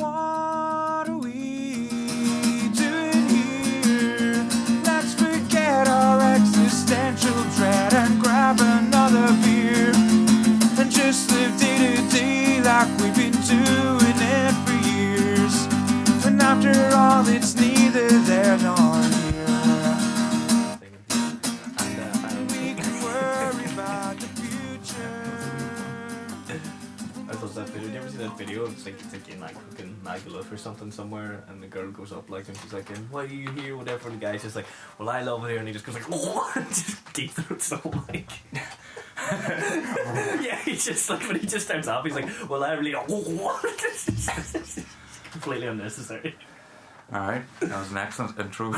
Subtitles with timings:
[0.00, 1.74] What are we
[2.72, 4.48] doing here?
[4.82, 9.92] Let's forget our existential dread and grab another beer
[10.80, 15.66] and just live day to day like we've been doing it for years.
[16.24, 17.69] And after all, it's neither
[28.20, 28.66] that video?
[28.66, 32.12] It's like it's like in like fucking Magaluf or something somewhere, and the girl goes
[32.12, 34.08] up like and she's like, and "Why are you here?" Whatever.
[34.08, 34.66] And the guy's just like,
[34.98, 37.70] "Well, I love it here," and he just goes like, "Oh," and just deep throats
[37.70, 38.30] the mic.
[40.42, 43.08] yeah, he's just like when he just starts off, he's like, "Well, I really don't."
[45.32, 46.34] completely unnecessary.
[47.12, 48.72] Alright, that was an excellent intro.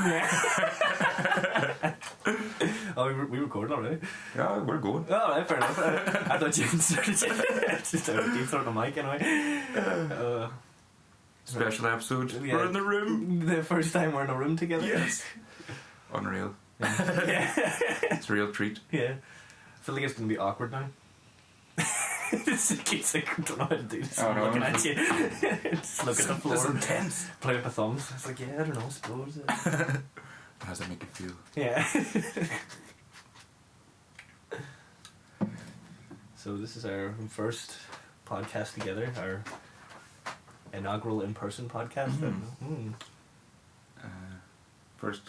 [2.96, 3.98] Oh, we, we recorded already.
[4.36, 5.06] Yeah, we're going.
[5.08, 5.78] Oh, right, fair enough.
[5.78, 9.62] I thought you started just started deep throating the mic anyway.
[9.76, 10.48] Uh,
[11.44, 12.32] Special episode.
[12.44, 12.54] Yeah.
[12.54, 13.46] We're in the room.
[13.46, 14.86] the first time we're in a room together.
[14.86, 15.24] Yes.
[16.12, 16.54] Unreal.
[16.80, 17.50] yeah.
[18.12, 18.78] It's a real treat.
[18.92, 19.14] yeah.
[19.14, 20.88] I feel like it's gonna be awkward now.
[22.32, 24.18] it's like, it's like, I don't know how to do this.
[24.18, 24.44] Oh, I'm no.
[24.46, 24.94] looking at you.
[25.76, 26.54] Just look at the floor.
[26.56, 27.26] That's intense.
[27.40, 28.10] Play with my thumbs.
[28.14, 29.38] It's like, yeah, I don't know, I suppose.
[29.48, 29.52] uh,
[30.62, 31.32] How does that make you feel?
[31.56, 31.84] Yeah.
[36.36, 37.72] so this is our first
[38.26, 39.42] podcast together, our
[40.72, 42.12] inaugural in-person podcast.
[42.18, 42.40] Mhm.
[42.64, 42.94] Mm.
[44.02, 44.06] Uh,
[44.96, 45.22] first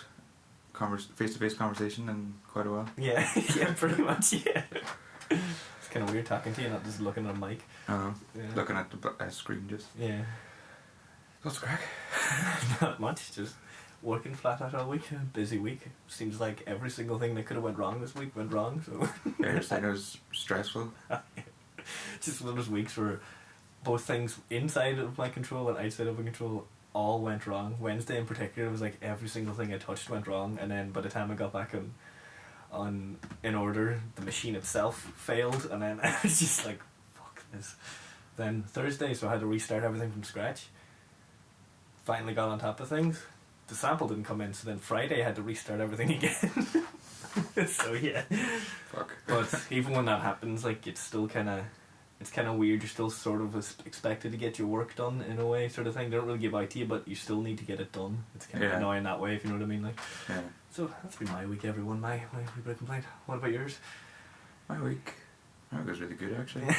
[0.73, 2.87] convers- face-to-face conversation in quite a while.
[2.97, 4.33] Yeah, yeah, pretty much.
[4.33, 4.63] Yeah.
[5.93, 7.61] Kind of weird talking to you, not just looking at a mic.
[7.87, 8.43] Uh, Yeah.
[8.55, 9.85] looking at the uh, screen just.
[9.99, 10.23] Yeah.
[11.43, 11.81] What's crack?
[12.81, 13.31] Not much.
[13.33, 13.53] Just
[14.01, 15.03] working flat out all week.
[15.33, 15.81] Busy week.
[16.07, 18.81] Seems like every single thing that could have went wrong this week went wrong.
[18.83, 19.07] So.
[19.39, 20.91] Yeah, it was stressful.
[22.21, 23.19] just one of those weeks where
[23.83, 27.75] both things inside of my control and outside of my control all went wrong.
[27.79, 31.01] Wednesday in particular was like every single thing I touched went wrong, and then by
[31.01, 31.93] the time I got back on,
[32.73, 36.79] on in order, the machine itself failed, and then I was just like,
[37.13, 37.75] "Fuck this."
[38.35, 40.65] Then Thursday, so I had to restart everything from scratch.
[42.03, 43.21] Finally got on top of things.
[43.67, 47.67] The sample didn't come in, so then Friday I had to restart everything again.
[47.67, 48.23] so yeah.
[48.91, 49.11] Fuck.
[49.27, 51.61] But even when that happens, like it's still kind of,
[52.19, 52.81] it's kind of weird.
[52.81, 55.93] You're still sort of expected to get your work done in a way, sort of
[55.93, 56.09] thing.
[56.09, 58.23] They don't really give out to you, but you still need to get it done.
[58.35, 58.77] It's kind of Yeah.
[58.77, 59.83] annoying that way, if you know what I mean.
[59.83, 60.41] Like, Yeah.
[60.71, 61.99] so that's been my week, everyone.
[61.99, 63.05] My my wee bit of complaint.
[63.25, 63.77] What about yours?
[64.69, 65.13] My week.
[65.71, 66.63] My week was really good actually.
[66.65, 66.75] well,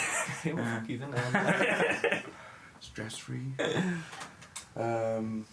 [0.64, 0.78] Yeah.
[0.80, 2.22] fuck you then.
[2.80, 3.52] Stress free.
[4.76, 5.46] um.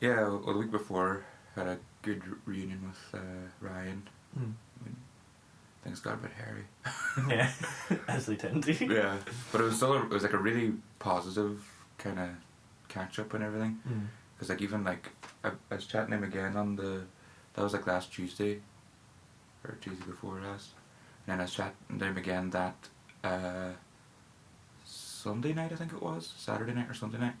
[0.00, 1.24] Yeah, well, the week before
[1.54, 3.24] had a good reunion with uh,
[3.60, 4.08] Ryan.
[4.36, 4.50] hmm.
[5.84, 6.64] Things got a bit hairy.
[7.28, 7.50] yeah,
[8.08, 8.72] as they tend to.
[8.86, 9.16] Yeah,
[9.50, 11.64] but it was still a, it was like a really positive
[11.98, 12.28] kind of
[12.88, 13.80] catch up and everything.
[13.88, 14.06] Mm.
[14.34, 15.10] Because like even like
[15.42, 17.02] I, I was chatting him again on the
[17.54, 18.60] that was like last Tuesday
[19.64, 20.70] or Tuesday before last,
[21.26, 22.76] and then I was chatting to him again that
[23.24, 23.70] uh,
[24.84, 27.34] Sunday night I think it was Saturday night or Sunday night.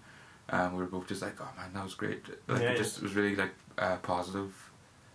[0.50, 2.22] Um, we were both just like, oh man, that was great.
[2.48, 2.76] Like Yeah, it yeah.
[2.76, 4.52] just was really like uh, positive.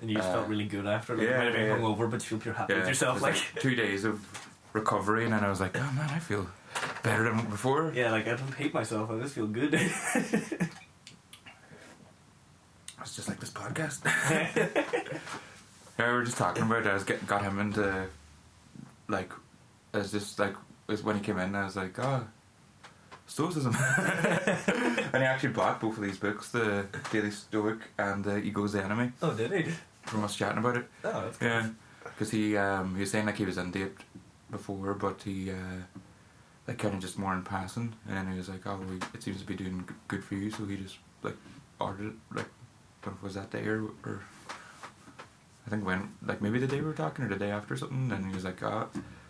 [0.01, 1.15] And you just Uh, felt really good after.
[1.15, 1.81] Like, yeah, you might have been yeah, yeah.
[1.81, 3.15] hungover, but you feel pure happy with it yourself.
[3.15, 4.19] was, Like, two days of
[4.73, 6.47] recovery, and then I was like, oh man, I feel
[7.03, 7.91] better than before.
[7.95, 9.09] yeah, like I don't hate myself.
[9.09, 9.73] I just feel good.
[13.01, 14.03] It's just like this podcast.
[15.99, 16.87] yeah, we were just talking about it.
[16.87, 18.05] I was get, got him into
[19.07, 19.31] like,
[19.93, 20.55] I was just like,
[20.87, 22.25] was when he came in, I was like, oh,
[23.27, 23.75] Stoicism.
[23.97, 28.83] and he actually bought both of these books, the Daily Stoic and the Ego's the
[28.83, 29.71] Enemy, oh, did he?
[30.03, 30.85] from us chatting about it.
[31.03, 31.69] Oh, that's Yeah,
[32.03, 33.97] because he um, he was saying like he was into it
[34.49, 35.83] before, but he uh,
[36.67, 38.79] like kind of just more in passing, and then he was like, oh,
[39.13, 41.35] it seems to be doing g- good for you, so he just like
[41.79, 42.13] ordered it.
[42.33, 42.49] Like,
[43.03, 44.21] don't know if it was that day or or
[45.65, 47.77] I think when like maybe the day we were talking or the day after or
[47.77, 48.87] something, and he was like, ah,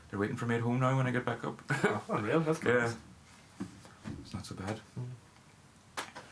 [0.10, 1.60] they're waiting for me at home now when I get back up.
[1.72, 2.42] oh, unreal.
[2.42, 2.84] That's good.
[2.84, 2.92] yeah,
[4.28, 4.80] it's not so bad.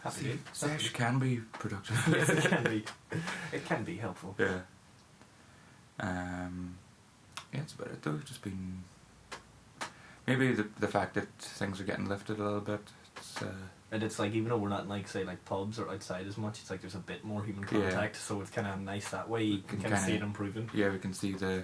[0.04, 0.40] Happy See, days.
[0.54, 1.98] sex can be productive.
[2.12, 2.84] yes, it can be.
[3.54, 4.36] It can be helpful.
[4.38, 4.60] Yeah.
[6.00, 6.78] Um,
[7.54, 8.18] yeah, it's about it though.
[8.26, 8.84] Just been
[10.28, 12.82] maybe the the fact that things are getting lifted a little bit.
[13.18, 13.48] It's uh,
[13.92, 16.60] And it's like even though we're not like say like pubs or outside as much,
[16.60, 18.20] it's like there's a bit more human contact, Yeah.
[18.22, 19.44] so it's kind of nice that way.
[19.44, 20.70] You can can kind of see it improving.
[20.74, 21.64] yeah, we can see the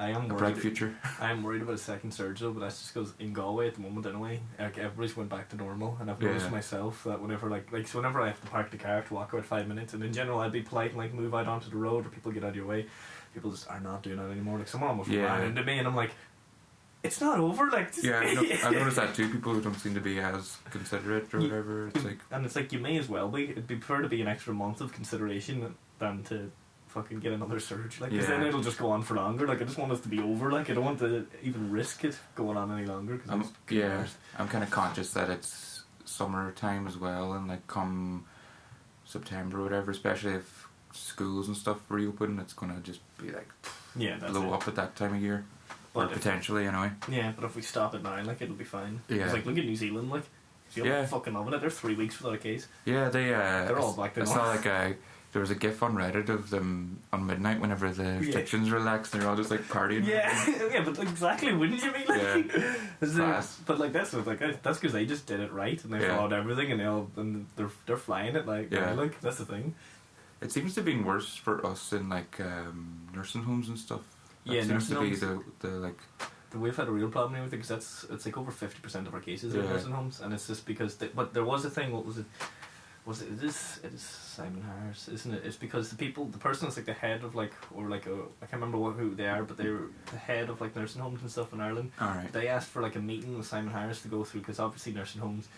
[0.00, 0.96] I am a bright future.
[1.20, 3.74] I am worried about a second surge though, but that's just because in Galway at
[3.74, 6.50] the moment anyway, like everybody's went back to normal, and I've noticed Yeah.
[6.52, 9.08] myself that whenever like like so whenever I have to park the car, I have
[9.08, 11.46] to walk about five minutes, and in general I'd be polite and like move out
[11.46, 12.86] onto the road or people get out of your way.
[13.34, 14.58] People just are not doing that anymore.
[14.58, 15.24] Like someone almost Yeah.
[15.26, 16.12] ran into me, and I'm like,
[17.02, 17.70] it's not over.
[17.70, 19.28] Like, Yeah, I no- I noticed that too.
[19.30, 21.88] People who don't seem to be as considerate or whatever.
[21.88, 23.50] It's like, And it's like you may as well be.
[23.50, 26.50] It'd be prefer to be an extra month of consideration than to
[26.90, 28.00] fucking get another surge.
[28.00, 28.48] Like, 'cause then Yeah.
[28.48, 29.46] it'll just go on for longer.
[29.46, 30.50] Like, I just want us to be over.
[30.50, 33.18] Like, I don't want to even risk it going on any longer.
[33.18, 34.14] Cause I'm, it's yeah, worse.
[34.38, 38.24] I'm kind of conscious that it's summertime as well, and like come
[39.04, 43.48] September or whatever, especially if schools and stuff reopen, it's gonna just be like
[43.96, 44.52] yeah, that's blow it.
[44.54, 45.44] up at that time of year,
[45.94, 46.90] or But if, potentially anyway.
[47.08, 49.00] yeah, but if we stop it now, like, it'll be fine.
[49.08, 49.24] Yeah.
[49.24, 50.10] It's like look at New Zealand.
[50.10, 50.24] Like,
[50.72, 51.06] Zealand Yeah.
[51.06, 51.60] fucking loving it.
[51.60, 52.66] They're three weeks without a case.
[52.84, 53.32] Yeah, they.
[53.34, 54.54] Uh, They're all I- back I to saw normal.
[54.56, 54.96] like a
[55.32, 59.12] there was a gif on Reddit of them on midnight whenever the restrictions relaxed.
[59.14, 60.04] and They're all just like partying.
[60.06, 60.28] Yeah,
[60.72, 62.20] yeah, but exactly, wouldn't you be like?
[62.22, 62.36] Yeah.
[62.36, 66.16] It- but like that's like that's because they just did it right and they Yeah.
[66.16, 68.92] followed everything and they all and they're they're flying it like Yeah.
[68.94, 69.74] like that's the thing.
[70.40, 74.00] It seems to have been worse for us in like um, nursing homes and stuff.
[74.46, 75.20] That Yeah, seems nursing to be homes.
[75.60, 75.98] the the like
[76.52, 79.06] We've had a real problem here with it because that's it's like over fifty percent
[79.06, 81.64] of our cases are in nursing homes and it's just because they, but there was
[81.64, 81.92] a thing.
[81.92, 82.26] What was it?
[83.10, 83.32] Was it?
[83.32, 83.80] It is.
[83.82, 85.42] It is Simon Harris, isn't it?
[85.44, 88.14] It's because the people, the person that's like the head of like or like a
[88.40, 91.02] I can't remember what, who they are, but they were the head of like nursing
[91.02, 91.90] homes and stuff in Ireland.
[92.00, 92.32] all right.
[92.32, 95.20] They asked for like a meeting with Simon Harris to go through because obviously nursing
[95.20, 95.48] homes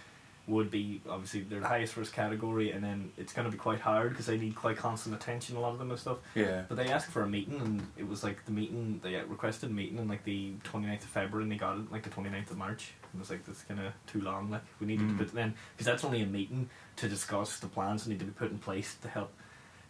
[0.52, 3.80] would be obviously they're the highest risk category and then it's going to be quite
[3.80, 6.62] hard because they need quite constant attention a lot of them and stuff Yeah.
[6.68, 9.72] but they asked for a meeting and it was like the meeting they requested a
[9.72, 12.58] meeting on like the 29th of February and they got it like the 29th of
[12.58, 15.18] March it was like that's kind of too long like we needed Mm.
[15.18, 18.26] to put then because that's only a meeting to discuss the plans that need to
[18.26, 19.32] be put in place to help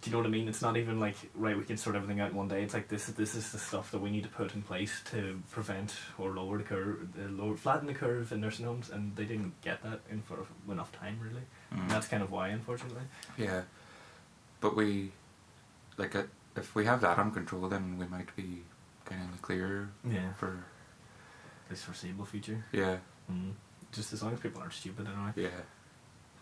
[0.02, 0.48] do you know what I mean?
[0.48, 1.56] It's not even like right.
[1.56, 2.62] We can sort everything out in one day.
[2.64, 3.06] It's like this.
[3.06, 6.58] This is the stuff that we need to put in place to prevent or lower
[6.58, 10.00] the curve, uh, lower flatten the curve in nursing homes, and they didn't get that
[10.10, 11.42] in for enough time really.
[11.72, 11.82] Mm.
[11.82, 13.02] And that's kind of why, unfortunately.
[13.38, 13.62] Yeah,
[14.60, 15.12] but we
[15.96, 16.24] like uh,
[16.56, 18.64] if we have that under control, then we might be
[19.04, 20.32] kind of in the clear Yeah.
[20.34, 20.64] for
[21.70, 22.64] This foreseeable future.
[22.72, 22.96] yeah,
[23.30, 23.52] Mm.
[23.92, 25.32] Just as long as people aren't stupid, anyway.
[25.36, 25.60] yeah,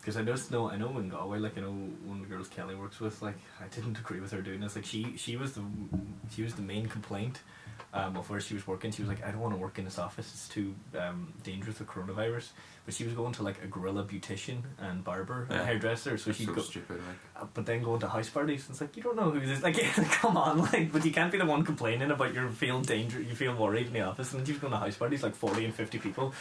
[0.01, 1.69] Because I just know, I know in Galway, like I know
[2.05, 4.75] one of the girls Kelly works with, like I didn't agree with her doing this.
[4.75, 5.61] Like she, she was the,
[6.35, 7.39] she was the main complaint,
[7.93, 8.89] um, of where she was working.
[8.91, 10.31] She was like, I don't want to work in this office.
[10.33, 12.49] It's too um dangerous with coronavirus.
[12.83, 15.57] But she was going to like a guerrilla beautician and barber Yeah.
[15.57, 16.61] and hairdresser, so It's she'd so go.
[16.61, 16.97] stupid.
[16.97, 19.39] Like uh, But then going to house parties, and it's like you don't know who
[19.45, 19.61] this.
[19.61, 19.77] Like,
[20.19, 23.35] come on, like, but you can't be the one complaining about you feel danger, you
[23.35, 25.75] feel worried in the office, and then you're going to house parties like forty and
[25.75, 26.33] fifty people.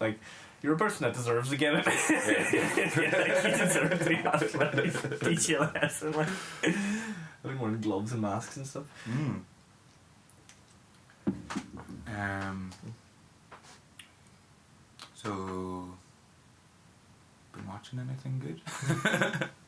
[0.00, 0.18] Like,
[0.62, 1.86] you're a person that deserves to get it.
[1.86, 1.90] yeah,
[3.18, 4.96] like, you deserve to be house parties.
[5.20, 6.12] Teach you a lesson.
[6.12, 6.28] Like,
[6.64, 8.84] I've been wearing gloves and masks and stuff.
[9.08, 9.40] mm.
[12.08, 12.70] um.
[15.14, 15.30] So,
[17.52, 19.48] been watching anything good?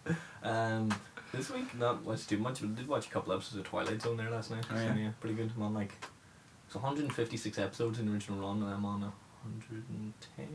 [0.43, 0.93] Um,
[1.33, 2.61] this week, not much too much.
[2.61, 4.65] but I did watch a couple episodes of Twilight Zone there last night.
[4.69, 4.97] Oh, So, yeah?
[4.97, 5.53] yeah, pretty good.
[5.57, 5.95] I'm on like
[6.67, 9.13] it's 156 episodes in the original run, and I'm on
[9.45, 10.47] 110,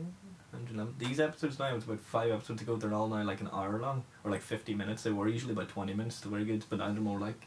[0.50, 0.94] 111.
[0.98, 2.76] These episodes now, it's about five episodes ago.
[2.76, 5.02] They're all now like an hour long or like 50 minutes.
[5.02, 6.20] They were usually about 20 minutes.
[6.20, 7.46] They're very good, but now they're more like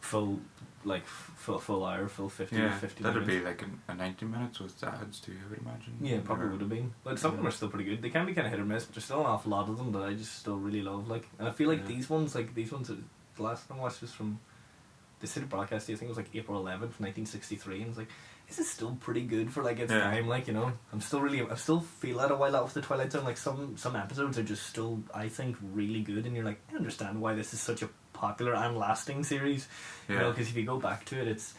[0.00, 0.40] full,
[0.84, 3.38] like full full hour, full 50 yeah, 50 that'd minutes.
[3.40, 5.32] be like a, a ninety minutes with ads too.
[5.46, 5.94] I would imagine.
[6.00, 6.92] Yeah, probably would have been.
[7.02, 8.02] But some of them are still pretty good.
[8.02, 9.76] They can be kind of hit or miss, but there's still an awful lot of
[9.78, 11.08] them that I just still really love.
[11.08, 11.86] Like, and I feel like Yeah.
[11.96, 12.98] these ones, like these ones, that-
[13.36, 14.38] the last one I watched was from
[15.20, 15.90] the City Broadcast.
[15.90, 18.08] I think it was like April 11th, 1963, and it's like,
[18.48, 20.00] this is still pretty good for like its Yeah.
[20.10, 20.28] time.
[20.28, 22.82] Like, you know, I'm still really, I still feel that a while out of the
[22.82, 23.24] Twilight Zone.
[23.24, 26.76] Like some some episodes are just still, I think, really good, and you're like, I
[26.76, 29.66] understand why this is such a popular and lasting series.
[30.08, 31.54] You know, because if you go back to it, it's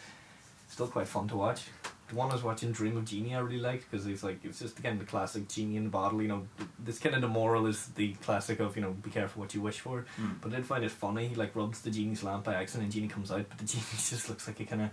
[0.69, 1.63] still quite fun to watch.
[2.07, 4.59] The one I was watching, Dream of Genie, I really liked because it's like it's
[4.59, 6.21] just again the classic genie in the bottle.
[6.21, 9.41] You know, this kind of the moral is the classic of you know be careful
[9.41, 10.05] what you wish for.
[10.21, 10.39] Mm.
[10.39, 11.29] But I did find it funny.
[11.29, 13.83] He like rubs the genie's lamp by accident, and genie comes out, but the genie
[13.97, 14.89] just looks like a kind of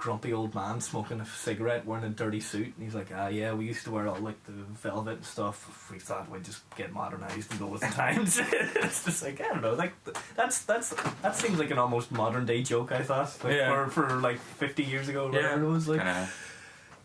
[0.00, 3.52] grumpy old man smoking a cigarette, wearing a dirty suit, and he's like, ah yeah,
[3.52, 5.90] we used to wear all like the velvet and stuff.
[5.92, 8.40] We thought we'd just get modernized and go with the times.
[8.52, 9.92] it's just like I don't know, like
[10.34, 12.92] that's that's that seems like an almost modern day joke.
[12.92, 13.86] I thought, like, Yeah.
[13.88, 15.42] for for like fifty years ago, or Yeah.
[15.42, 16.00] whatever it was like.
[16.00, 16.46] kind of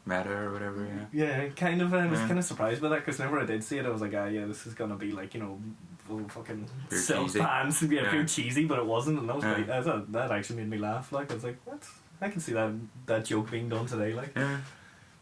[0.08, 0.88] meta or whatever.
[1.12, 1.26] Yeah.
[1.44, 1.94] Yeah, kind of.
[1.94, 2.28] I was Yeah.
[2.28, 4.26] kind of surprised by that because whenever I did see it, I was like, ah,
[4.28, 5.60] yeah, this is gonna be like you know,
[6.08, 7.40] full fucking Pure silk cheesy.
[7.40, 8.12] pants yeah, Yeah.
[8.12, 9.78] pure cheesy, but it wasn't, and that was Yeah.
[9.80, 11.12] I thought that actually made me laugh.
[11.12, 11.84] Like I was like, what?
[12.22, 12.72] I can see that
[13.06, 14.14] that joke being done today.
[14.14, 14.58] Like, Yeah.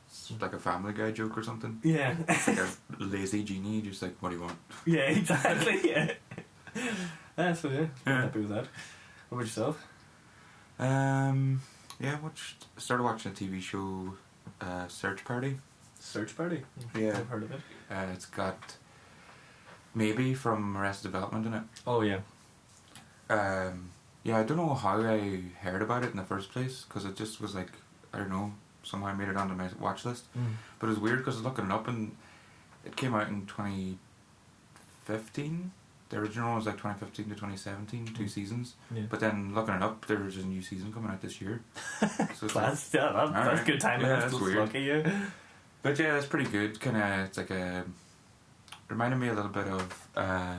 [0.07, 1.79] It's like a Family Guy joke or something.
[1.83, 2.67] yeah, Like a
[2.99, 4.57] lazy genie, just like, what do you want?
[4.85, 5.89] yeah, exactly.
[5.89, 6.11] Yeah.
[7.37, 8.21] yeah, so yeah, Yeah.
[8.21, 8.67] happy with that.
[9.29, 9.83] What about yourself?
[10.77, 11.61] Um,
[11.99, 12.65] yeah, watched.
[12.77, 14.13] Started watching a TV show,
[14.61, 15.57] uh, Search Party.
[15.99, 16.63] Search Party.
[16.95, 17.17] Yeah.
[17.17, 17.61] I've heard of it.
[17.89, 18.75] Uh, it's got
[19.99, 21.63] Alia from Arrested Development in it.
[21.87, 22.19] Oh yeah.
[23.29, 23.89] Um,
[24.23, 27.15] yeah, I don't know how I heard about it in the first place because it
[27.15, 27.71] just was like
[28.13, 28.53] I don't know.
[28.83, 30.25] somehow I made it onto my watch list.
[30.37, 30.53] Mm.
[30.79, 32.15] But it was weird because I was looking it up and
[32.85, 35.71] it came out in 2015.
[36.09, 38.29] The original was like 2015 to 2017, two Mm.
[38.29, 38.75] seasons.
[38.93, 39.03] Yeah.
[39.09, 41.61] But then looking it up, there was a new season coming out this year.
[42.35, 43.65] So it's like- yeah, that, that's Alright.
[43.65, 44.05] good timing.
[44.05, 44.57] Yeah, that's that's weird.
[44.57, 45.09] lucky, yeah.
[45.81, 46.79] But yeah, it's pretty good.
[46.79, 47.83] Kind of, it's like a
[48.89, 50.57] reminded me a little bit of uh,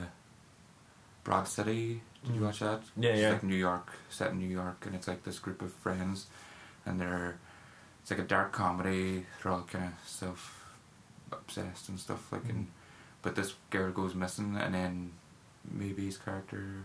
[1.23, 2.01] Broad City.
[2.25, 2.45] Did you Mm.
[2.45, 2.81] watch that?
[2.97, 3.29] Yeah, it's yeah.
[3.31, 6.27] like New York, set in New York, and it's like this group of friends,
[6.85, 7.37] and they're
[8.01, 9.25] it's like a dark comedy.
[9.41, 10.65] They're all kind of self
[11.31, 12.71] obsessed and stuff like, and Mm.
[13.21, 15.13] but this girl goes missing, and then
[15.79, 16.83] Alia's character,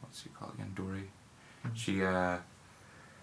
[0.00, 1.10] what's she called again, Dory.
[1.64, 1.70] Mm.
[1.76, 2.38] She uh,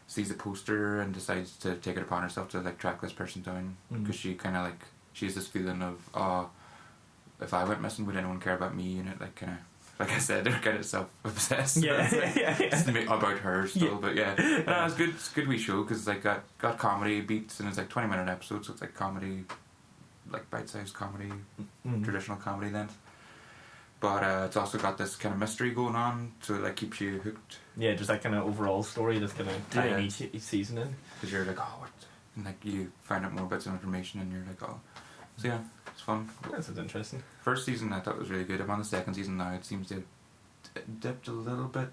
[0.08, 3.42] sees a poster and decides to take it upon herself to like track this person
[3.42, 4.02] down Mm.
[4.04, 4.82] because she kind of like
[5.14, 6.50] she has this feeling of oh,
[7.42, 9.00] if I went missing, would anyone care about me?
[9.00, 9.58] And it like kind of
[10.00, 11.78] like I said, they're kind of self obsessed.
[11.84, 12.92] Yeah, yeah, yeah.
[13.06, 13.98] ma- about her still, Yeah.
[14.02, 14.36] but yeah,
[14.68, 15.10] no, it's good.
[15.10, 17.90] It's a good wee show because it's like got got comedy beats and it's like
[17.90, 19.44] twenty minute episodes, so it's like comedy,
[20.30, 21.32] like bite sized comedy,
[21.88, 22.04] Mm.
[22.04, 22.98] traditional comedy length.
[24.00, 27.00] But uh, it's also got this kind of mystery going on, so it like keeps
[27.00, 30.00] you hooked Yeah, just that kind of overall story that's kind of tying Yeah.
[30.00, 30.96] each, each season in.
[31.16, 31.92] because you're like, oh, what?
[32.36, 34.80] And like you find out more bits of information, and you're like, oh,
[35.42, 36.30] so yeah, it's fun.
[36.52, 37.24] Sounds interesting.
[37.42, 38.62] First season I thought was really good.
[38.62, 39.52] I'm on the second season now.
[39.54, 41.92] It seems to have dipped a little bit.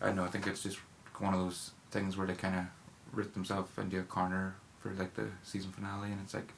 [0.00, 0.24] I don't know.
[0.24, 0.78] I think it's just
[1.18, 2.64] one of those things where they kind of
[3.12, 6.52] writ themselves into a corner for like the season finale, and it's like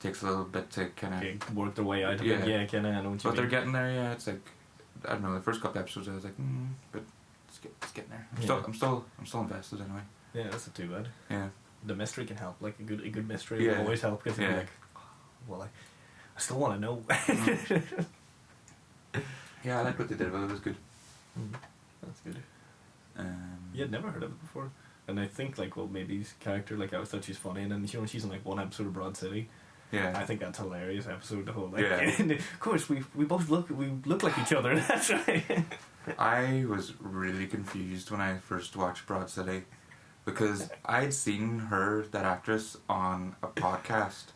[0.00, 1.56] takes a little bit to kind of.
[1.56, 2.36] Work their way out of Yeah.
[2.36, 2.48] it.
[2.48, 2.94] Yeah, kind of.
[2.94, 3.90] I know what But they're getting there.
[3.90, 4.40] Yeah, it's like
[5.06, 5.34] I don't know.
[5.34, 7.02] The first couple episodes I was like, mm, but
[7.48, 8.26] it's, get, it's getting there.
[8.32, 8.44] I'm Yeah.
[8.44, 10.00] still, I'm still, I'm still invested anyway.
[10.34, 11.08] Yeah, that's not too bad.
[11.30, 11.48] Yeah.
[11.84, 12.56] The mystery can help.
[12.60, 13.72] Like a good, a good mystery Yeah.
[13.78, 14.48] will always help because Yeah.
[14.48, 14.68] you're like,
[15.48, 15.66] well, I,
[16.36, 16.96] I still want to know.
[17.08, 18.06] Mm.
[19.64, 20.32] Yeah, I like what they did.
[20.32, 20.76] Well, it was good.
[21.38, 21.52] Mm.
[22.02, 22.38] That's good.
[23.18, 24.70] Um, You had never heard of it before.
[25.08, 27.84] And I think like well Alia's character like I always thought she's funny and then
[27.86, 29.48] you know she's in like one episode of Broad City.
[29.92, 30.12] Yeah.
[30.16, 31.98] I think that's hilarious episode the whole like Yeah.
[32.18, 35.64] and of course we we both look we look like each other, that's right.
[36.18, 39.64] I was really confused when I first watched Broad City
[40.24, 44.32] because I'd seen her, that actress, on a podcast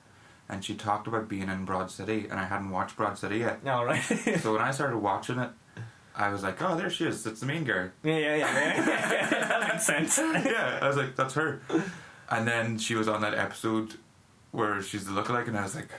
[0.48, 3.60] and she talked about being in Broad City and I hadn't watched Broad City yet.
[3.66, 4.02] All right.
[4.40, 5.50] So when I started watching it,
[6.16, 7.26] I was like, oh, there she is.
[7.26, 7.90] It's the main girl.
[8.02, 9.28] yeah, yeah, yeah, yeah.
[9.30, 10.18] that makes sense.
[10.18, 11.60] yeah, I was like, that's her.
[12.30, 13.94] And then she was on that episode
[14.52, 15.96] where she's the lookalike and I was like, yeah.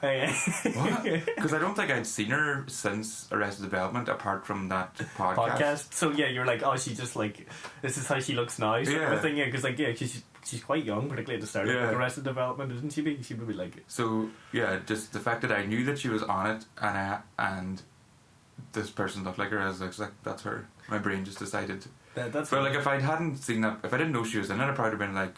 [0.00, 5.36] Because I don't think I'd seen her since Arrested Development apart from that podcast.
[5.36, 5.92] podcast.
[5.94, 7.48] So yeah, you're like, oh, she just like
[7.82, 8.82] this is how she looks now.
[8.82, 9.14] Sort of Yeah.
[9.14, 9.46] a thing, yeah.
[9.46, 11.86] Because like, yeah, she's she's quite young, particularly at the start of Yeah.
[11.88, 13.22] like, Arrested Development, isn't she?
[13.22, 16.22] She would be like, So yeah, just the fact that I knew that she was
[16.22, 17.82] on it and I, and
[18.72, 20.66] this person looked like her, I was like, that's her.
[20.88, 21.84] My brain just decided.
[22.14, 22.50] that, that's.
[22.50, 24.64] But like if I hadn't seen that, if I didn't know she was in it,
[24.64, 25.36] I'd probably been like,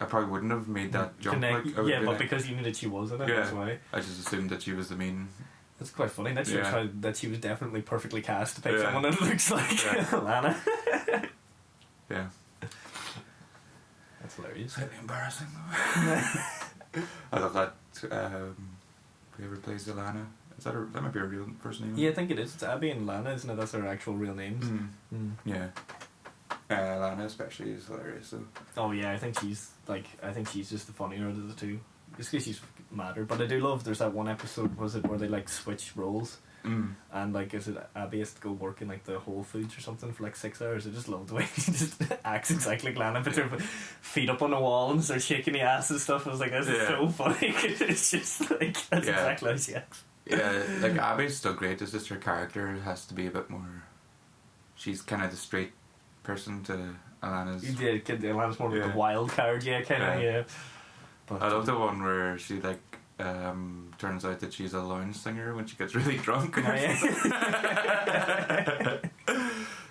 [0.00, 1.34] I probably wouldn't have made that jump.
[1.42, 3.36] Connect- Like, yeah, but like- because you knew that she was in it, Yeah.
[3.36, 3.78] that's why.
[3.92, 5.28] I just assumed that she was the main.
[5.78, 6.32] That's quite funny.
[6.34, 6.70] That shows Yeah.
[6.70, 8.82] how that she was definitely perfectly cast to pick Yeah.
[8.82, 10.16] someone that looks like Yeah.
[10.16, 10.56] Lana.
[12.10, 12.28] Yeah.
[14.20, 14.72] That's hilarious.
[14.72, 17.02] Slightly embarrassing though.
[17.32, 17.74] I love that.
[18.10, 18.56] Um,
[19.36, 20.24] whoever plays Ilana,
[20.56, 20.86] is that her?
[20.92, 21.94] That might be her real first name.
[21.96, 22.54] Yeah, I think it is.
[22.54, 23.56] It's Abbi and Lana, isn't it?
[23.56, 24.64] That's their actual real names.
[24.64, 24.88] Mm.
[25.14, 25.30] Mm.
[25.44, 25.66] Yeah.
[26.70, 28.28] Uh, Lana especially is hilarious.
[28.28, 28.44] So
[28.76, 31.80] Oh yeah, I think she's like I think she's just the funnier of the two.
[32.16, 32.60] Just because she's
[32.90, 33.24] madder.
[33.24, 36.38] But I do love there's that one episode was it where they like switch roles
[36.64, 36.92] mm.
[37.12, 39.80] and like is it Abbi has to go work in like the Whole Foods or
[39.80, 40.86] something for like six hours.
[40.86, 43.48] I just love the way she just acts exactly like Lana, puts her
[44.00, 46.26] feet up on the wall and starts shaking the ass and stuff.
[46.26, 46.88] I was like, this is Yeah.
[46.88, 47.36] so funny.
[47.42, 49.12] it's just like that's Yeah.
[49.12, 50.04] exactly how she acts.
[50.26, 51.80] yeah, like Abbi's still great.
[51.80, 53.84] It's just her character has to be a bit more.
[54.74, 55.72] She's kind of the straight
[56.28, 57.80] person to Ilana's.
[57.80, 58.88] Yeah, kid, Lana's more like Yeah.
[58.92, 60.30] the wild card, yeah, kind of, Yeah.
[60.30, 60.42] yeah.
[61.26, 62.80] But I love the one where she like
[63.18, 66.56] um, turns out that she's a lounge singer when she gets really drunk.
[66.58, 66.94] Oh, yeah.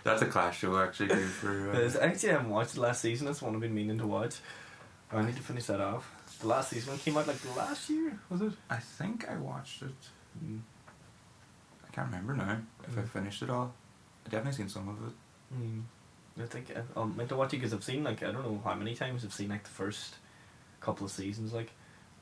[0.03, 1.07] That's a clash show actually.
[1.09, 3.25] Good for uh, I actually haven't watched the last season.
[3.27, 4.35] That's one I've been meaning to watch.
[5.11, 6.09] I need to finish that off.
[6.39, 8.53] The last season came out like last year, was it?
[8.69, 9.89] I think I watched it.
[10.45, 10.59] Mm.
[11.87, 13.09] I can't remember now if I Mm.
[13.09, 13.73] finished it all.
[14.25, 15.13] I definitely seen some of it.
[15.59, 15.81] Mm.
[16.41, 18.61] I think I- I'm meant to watch it because I've seen like I don't know
[18.63, 20.15] how many times I've seen like the first
[20.79, 21.53] couple of seasons.
[21.53, 21.71] Like,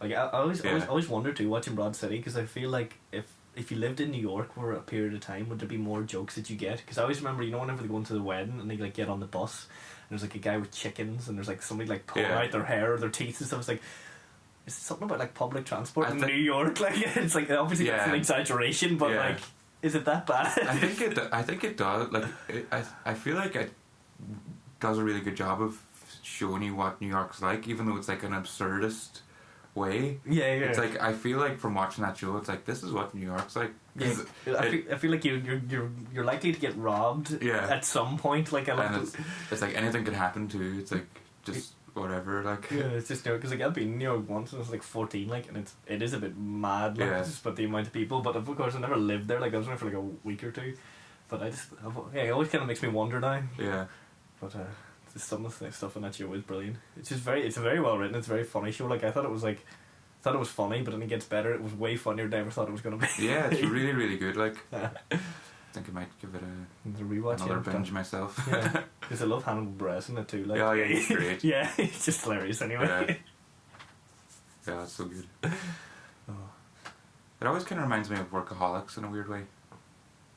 [0.02, 0.90] like I, I always, always, Yeah.
[0.90, 4.12] always wonder too watching Broad City because I feel like if if you lived in
[4.12, 6.78] New York for a period of time, would there be more jokes that you get?
[6.78, 8.94] Because I always remember, you know, whenever they go into the wedding and they like
[8.94, 9.68] get on the bus,
[10.10, 12.40] and there's like a guy with chickens, and there's like somebody like pulling Yeah.
[12.40, 13.60] out their hair or their teeth and stuff.
[13.60, 13.82] It's like.
[14.68, 16.80] Is it something about like public transport I in thi- New York?
[16.82, 18.10] Like it's like obviously that's Yeah.
[18.10, 19.30] an exaggeration, but Yeah.
[19.30, 19.38] like,
[19.84, 20.58] is it that bad?
[20.68, 21.20] I think it.
[21.32, 22.12] I think it does.
[22.12, 22.84] Like it, I.
[23.06, 23.72] I feel like it
[24.80, 25.82] does a really good job of
[26.24, 29.22] showing you what New York's like, even though it's like an absurdist
[29.74, 30.20] way.
[30.26, 30.66] Yeah, yeah.
[30.66, 33.26] It's like I feel like from watching that show, it's like this is what New
[33.26, 33.72] York's like.
[33.98, 34.14] Yeah,
[34.58, 37.68] I, feel, I feel like you, you're you're you're likely to get robbed Yeah.
[37.70, 38.52] at some point.
[38.52, 39.16] Like I and it's,
[39.52, 40.80] it's like anything could happen to.
[40.80, 41.06] It's like
[41.46, 42.44] just whatever.
[42.44, 44.70] Like Yeah, it's just because like I've been in New York once and I was
[44.72, 47.18] like fourteen, like, and it's it is a bit mad, like, Yeah.
[47.20, 48.20] just but the amount of people.
[48.22, 49.40] But of course, I never lived there.
[49.40, 50.76] Like I was there for like a week or two,
[51.30, 53.44] but I just I've, yeah, it always kind of makes me wonder now.
[53.58, 53.86] yeah,
[54.42, 54.60] But uh,
[55.15, 56.77] some of the stuff in that show is brilliant.
[56.98, 58.15] It's just very, it's a very well written.
[58.15, 58.86] It's a very funny show.
[58.88, 61.25] Like I thought it was like, I thought it was funny, but then it gets
[61.25, 61.54] better.
[61.54, 63.08] It was way funnier than I ever thought it was gonna be.
[63.20, 63.48] yeah.
[63.48, 64.36] It's really really good.
[64.36, 65.18] Like I
[65.74, 67.42] think I might give it a, the rewatch.
[67.46, 68.39] another yeah, binge myself.
[68.50, 70.46] Yeah, because I love Hannibal Buress in it too.
[70.46, 71.44] Like, Yeah, yeah, he's great.
[71.44, 72.86] yeah, he's just hilarious anyway.
[72.88, 73.15] Yeah.
[74.74, 75.27] yeah, it's so good.
[76.30, 76.34] Oh.
[77.42, 79.42] It always kind of reminds me of Workaholics in a weird way.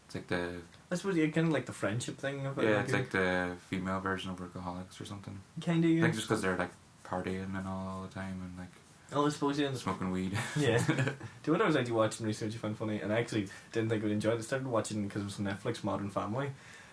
[0.07, 0.55] It's like the
[0.90, 2.47] I suppose yeah, kind of like the friendship thing.
[2.47, 5.38] Of it, yeah, it's like the female version of Workaholics or something.
[5.64, 5.90] kind of.
[5.90, 6.02] I Yeah.
[6.02, 6.71] think just because they're like
[7.04, 8.68] partying and all, all the time and like
[9.11, 9.73] Oh, I suppose yeah.
[9.75, 10.37] smoking weed.
[10.59, 10.78] Yeah.
[10.87, 11.04] Do you
[11.47, 13.88] know what I was actually watching recently, which I found funny, and I actually didn't
[13.90, 14.38] think I would enjoy it.
[14.38, 16.50] I started watching because it was on Netflix, Modern Family,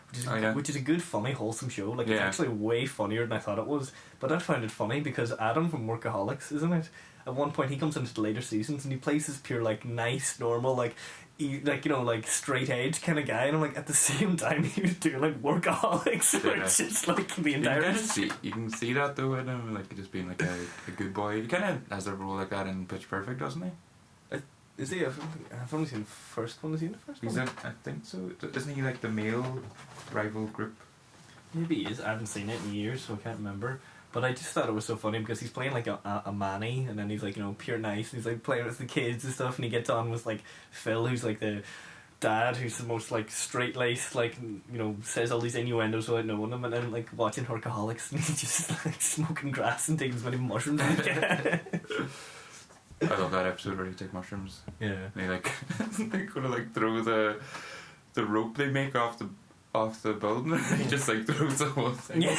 [0.10, 0.54] which is Oh, yeah.
[0.54, 1.92] which is a good, funny, wholesome show.
[1.92, 3.92] Like it's actually way funnier than I thought it was.
[4.22, 6.90] But I found it funny because Adam from Workaholics, isn't it?
[7.28, 9.84] At one point, he comes into the later seasons and he plays this pure, like,
[9.84, 10.96] nice, normal, like.
[11.38, 13.94] He, like you know, like straight edge kind of guy, and I'm like at the
[14.12, 16.64] same time he was doing like workaholics, Yeah.
[16.64, 17.98] which is like the entire You can entire.
[17.98, 20.56] see, you can see that though in him, like just being like a,
[20.88, 21.42] a good boy.
[21.42, 23.72] He kind of has a role like that in Pitch Perfect, doesn't he?
[24.78, 25.06] Is he?
[25.06, 25.18] I've,
[25.54, 26.74] I've only seen the first one.
[26.74, 27.44] Is he in the first He's one?
[27.48, 28.30] in, I think so.
[28.54, 29.60] Isn't he like the male
[30.12, 30.76] rival group?
[31.54, 32.02] Maybe he is.
[32.02, 33.80] I haven't seen it in years, so I can't remember.
[34.16, 36.32] But I just thought it was so funny because he's playing like a, a, a
[36.32, 38.14] manny, and then he's like, you know, pure nice.
[38.14, 40.42] And he's like playing with the kids and stuff, and he gets on with like
[40.72, 41.64] Phil, who's like the
[42.22, 46.26] dad, who's the most like straight laced, like, you know, says all these innuendos without
[46.28, 50.16] knowing them, and then like watching Workaholics, and he's just like smoking grass and taking
[50.16, 51.60] as many mushrooms as he can.
[53.02, 54.62] I love that episode where he take mushrooms.
[54.80, 55.10] yeah.
[55.14, 55.52] And they like
[56.00, 57.42] they gonna like throw the
[58.14, 59.28] the rope they make off the
[59.76, 60.54] off the building.
[60.54, 62.22] and he just like throws the whole thing.
[62.24, 62.36] Yeah.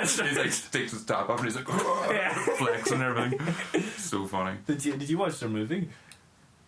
[0.00, 1.68] He's like takes his top off and he's like
[2.10, 2.32] Yeah.
[2.56, 3.82] flexing and everything.
[3.98, 4.56] So funny.
[4.66, 5.90] Did you, did you watch their movie?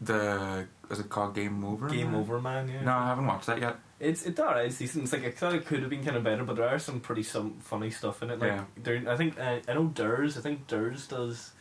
[0.00, 1.88] The is it called Game Over?
[1.88, 2.20] Game Man?
[2.20, 2.82] Over Man, yeah.
[2.82, 3.76] No, I haven't watched that yet.
[3.98, 4.66] It's it's alright.
[4.66, 5.04] It's decent.
[5.04, 7.00] It's like I thought it could have been kind of better, but there are some
[7.00, 8.38] pretty some funny stuff in it.
[8.40, 8.64] Like Yeah.
[8.82, 10.36] there, I think uh, I know Durs.
[10.38, 11.52] I think Durs does.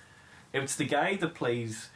[0.54, 1.90] It's the guy that plays.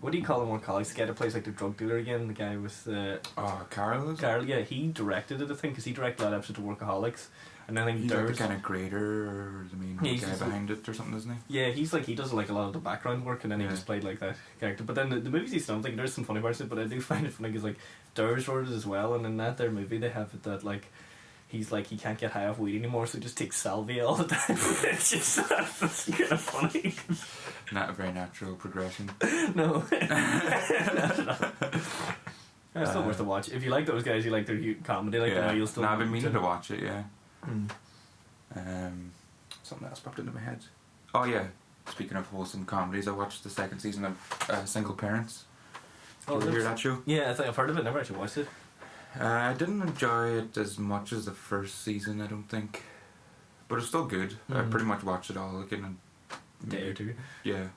[0.00, 0.48] What do you call him?
[0.48, 0.92] More colleagues.
[0.92, 2.28] The guy that plays like the drug dealer again.
[2.28, 3.70] The guy with the Oh, it?
[3.70, 4.44] Carl.
[4.44, 5.50] Yeah, he directed it.
[5.50, 7.26] I think because he directed that episode of Workaholics,
[7.66, 10.38] and I think He's like the kind of creator or the main Yeah, guy just-
[10.38, 11.58] behind it or something, isn't he?
[11.58, 13.66] Yeah, he's like he does like a lot of the background work, and then he
[13.66, 13.72] Yeah.
[13.72, 14.84] just played like that character.
[14.84, 15.76] But then the, the movie's decent.
[15.76, 17.64] I'm thinking there's some funny parts, in it, but I do find it funny because
[17.64, 17.78] like
[18.14, 20.86] Durs wrote it as well, and in that their movie they have it that like
[21.48, 24.16] he's like he can't get high off weed anymore, so he just takes salvia all
[24.16, 24.40] the time.
[24.84, 25.48] it's just
[25.80, 26.94] that's kind of funny.
[27.72, 29.10] Not a very natural progression.
[29.54, 30.06] no, it's
[32.90, 34.24] still Uh, worth a watch if you like those guys.
[34.24, 35.40] You like their comedy, like yeah.
[35.48, 35.56] that.
[35.56, 35.82] You'll still.
[35.82, 36.82] no, I've been meaning to watch it.
[36.82, 37.04] Yeah.
[37.46, 37.70] Mm.
[38.54, 39.12] Um,
[39.62, 40.60] something else popped into my head.
[41.14, 41.46] Oh yeah.
[41.88, 44.16] Speaking of wholesome comedies, I watched the second season of
[44.50, 45.44] uh, Single Parents.
[46.28, 46.98] Oh, Did you hear that show?
[47.06, 47.84] Yeah, I think I've heard of it.
[47.84, 48.48] Never actually watched it.
[49.20, 52.20] Uh, I didn't enjoy it as much as the first season.
[52.20, 52.82] I don't think,
[53.68, 54.36] but it's still good.
[54.50, 54.70] I Mhm.
[54.70, 55.94] pretty much watched it all like in a
[56.68, 57.14] Day or two.
[57.44, 57.68] Yeah,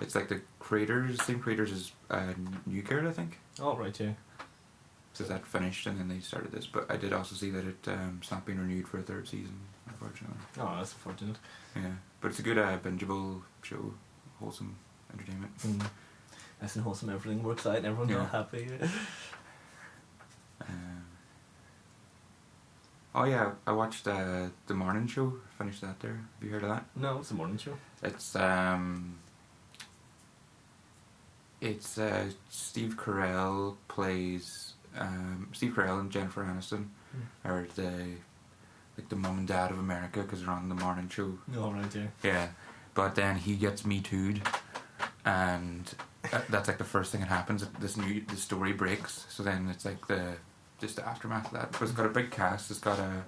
[0.00, 3.38] it's like the creators, same creators as uh, New Girl, I think.
[3.60, 4.12] Oh right, yeah.
[5.12, 6.66] So that finished, and then they started this.
[6.66, 9.26] But I did also see that it um, it's not being renewed for a third
[9.26, 10.36] season, unfortunately.
[10.58, 11.36] Oh, that's unfortunate.
[11.74, 13.94] Yeah, but it's a good uh, bingeable show,
[14.38, 14.76] wholesome
[15.12, 15.56] entertainment.
[15.58, 15.86] Mm.
[16.62, 17.10] Nice and wholesome.
[17.10, 17.76] Everything works out.
[17.76, 18.70] And everyone's all happy.
[20.60, 21.04] Um,
[23.14, 25.32] oh yeah, I watched uh, the morning show.
[25.58, 26.12] Finished that there.
[26.34, 26.84] Have you heard of that?
[26.94, 27.72] No, it's the morning show.
[28.02, 29.18] It's um,
[31.60, 37.48] it's uh, Steve Carell plays um, Steve Carell and Jennifer Aniston Hmm.
[37.48, 37.92] are the
[38.98, 41.38] like the mum and dad of America because they're on the morning show.
[41.56, 42.06] Oh right, yeah.
[42.22, 42.48] Yeah,
[42.94, 44.42] but then he gets me too'd,
[45.24, 45.94] and
[46.30, 47.64] that- that's like the first thing that happens.
[47.78, 50.34] This new the story breaks, so then it's like the
[50.80, 51.72] just the aftermath of that.
[51.72, 52.70] But it's got a big cast.
[52.70, 53.24] It's got a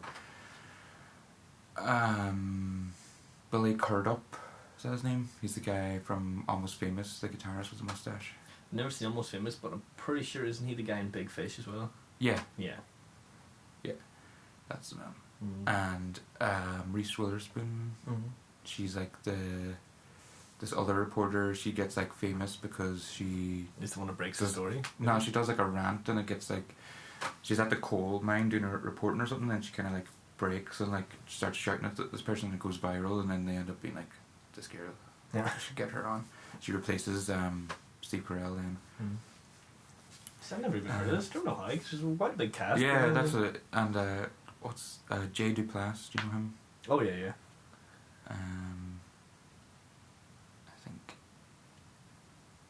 [1.76, 2.92] um
[3.50, 4.37] Billy Crudup.
[4.76, 5.28] Is that his name?
[5.40, 8.32] He's the guy from Almost Famous, the guitarist with the mustache.
[8.70, 11.58] Never seen Almost Famous, but I'm pretty sure isn't he the guy in Big Fish
[11.58, 11.90] as well?
[12.18, 12.76] Yeah, Yeah.
[13.82, 13.92] Yeah.
[14.68, 15.14] That's the man.
[15.44, 15.68] Mm.
[15.68, 17.92] And um, Reese Witherspoon.
[18.08, 18.22] Mhm.
[18.64, 19.37] She's like the
[20.61, 21.54] this other reporter.
[21.54, 24.82] She gets like famous because she is the one that breaks the story.
[24.98, 26.74] No, she does like a rant and it gets like
[27.42, 30.07] she's at the coal mine doing a reporting or something and she kind of like
[30.37, 33.52] breaks and like starts shouting at this person and it goes viral and then they
[33.57, 34.11] end up being like
[34.54, 34.92] this girl
[35.35, 35.50] Yeah.
[35.59, 36.24] Should get her on
[36.61, 37.68] she replaces um,
[38.00, 38.76] Steve Carell then
[40.40, 41.28] So I've never even heard of this.
[41.28, 41.66] Don't know how.
[41.66, 42.81] It's just quite a big cast.
[42.81, 44.26] yeah but- that's it and uh,
[44.62, 46.54] what's uh, Jay Duplass do you know him
[46.90, 47.33] Oh yeah, yeah.
[48.31, 49.00] um,
[50.68, 51.16] I think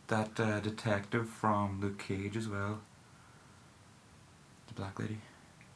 [0.08, 2.87] that uh, detective from Luke Cage as well the
[4.78, 5.18] black lady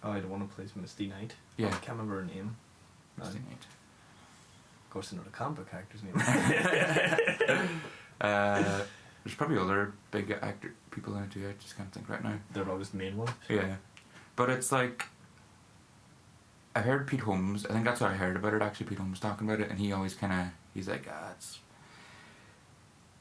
[0.05, 1.33] Oh, I don't want to play Misty Knight.
[1.57, 1.69] Yeah.
[1.69, 2.57] I can't remember her name.
[3.17, 3.67] No, Misty of Knight.
[4.91, 6.19] course, I know the comic book actor's name.
[8.21, 8.83] Uh,
[9.25, 11.49] there's probably other big actor people in it too.
[11.49, 12.39] I just can't think right now.
[12.53, 13.33] They're always the main one.
[13.49, 13.77] Yeah,
[14.37, 15.07] but it's like
[16.77, 17.67] I heard Pete Holmes.
[17.67, 18.63] I think that's what I heard about it.
[18.63, 21.59] Actually, Pete Holmes talking about it, and he always kind of he's like, ah, it's.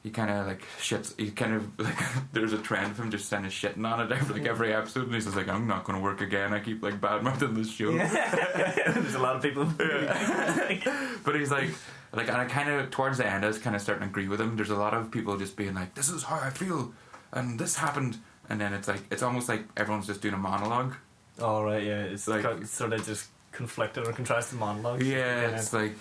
[0.02, 1.16] He kind of like shits.
[1.18, 1.96] He kind of like
[2.32, 5.04] there's a trend of him just kind of shitting on it every like every episode,
[5.04, 6.52] and he's just like, I'm not going to work again.
[6.52, 7.92] I keep like bad mouthing this show.
[7.96, 9.64] There's a lot of people.
[11.24, 11.70] but he's like,
[12.12, 14.28] like, and I kind of towards the end, I was kind of starting to agree
[14.28, 14.56] with him.
[14.56, 16.92] There's a lot of people just being like, "This is how I feel,"
[17.32, 20.94] and this happened, and then it's like it's almost like everyone's just doing a monologue.
[21.40, 22.02] All right, yeah.
[22.02, 25.06] It's Like- like sort of just conflicted or contrasted monologues.
[25.06, 25.94] Yeah, it's like,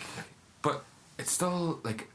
[0.61, 0.83] but
[1.19, 2.09] it's still like,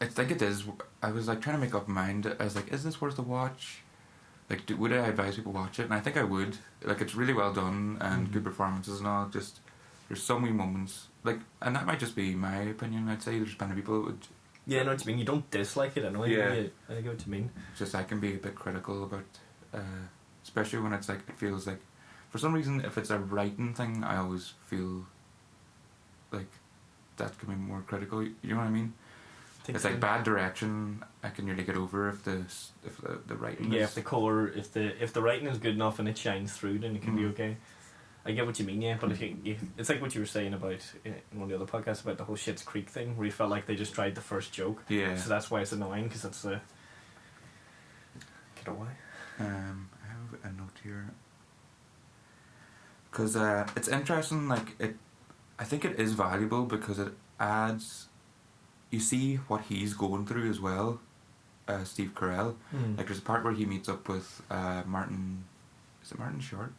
[0.00, 0.64] it's like it is.
[1.02, 2.34] I was like trying to make up my mind.
[2.38, 3.78] I was like, is this worth a watch?
[4.48, 5.84] Like, do, would I advise people watch it?
[5.84, 6.58] And I think I would.
[6.84, 8.32] Like, it's really well done and Mhm.
[8.32, 9.26] good performances and all.
[9.28, 9.60] Just
[10.08, 11.08] there's so many moments.
[11.24, 13.08] Like, and that might just be my opinion.
[13.08, 14.26] I'd say there's plenty of people that would
[14.68, 15.18] yeah, I know what you mean.
[15.20, 16.24] You don't dislike it, I know.
[16.24, 16.52] Yeah.
[16.52, 17.50] Yeah, I get what you mean.
[17.78, 19.24] just I can be a bit critical about,
[19.72, 19.78] uh,
[20.42, 21.78] especially when it's like it feels like,
[22.30, 25.06] for some reason, if it's a writing thing, I always feel
[26.32, 26.50] like
[27.16, 28.22] that can be more critical.
[28.24, 28.92] You know what I mean?
[29.68, 31.04] It's like bad direction.
[31.22, 32.44] I can really get over if the
[32.84, 33.72] if the, the writing.
[33.72, 36.16] Yeah, is, if the core, if the if the writing is good enough and it
[36.16, 37.30] shines through, then it can be Mm.
[37.30, 37.56] okay.
[38.24, 40.26] I get what you mean, yeah, but if you, if, it's like what you were
[40.26, 43.16] saying about uh, in one of the other podcasts about the whole Schitt's Creek thing,
[43.16, 45.16] where you felt like they just tried the first joke, yeah.
[45.16, 46.60] so that's why it's annoying because it's a
[48.56, 48.88] get away.
[49.38, 51.12] Um, I have a note here.
[53.10, 54.96] Because uh, it's interesting, like it,
[55.58, 58.08] I think it is valuable because it adds.
[58.90, 61.00] You see what he's going through as well,
[61.68, 62.54] uh, Steve Carell.
[62.96, 65.44] Like there's a part where he meets up with uh, Martin.
[66.02, 66.72] Is it Martin Short?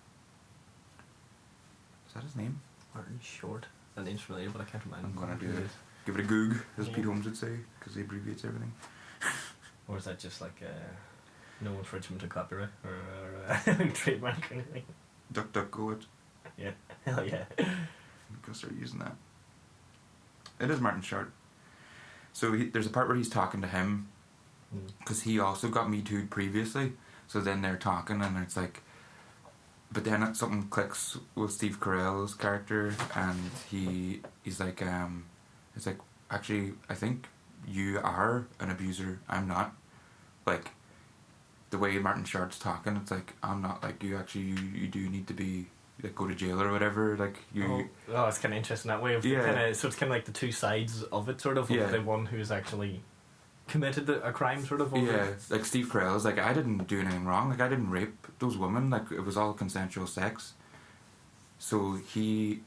[2.08, 2.62] Is that his name?
[2.96, 3.66] Martin Short.
[3.96, 5.08] That name's familiar, but I can't remember.
[5.08, 5.70] I'm gonna do it.
[6.06, 6.94] Give it a goog, as Yeah.
[6.96, 8.74] Pete Holmes would say, because he abbreviates everything.
[9.90, 10.68] Or is that just like uh,
[11.62, 14.84] no infringement of copyright or, or uh, trademark or anything?
[15.32, 16.02] Duck, duck, go it.
[16.58, 16.72] Yeah,
[17.06, 17.46] hell yeah.
[17.58, 19.16] I'm gonna start using that.
[20.60, 21.32] It is Martin Short.
[22.38, 24.10] So he, there's a part where he's talking to him
[24.76, 24.92] Mm.
[25.00, 26.92] because he also got me too previously.
[27.26, 28.82] So then they're talking and it's like,
[29.92, 33.40] but then something clicks with Steve Carell's character and
[33.72, 35.24] he he's like, um,
[35.74, 37.28] it's like actually I think
[37.66, 39.20] you are an abuser.
[39.30, 39.74] I'm not.
[40.46, 40.72] Like
[41.70, 44.18] the way Martin Short's talking, it's like I'm not like you.
[44.18, 45.68] Actually, you you do need to be
[46.04, 47.18] like go to jail or whatever.
[47.18, 47.90] Like you.
[48.10, 49.16] Oh, oh, it's kind of interesting that way.
[49.16, 49.46] Of Yeah.
[49.46, 51.66] Kinda, so it's kind of like the two sides of it, sort of.
[51.70, 51.88] Of Yeah.
[51.88, 53.02] the one who's actually
[53.68, 54.96] committed the, a crime, sort of.
[54.96, 55.40] Yeah, it.
[55.50, 57.50] like Steve Carell's like I didn't do anything wrong.
[57.50, 58.90] Like I didn't rape those women.
[58.90, 60.54] Like it was all consensual sex.
[61.60, 62.62] So he,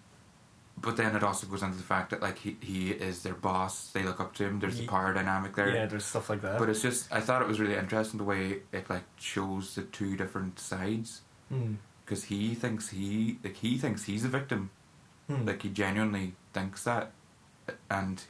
[0.76, 3.90] but then it also goes into the fact that like he he is their boss.
[3.92, 4.58] They look up to him.
[4.58, 5.70] There's a Ye- power dynamic there.
[5.74, 6.58] Yeah, there's stuff like that.
[6.58, 9.82] But it's just I thought it was really interesting the way it like shows the
[9.82, 11.74] two different sides Hmm.
[12.10, 14.70] Because he thinks he like he thinks he's a victim.
[15.28, 15.46] Hmm.
[15.46, 17.12] Like he genuinely thinks that,
[17.88, 18.20] and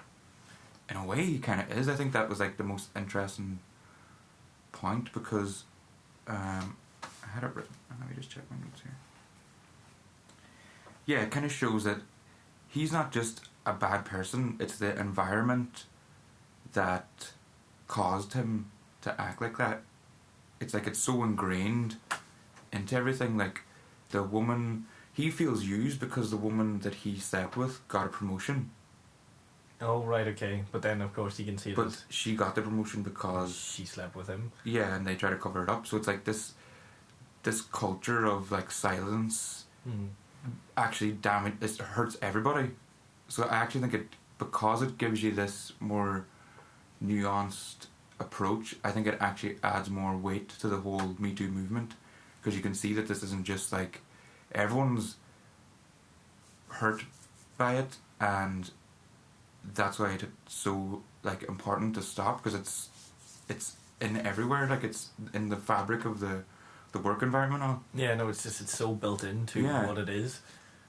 [0.90, 1.88] in a way he kind of is.
[1.88, 3.58] I think that was like the most interesting
[4.72, 5.64] point because
[6.28, 7.74] um, I had it written.
[7.98, 8.96] Let me just check my notes here.
[11.06, 12.02] Yeah, it kind of shows that
[12.68, 14.56] he's not just a bad person.
[14.60, 15.86] It's the environment
[16.74, 17.30] that
[17.88, 19.80] caused him to act like that.
[20.60, 21.96] It's like it's so ingrained
[22.70, 23.38] into everything.
[23.38, 23.62] Like
[24.10, 28.70] the woman, he feels used because the woman that he slept with got a promotion,
[29.80, 30.64] oh, right, okay.
[30.72, 33.84] But then, of course, you can see but that she got the promotion because she
[33.84, 34.52] slept with him.
[34.64, 35.86] yeah, and they try to cover it up.
[35.86, 36.52] So it's like this,
[37.42, 40.08] this culture of like silence Hmm.
[40.76, 42.70] actually damage it hurts everybody.
[43.28, 46.26] So I actually think it because it gives you this more
[47.02, 47.86] nuanced
[48.18, 48.76] approach.
[48.84, 51.92] I think it actually adds more weight to the whole Me Too movement
[52.40, 54.00] because you can see that this isn't just like
[54.52, 55.16] everyone's
[56.68, 57.04] hurt
[57.58, 58.70] by it, and
[59.74, 62.88] that's why it's so like important to stop because it's
[63.48, 64.66] it's in everywhere.
[64.68, 66.44] Like it's in the fabric of the
[66.92, 67.62] the work environment.
[67.62, 69.86] All Yeah, no, it's just it's so built into Yeah.
[69.86, 70.40] what it is.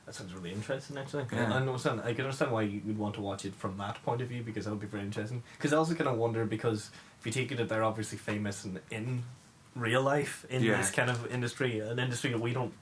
[0.05, 1.25] That sounds really interesting, actually.
[1.31, 1.53] Yeah.
[1.53, 2.01] I understand.
[2.01, 4.41] I can understand why you would want to watch it from that point of view
[4.41, 5.43] because that would be very interesting.
[5.57, 8.65] Because I also kind of wonder because if you take it that they're obviously famous
[8.65, 9.23] and in
[9.75, 10.77] real life in Yeah.
[10.77, 12.73] this kind of industry, an industry that we don't.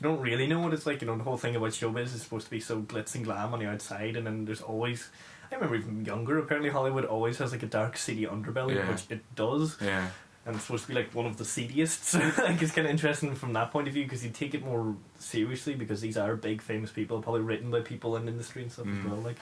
[0.00, 1.16] You don't really know what it's like, you know.
[1.16, 3.66] The whole thing about showbiz is supposed to be so glitz and glam on the
[3.66, 5.10] outside, and then there's always.
[5.50, 6.38] I remember even younger.
[6.38, 8.88] Apparently, Hollywood always has like a dark, seedy underbelly, Yeah.
[8.90, 10.08] which it does Yeah.
[10.46, 12.14] and it's supposed to be like one of the seediest.
[12.38, 14.96] like it's kind of interesting from that point of view because you take it more
[15.18, 18.72] seriously because these are big famous people, probably written by people in the industry and
[18.72, 18.98] stuff Mm.
[19.04, 19.20] as well.
[19.20, 19.36] Like,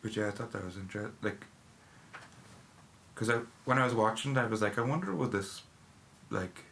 [0.00, 1.12] But yeah, I thought that was interesting.
[1.22, 1.44] Like,
[3.18, 5.62] because I when I was watching, that, I was like, I wonder would this,
[6.30, 6.64] like,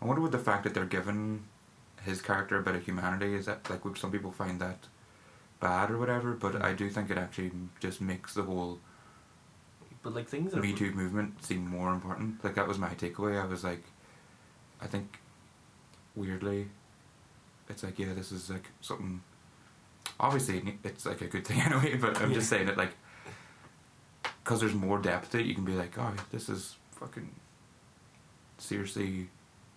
[0.00, 1.44] I wonder would the fact that they're giving
[2.04, 4.86] his character a bit of humanity is that like would some people find that
[5.58, 6.32] bad or whatever?
[6.34, 6.62] But hmm.
[6.62, 8.78] I do think it actually just makes the whole
[10.02, 12.44] but like things Me Too movement seem more important.
[12.44, 13.42] Like that was my takeaway.
[13.42, 13.82] I was like,
[14.80, 15.18] I think
[16.14, 16.68] weirdly,
[17.68, 19.22] it's like yeah, this is like something.
[20.20, 21.96] Obviously, it's like a good thing anyway.
[21.96, 22.92] But I'm just saying that like,
[24.48, 27.28] because there's more depth to it, you can be like, oh, this is fucking
[28.56, 29.28] seriously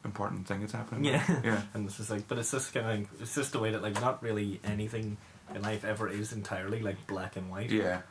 [0.05, 1.03] important thing that's happening.
[1.03, 1.41] Yeah.
[1.43, 3.84] yeah, and this is like, but it's just kind of it's just the way that
[3.84, 5.17] like not really anything
[5.53, 7.69] in life ever is entirely like black and white.
[7.69, 8.03] yeah,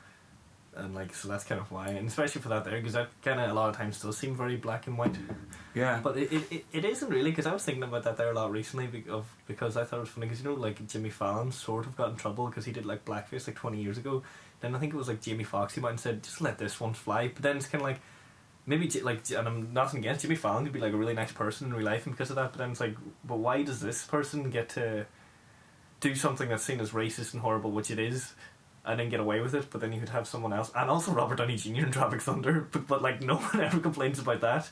[0.77, 3.41] and like so that's kind of why, and especially for that there because that kind
[3.41, 5.17] of a lot of times does seem very black and white.
[5.75, 5.99] yeah.
[6.03, 8.35] But it, it, it, it isn't really because I was thinking about that there a
[8.35, 11.09] lot recently be- of because I thought it was funny because you know like Jimmy
[11.09, 14.23] Fallon sort of got in trouble because he did like blackface like twenty years ago.
[14.61, 16.79] Then I think it was like Jamie Foxx came out and said just let this
[16.81, 17.29] one fly.
[17.29, 18.01] But then it's kind of like
[18.67, 21.33] maybe J- like and I'm nothing against Jimmy Fallon could be like a really nice
[21.33, 22.53] person in real life and because of that.
[22.53, 25.07] But then it's like but why does this person get to
[26.01, 28.35] do something that's seen as racist and horrible, which it is?
[28.83, 31.13] And then get away with it, but then you could have someone else, and also
[31.13, 31.85] Robert Downey Jr.
[31.85, 34.71] in Tropic Thunder, but, but like no one ever complains about that.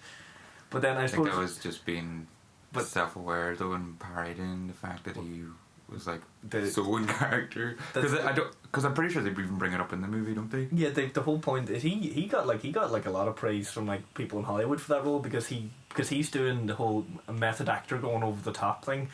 [0.70, 2.26] But then I, I think suppose that was just being
[2.72, 5.42] But- self-aware though and parading the fact that he
[5.90, 9.56] was like the, so in character because I don't because I'm pretty sure they even
[9.56, 10.68] bring it up in the movie, don't they?
[10.72, 13.28] Yeah, the, the whole point is he he got like he got like a lot
[13.28, 16.66] of praise from like people in Hollywood for that role because he because he's doing
[16.66, 19.08] the whole method actor going over the top thing.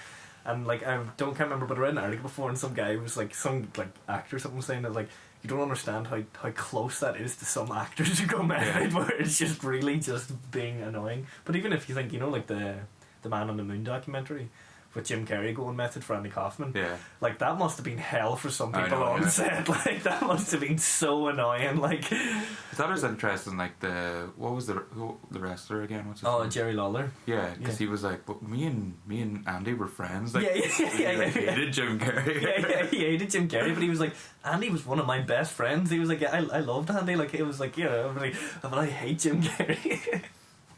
[0.44, 2.96] And like I don't can't remember, but I read an article before, and some guy
[2.96, 5.08] was like some like actor or something saying that like
[5.42, 9.10] you don't understand how how close that is to some actors who go method, where
[9.12, 11.26] it's just really just being annoying.
[11.44, 12.74] But even if you think you know like the
[13.22, 14.50] the Man on the Moon documentary
[14.94, 16.96] with Jim Carrey going method for Andy Kaufman, Yeah.
[17.20, 19.28] like that must have been hell for some people know, on yeah.
[19.28, 19.68] set.
[19.84, 21.78] Like that must have been so annoying.
[21.78, 26.06] Like that was interesting, like the what was the who, the wrestler again?
[26.06, 26.50] What's his oh name?
[26.50, 27.10] Jerry Lawler.
[27.26, 27.86] yeah, because yeah.
[27.86, 30.34] he was like, but me and me and Andy were friends.
[30.34, 32.42] Like, Yeah, yeah, yeah, like, yeah, hated Jim Carrey.
[32.42, 35.20] yeah, yeah, he hated Jim Carrey, but he was like, Andy was one of my
[35.20, 35.90] best friends.
[35.90, 37.16] He was like, I, I loved Andy.
[37.16, 40.22] Like, it was like, yeah, but, like, but I hate Jim Carrey.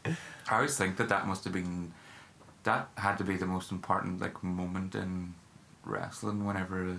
[0.49, 1.91] I always think that that must have been
[2.67, 5.33] that had to be the most important like moment in
[5.85, 6.97] wrestling whenever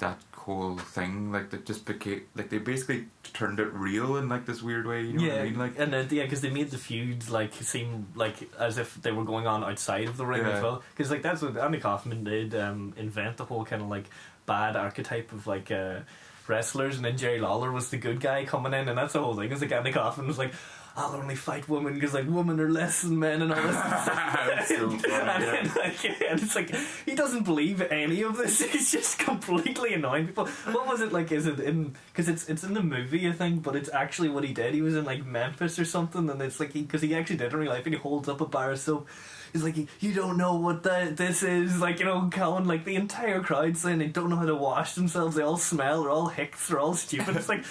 [0.00, 4.46] that whole thing like that just became like they basically turned it real in like
[4.46, 5.02] this weird way.
[5.02, 5.58] You know yeah, what I mean?
[5.58, 9.12] Like and then, yeah, because they made the feuds like seem like as if they
[9.12, 10.56] were going on outside of the ring Yeah.
[10.56, 10.82] as well.
[10.90, 14.06] Because like that's what Andy Kaufman did um, invent the whole kind of like
[14.46, 15.70] bad archetype of like.
[15.70, 16.00] Uh,
[16.48, 19.36] Wrestlers and then Jerry Lawler was the good guy coming in, and that's the whole
[19.36, 19.52] thing.
[19.52, 20.54] is like Andy Kaufman was like,
[20.98, 24.68] "I'll only fight women because like women are less than men and all this." That's
[24.68, 25.38] so funny, and, yeah.
[25.38, 26.74] then, like, and it's like
[27.06, 28.60] he doesn't believe any of this.
[28.72, 30.46] He's just completely annoying people.
[30.46, 31.30] What was it like?
[31.30, 34.42] Is it in because it's it's in the movie I think, but it's actually what
[34.42, 34.74] he did.
[34.74, 37.52] He was in like Memphis or something, and it's like because he, actually did it
[37.52, 39.08] in real life, and he holds up a bar of soap.
[39.52, 42.66] He's like, you don't know what that this is, like you know, Colin.
[42.66, 45.36] Like the entire crowd saying they don't know how to wash themselves.
[45.36, 46.02] They all smell.
[46.02, 46.68] They're all hicks.
[46.68, 47.36] They're all stupid.
[47.36, 47.64] It's like.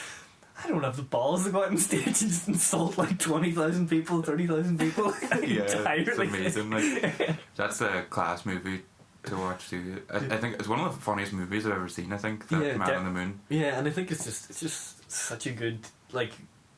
[0.64, 3.88] I don't have the balls to go out on stage and just insult like 20,000
[3.90, 5.14] people, 30,000 people.
[5.44, 6.70] yeah, it's amazing.
[6.72, 8.82] Like that's a class movie
[9.26, 10.02] to watch too.
[10.12, 12.12] I, I think it's one of the funniest movies I've ever seen.
[12.14, 13.40] I think that Yeah, Man on the Moon.
[13.50, 15.80] Yeah, and I think it's just it's just such a good
[16.12, 16.32] like.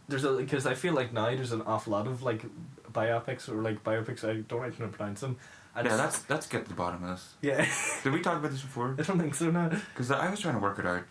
[0.08, 2.44] There's a because I feel like now there's an awful lot of like
[2.92, 4.24] biopics or like biopics.
[4.28, 5.38] I don't actually know how to pronounce them.
[5.76, 7.36] And Yeah, let's let's get to the bottom of this.
[7.42, 7.66] yeah.
[8.04, 8.96] Did we talk about this before?
[8.98, 9.52] I don't think so.
[9.52, 9.70] No.
[9.70, 11.04] Because I was trying to work it out,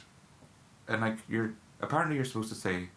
[0.89, 2.89] and like you're apparently you're supposed to say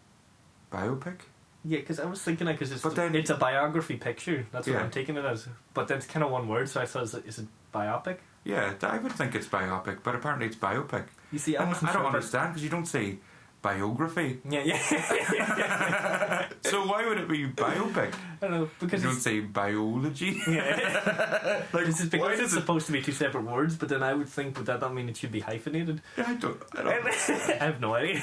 [0.70, 1.20] biopic.
[1.64, 4.46] Yeah, because I was thinking like, because it's But then- it's a biography picture.
[4.50, 5.46] That's what I'm taking it as.
[5.74, 8.18] But then it's kind of one word, so I thought is it, is it biopic?
[8.44, 11.04] Yeah, I would think it's biopic, but apparently it's biopic.
[11.30, 13.18] You see, I I don't sure, understand because you don't say
[13.62, 14.40] biography.
[14.48, 16.48] Yeah, yeah.
[16.62, 18.12] so why would it be biopic?
[18.42, 20.40] I don't know because You don't say biology.
[20.48, 21.62] yeah.
[21.72, 22.56] like, this is because it's it?
[22.60, 25.08] supposed to be two separate words, but then I would think would that not mean
[25.08, 26.00] it should be hyphenated?
[26.18, 26.60] Yeah, I don't.
[26.76, 27.06] I I don't.
[27.62, 28.22] I have no idea.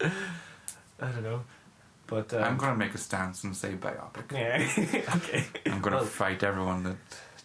[0.00, 1.42] I don't know,
[2.06, 4.30] but um, I'm gonna make a stance and say biopic.
[4.32, 4.66] Yeah.
[5.16, 5.44] okay.
[5.66, 6.96] I'm gonna Well, fight everyone that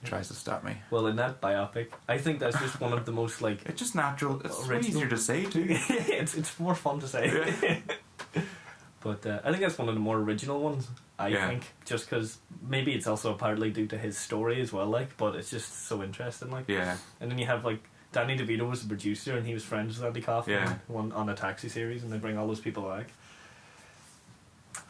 [0.06, 0.78] tries to stop me.
[0.92, 3.66] Well, in that biopic, I think that's just one of the most like.
[3.66, 4.42] It's just natural.
[4.46, 4.86] It's Original.
[4.98, 5.66] easier to say too.
[5.70, 7.82] it's it's more fun to say.
[9.02, 10.88] but uh, I think that's one of the more original ones.
[11.20, 11.48] I Yeah.
[11.48, 14.86] think just because maybe it's also partly due to his story as well.
[14.88, 16.52] Like, but it's just so interesting.
[16.52, 17.80] Like, Yeah, and then you have like
[18.12, 20.76] Danny DeVito was the producer and he was friends with Andy Kaufman Yeah.
[20.88, 23.08] one on a taxi series, and they bring all those people back.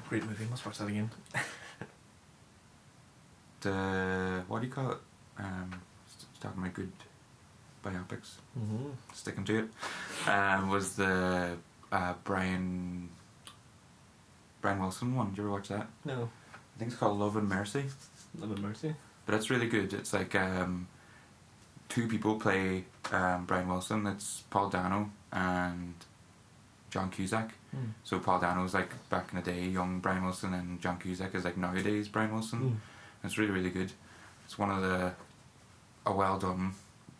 [0.09, 0.45] Great movie.
[0.49, 1.09] Must watch that again.
[3.69, 4.97] the what do you call it?
[5.39, 5.81] Um,
[6.39, 6.91] talking about good
[7.83, 8.35] biopics.
[8.57, 8.89] Mm-hmm.
[9.13, 10.29] Sticking to it.
[10.29, 11.57] Um, was the
[11.91, 13.09] uh, Brian
[14.61, 15.29] Brian Wilson one?
[15.29, 15.87] Did you ever watch that?
[16.05, 17.85] No, I think it's called Love and Mercy.
[18.39, 18.95] Love and Mercy.
[19.25, 19.93] But it's really good.
[19.93, 20.87] It's like um,
[21.89, 24.07] two people play um, Brian Wilson.
[24.07, 25.93] It's Paul Dano and
[26.89, 27.53] John Cusack.
[27.75, 27.89] Mm.
[28.03, 31.43] So Paul Dano's like back in the day, young Brian Wilson, and John Cusack is
[31.43, 32.59] like nowadays Brian Wilson.
[32.59, 32.75] Mm.
[33.27, 33.91] It's really really good.
[34.45, 35.11] It's one of the
[36.05, 36.73] a well done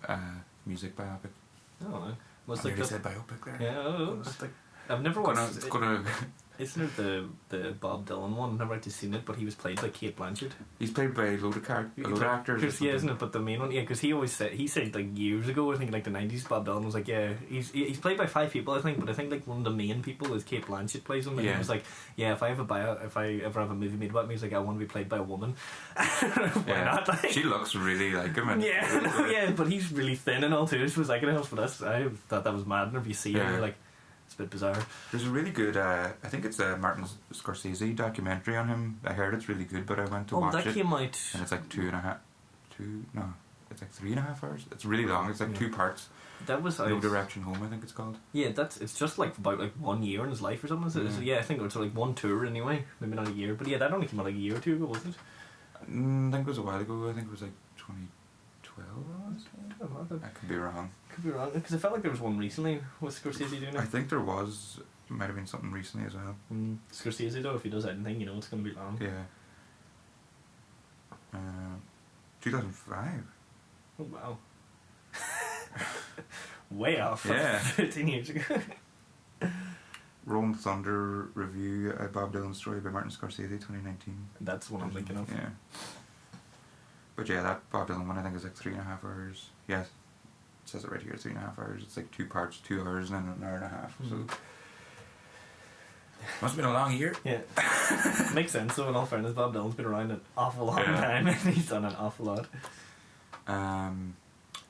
[0.08, 0.18] uh,
[0.66, 1.32] music biopic.
[1.86, 2.16] Oh,
[2.48, 3.58] was I like nearly the, said biopic there.
[3.62, 3.78] yeah.
[3.78, 4.24] oh,
[4.90, 5.58] I've never gonna, watched.
[5.58, 6.04] it's gonna.
[6.60, 8.52] Isn't it the the Bob Dylan one?
[8.54, 10.52] I've never actually seen it, but he was played by Cate Blanchett.
[10.80, 12.82] He's played by a load of car- a load of actors.
[12.82, 13.20] or yeah, isn't it?
[13.20, 15.78] But the main one, yeah, because he always said he said like years ago, I
[15.78, 18.74] think like the nineties, Bob Dylan was like, yeah, he's he's played by five people,
[18.74, 21.28] I think, but I think like one of the main people is Cate Blanchett plays
[21.28, 21.84] him, and he was like,
[22.16, 24.34] yeah, if I have a bio, if I ever have a movie made about me,
[24.34, 25.56] he's like, I want to be played by a woman.
[25.96, 26.84] Why Yeah.
[26.86, 27.08] not?
[27.08, 28.50] Like, She looks really like him.
[28.50, 30.88] And yeah, no, yeah, but he's really thin and all too.
[30.88, 32.90] So was like, else, but that's I thought that was mad.
[32.90, 33.76] And if you see him, you're like,
[34.28, 34.78] it's a bit bizarre.
[35.12, 39.00] There's a really good, uh, I think it's a Martin Scorsese documentary on him.
[39.04, 41.18] I heard it's really good, but I went to Oh, watch that it, came out.
[41.34, 42.18] and it's like two and a half,
[42.78, 43.34] two no,
[43.72, 44.66] it's like three and a half hours.
[44.72, 45.30] It's really long.
[45.32, 45.58] It's like Yeah.
[45.60, 46.10] two parts.
[46.46, 46.90] That was out.
[46.90, 48.18] No Direction Home, I think it's called.
[48.32, 50.90] Yeah, that's it's just like about like one year in his life or something.
[50.92, 51.34] So, Yeah.
[51.34, 52.86] yeah, I think it was like one tour anyway.
[53.00, 54.76] Maybe not a year, but yeah, that only came out like a year or two
[54.76, 55.22] ago, wasn't it?
[55.92, 57.10] Mm, I think it was a while ago.
[57.10, 57.54] I think it was like
[58.78, 60.08] 2012.
[60.08, 60.92] I don't I could be wrong.
[61.10, 62.82] could be wrong because I felt like there was one recently.
[63.02, 63.76] Was Scorsese doing it.
[63.76, 66.36] I think there was, might have been something recently as well.
[66.54, 68.98] Mm, Scorsese though, if he does anything, you know it's gonna be long.
[69.02, 69.24] Yeah.
[71.34, 71.78] Uh,
[72.42, 73.24] 2005.
[74.00, 74.38] Oh wow.
[76.72, 77.26] Way off.
[77.28, 77.60] Yeah.
[77.60, 78.42] Fifteen years ago.
[80.26, 84.28] Rolling Thunder Revue, a Bob Dylan story by Martin Scorsese, 2019.
[84.42, 85.32] That's what I'm thinking of.
[85.32, 85.50] Yeah.
[87.18, 89.48] But yeah, that Bob Dylan one I think is like three and a half hours.
[89.68, 89.88] Yes.
[90.64, 91.82] It says it right here, three and a half hours.
[91.84, 93.98] It's like two parts, two hours and then an hour and a half.
[94.00, 94.10] Mhm.
[94.30, 94.36] So
[96.42, 97.16] must have been a long year.
[97.24, 97.40] Yeah.
[98.34, 98.88] Makes sense though.
[98.90, 101.00] In all fairness, Bob Dylan's been around an awful long Yeah.
[101.02, 102.48] time, and he's done an awful lot.
[103.48, 104.16] Um,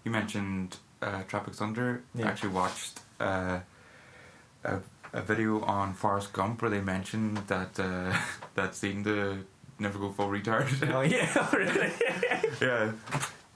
[0.04, 2.02] you mentioned uh, Tropic Thunder.
[2.16, 2.26] Yeah.
[2.26, 3.60] I actually watched uh,
[4.64, 4.80] a,
[5.14, 8.16] a video on Forrest Gump where they mentioned that uh,
[8.56, 9.44] that scene to
[9.80, 10.68] never go full retard.
[10.94, 11.92] oh yeah, really.
[12.62, 12.92] yeah.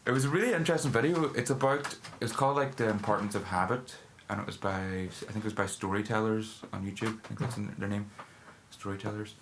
[0.05, 1.31] It was a really interesting video.
[1.33, 3.95] It's about it's called like the importance of habit,
[4.29, 7.19] and it was by I think it was by storytellers on YouTube.
[7.23, 8.09] I think that's their name,
[8.71, 9.35] storytellers.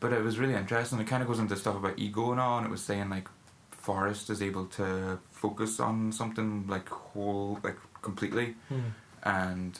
[0.00, 0.98] But it was really interesting.
[0.98, 3.28] It kind of goes into stuff about ego and all, and it was saying like
[3.70, 8.80] Forrest is able to focus on something like whole, like completely, Hmm.
[9.22, 9.78] and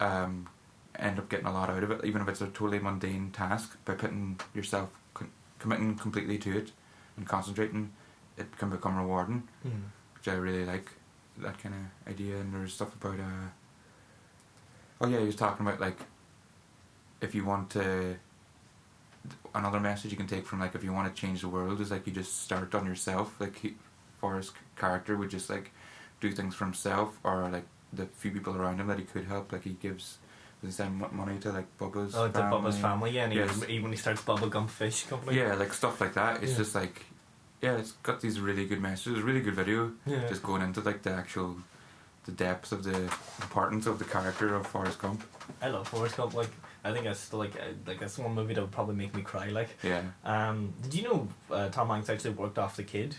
[0.00, 0.48] um,
[0.98, 3.76] end up getting a lot out of it, even if it's a totally mundane task.
[3.84, 4.88] By putting yourself,
[5.58, 6.72] committing completely to it,
[7.16, 7.92] and concentrating,
[8.36, 9.82] it can become rewarding, Hmm.
[10.14, 10.90] which I really like.
[11.38, 12.36] That kind of idea.
[12.38, 13.48] And there's stuff about uh.
[15.00, 15.98] Oh yeah, he was talking about like.
[17.20, 18.16] If you want to.
[19.54, 21.90] Another message you can take from like if you want to change the world is
[21.90, 23.40] like you just start on yourself.
[23.40, 23.74] Like he,
[24.20, 25.70] Forrest's character would just like
[26.20, 29.52] do things for himself or like the few people around him that he could help.
[29.52, 30.18] Like he gives,
[30.66, 32.58] he send money to like Bubba's Oh, the family?
[32.58, 33.62] Bubba's family, yeah, and he, Yes.
[33.64, 35.38] he- when he starts Bubblegum Fish Company.
[35.38, 36.42] Yeah, like stuff like that.
[36.42, 36.58] It's Yeah.
[36.58, 37.04] just like,
[37.62, 39.22] yeah, it's got these really good messages.
[39.22, 39.92] Really good video.
[40.06, 40.28] Yeah.
[40.28, 41.56] Just going into like the actual,
[42.26, 43.10] the depth of the
[43.42, 45.22] importance of the character of Forrest Gump.
[45.62, 46.34] I love Forrest Gump.
[46.34, 46.50] Like,
[46.84, 49.22] I think that's still like uh, like that's one movie that would probably make me
[49.22, 49.48] cry.
[49.50, 50.02] Like, Yeah.
[50.24, 53.14] um, did you know uh, Tom Hanks actually worked off the kid?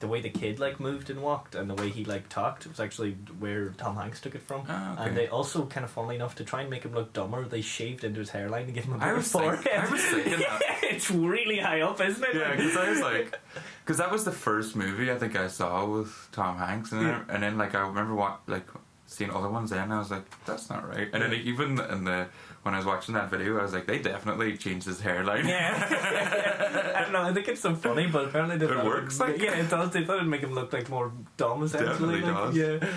[0.00, 2.78] The way the kid like moved and walked, and the way he like talked was
[2.78, 4.62] actually where Tom Hanks took it from.
[4.68, 5.08] Ah, okay.
[5.08, 7.62] And they also kind of funnily enough to try and make him look dumber, they
[7.62, 9.66] shaved into his hairline to give him a bigger forehead.
[9.66, 10.60] I was thinking that.
[10.84, 12.34] it's really high up, isn't it?
[12.36, 13.40] Yeah, because I was like,
[13.84, 17.08] because that was the first movie I think I saw with Tom Hanks, and then,
[17.08, 17.34] Yeah.
[17.34, 18.68] and then like I remember what like
[19.06, 21.08] seeing other ones, then and I was like, that's not right.
[21.12, 22.28] And then even in the
[22.68, 25.48] when I was watching that video, I was like, they definitely changed his hairline.
[25.48, 27.22] Yeah, I don't know.
[27.22, 29.90] I think it's so funny, but apparently they It works, like- yeah, it does.
[29.90, 32.20] They thought it'd make him look like more dumb, essentially.
[32.20, 32.56] Definitely like, does.
[32.56, 32.88] Yeah,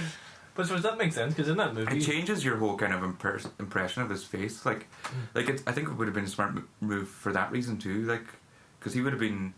[0.55, 1.33] but so does that make sense?
[1.33, 4.65] Because in that movie, It changes your whole kind of impers- impression of his face.
[4.65, 4.87] Like,
[5.33, 7.77] like it, I think it would have been a smart mo- move for that reason
[7.77, 8.03] too.
[8.03, 8.25] Like,
[8.77, 9.53] because he would have been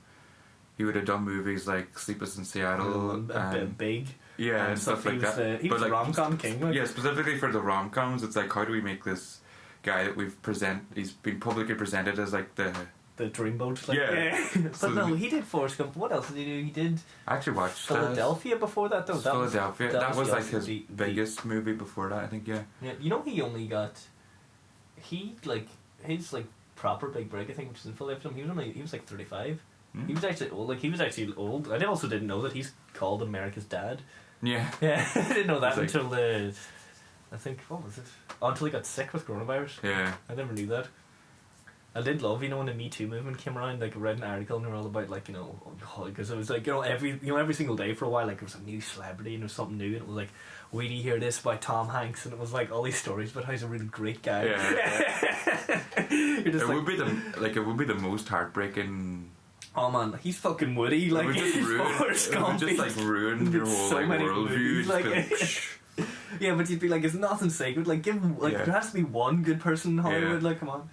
[0.77, 4.07] he would have done movies like Sleepless in Seattle, mm, a bit and, big.
[4.37, 5.35] yeah, and stuff like was that.
[5.35, 6.59] The, he But, was like, rom com king.
[6.61, 6.75] Like.
[6.75, 9.39] Yeah, specifically for the rom coms, it's like how do we make this
[9.83, 10.83] guy that we've present?
[10.95, 12.73] He's been publicly presented as like the.
[13.15, 13.87] The Dreamboat.
[13.87, 14.49] Like, Yeah.
[14.63, 15.95] but So no, he did Forrest Gump.
[15.95, 16.63] What else did he do?
[16.63, 19.13] He did I actually watched uh, Philadelphia before that, though.
[19.19, 19.91] That was- Philadelphia.
[19.91, 22.23] that That, was was, like his the- the- biggest movie before that.
[22.23, 22.47] I think.
[22.47, 22.63] Yeah.
[22.81, 23.99] Yeah, you know he only got
[24.99, 25.67] he like
[26.03, 27.49] his like proper big break.
[27.49, 28.31] I think which is in Philadelphia.
[28.33, 29.61] He was only he was like thirty five.
[29.93, 30.07] Hmm?
[30.07, 30.69] He was actually old.
[30.69, 31.71] Like he was actually old.
[31.71, 34.01] I also didn't know that he's called America's dad.
[34.41, 34.69] Yeah.
[34.81, 36.55] Yeah, I didn't know that It's like- until the.
[37.33, 38.03] I think what was it?
[38.41, 39.81] Oh, until he got sick with coronavirus.
[39.83, 40.13] Yeah.
[40.29, 40.87] I never knew that.
[41.95, 43.79] I did love, you know, when the Me Too movement came around.
[43.79, 45.59] Like, I read an article and they were all about, like, you know,
[45.95, 48.09] oh, because it was like, you know, every you know every single day for a
[48.09, 50.15] while, like, it was a new celebrity and there was something new, and it was
[50.15, 50.29] like,
[50.71, 53.45] wait do hear this by Tom Hanks, and it was like all these stories about
[53.45, 54.45] how he's a really great guy.
[54.45, 59.29] Yeah, it like, would be the like it would be the most heartbreaking.
[59.75, 61.11] oh man, he's fucking Woody.
[61.11, 61.87] Like, it would just ruin.
[61.93, 64.49] It would just like ruin your whole so like worldview.
[64.49, 65.63] movies, Just like- be like,
[66.39, 67.87] yeah, but you'd be like, it's nothing sacred.
[67.87, 68.63] Like, give like, Yeah.
[68.65, 70.41] there has to be one good person in Hollywood.
[70.41, 70.49] Yeah.
[70.49, 70.89] Like, come on.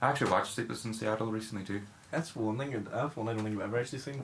[0.00, 1.82] I actually watched Sleepless in Seattle recently too.
[2.10, 2.86] That's one thing.
[2.92, 4.22] That's one I don't think I've ever actually seen.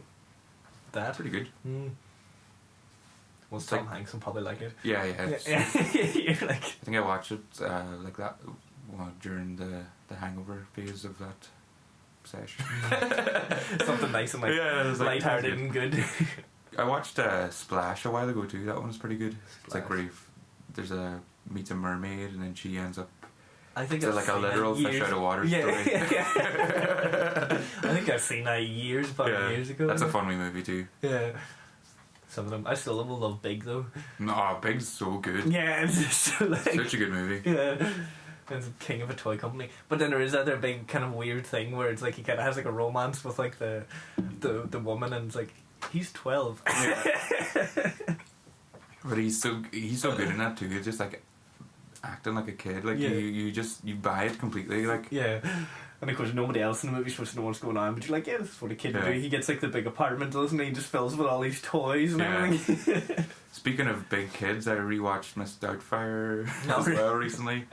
[0.93, 1.15] That.
[1.15, 1.49] Pretty good.
[1.67, 1.91] Mm.
[3.51, 4.73] Well, Tom like- Hanks will probably like it.
[4.83, 5.37] Yeah, yeah.
[5.47, 5.67] Yeah,
[6.15, 8.37] You're like, I think I watched it uh, like that
[8.93, 11.49] well, during the the hangover phase of that
[12.25, 12.65] session.
[13.87, 16.05] something nice and like Yeah, like- lighthearted and good.
[16.79, 18.65] I watched uh, Splash a while ago too.
[18.67, 19.37] That one's pretty good.
[19.65, 20.15] It's like where you've-
[20.75, 21.21] there's a
[21.51, 23.09] meets a mermaid and then she ends up.
[23.75, 25.93] I think It's like a literal fish out of water yeah, story.
[26.13, 27.47] yeah.
[27.83, 29.87] I think I've seen that years, about Yeah, years ago.
[29.87, 30.87] That's a funny movie too.
[31.03, 31.31] Yeah.
[32.29, 32.67] Some of them.
[32.67, 33.87] I still will love Big though.
[34.19, 35.47] No, Big's so good.
[35.47, 37.49] Yeah, it's just like Such a good movie.
[37.49, 37.89] yeah.
[38.51, 41.13] It's king of a toy company, but then there is that other big kind of
[41.13, 43.85] weird thing where it's like he kind of has like a romance with like the
[44.41, 45.53] the the woman, and it's like
[45.93, 46.63] he's twelve.
[49.05, 50.69] But he's so he's so good in that too.
[50.69, 51.23] He's just like
[52.03, 52.85] acting like a kid.
[52.85, 53.11] Like Yeah.
[53.11, 54.87] you, you just you buy it completely.
[54.87, 55.41] Like Yeah.
[56.01, 58.07] And of course, nobody else in the movie's supposed to know what's going on, but
[58.07, 59.13] you're like, yeah, this is what a kid would Yeah.
[59.15, 59.19] do.
[59.21, 60.67] He gets like the big apartment, doesn't he?
[60.67, 62.45] He just fills with all these toys and Yeah.
[62.45, 63.25] everything.
[63.53, 67.65] speaking of big kids, I rewatched Miss Doubtfire Oh, as well recently.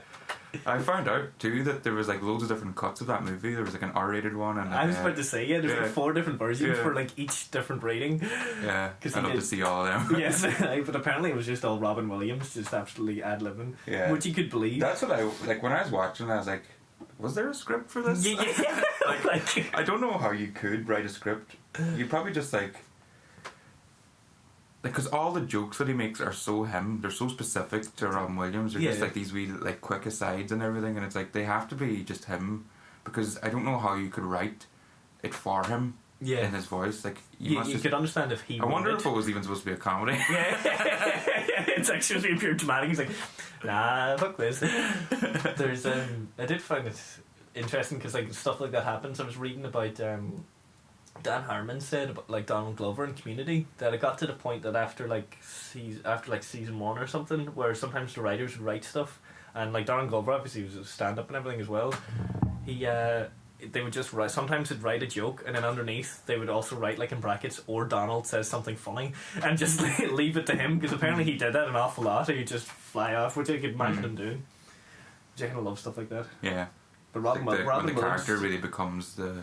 [0.64, 3.54] I found out too that there was like loads of different cuts of that movie.
[3.54, 5.72] There was like an R-rated one and I was uh, about to say, yeah, there's
[5.74, 5.82] yeah.
[5.82, 6.82] like four different versions Yeah.
[6.82, 8.20] for like each different rating.
[8.62, 8.90] yeah.
[9.04, 10.20] I'd love did- to see all of them.
[10.20, 14.10] yes, but apparently it was just all Robin Williams, just absolutely ad libbing, Yeah.
[14.10, 14.80] which you could believe.
[14.80, 16.30] That's what I like when I was watching.
[16.30, 16.64] I was like,
[17.18, 18.24] was there a script for this?
[18.26, 18.82] yeah, yeah.
[19.06, 19.24] Like-
[19.56, 21.56] like, I don't know how you could write a script.
[21.96, 22.74] You probably just like,
[24.88, 27.00] because all the jokes that he makes are so him.
[27.00, 28.72] They're so specific to Robin Williams.
[28.72, 29.04] They're just Yeah.
[29.04, 32.02] like these wee like quick asides and everything, and it's like they have to be
[32.04, 32.66] just him.
[33.04, 34.66] Because I don't know how you could write
[35.22, 36.46] it for him yeah.
[36.46, 37.04] in his voice.
[37.04, 37.84] Like you, must you just.
[37.84, 38.60] could understand if he.
[38.60, 40.18] I wonder wrote if it was even supposed to be a comedy.
[40.30, 40.58] Yeah,
[41.68, 42.88] it's actually supposed to be pure dramatic.
[42.88, 43.10] He's like,
[43.64, 44.60] nah, fuck this.
[45.56, 47.00] There's, um, I did find it
[47.54, 49.20] interesting because like stuff like that happens.
[49.20, 50.44] I was reading about um,
[51.22, 54.62] Dan Harmon said about like Donald Glover in Community that it got to the point
[54.62, 58.66] that after like season after like season one or something, where sometimes the writers would
[58.66, 59.20] write stuff
[59.54, 61.92] and like Donald Glover obviously was a stand up and everything as well.
[62.64, 63.24] He uh
[63.72, 66.76] they would just write sometimes they'd write a joke and then underneath they would also
[66.76, 69.12] write like in brackets or Donald says something funny
[69.42, 69.80] and just
[70.12, 72.66] leave it to him because apparently he did that an awful lot and he'd just
[72.66, 74.42] fly off which I could imagine him doing
[75.32, 76.66] which I kind of love stuff like that yeah.
[77.14, 79.42] but Like Robin, the, when the Williams character really becomes the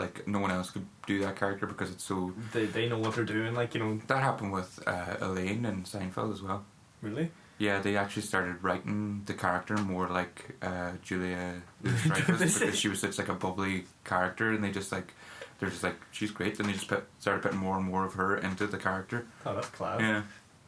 [0.00, 3.14] like no one else could do that character because it's so they, they know what
[3.14, 6.64] they're doing like you know that happened with uh, Elaine and Seinfeld as well.
[7.02, 12.88] really Yeah, they actually started writing the character more like uh, Julia Louis-Dreyfus because she
[12.88, 15.12] was such like a bubbly character, and they just like
[15.58, 18.14] they're just like she's great, and they just put, started putting more and more of
[18.14, 19.26] her into the character.
[19.44, 20.22] oh that's class Yeah,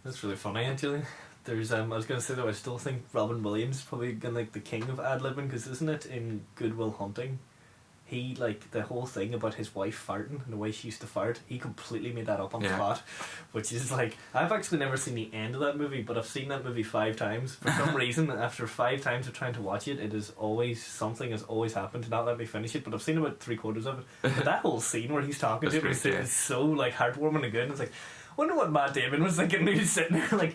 [0.04, 1.02] That's really funny, actually.
[1.44, 4.34] There's um, I was gonna say though, I still think Robin Williams is probably gonna
[4.34, 7.38] like the king of ad libbing because isn't it in Good Will Hunting?
[8.12, 11.06] He like the whole thing about his wife farting and the way she used to
[11.06, 11.40] fart.
[11.46, 12.76] He completely made that up on the Yeah.
[12.76, 13.02] spot,
[13.52, 16.48] which is like I've actually never seen the end of that movie, but I've seen
[16.48, 17.54] that movie five times.
[17.54, 21.30] For some reason, after five times of trying to watch it, it is always something
[21.30, 22.84] has always happened to not let me finish it.
[22.84, 24.04] But I've seen about three quarters of it.
[24.20, 26.24] But that whole scene where he's talking to him is yeah.
[26.24, 27.62] so like heartwarming and good.
[27.62, 27.92] And it's like,
[28.36, 29.66] wonder what Matt Damon was thinking.
[29.66, 30.54] He was sitting there like,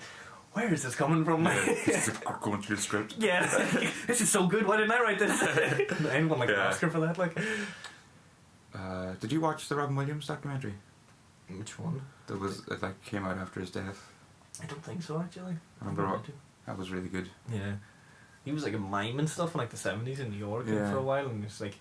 [0.57, 1.45] where is this coming from?
[1.45, 3.15] yeah it's like going through the script.
[3.17, 3.45] yeah,
[4.07, 4.65] this is so good.
[4.67, 5.35] Why didn't I write this?
[6.11, 6.67] Anyone like an Yeah.
[6.67, 7.17] Oscar for that?
[7.17, 7.37] Like,
[8.73, 10.73] Uh, did you watch the Robin Williams documentary?
[11.49, 12.01] which one?
[12.27, 13.99] That was that like came out after his death.
[14.61, 15.19] I don't think so.
[15.19, 16.25] Actually, Remember I what?
[16.65, 17.29] That was really good.
[17.51, 17.73] Yeah,
[18.43, 20.91] he was like a mime and stuff in like the seventies in New York Yeah.
[20.91, 21.75] for a while, and it's like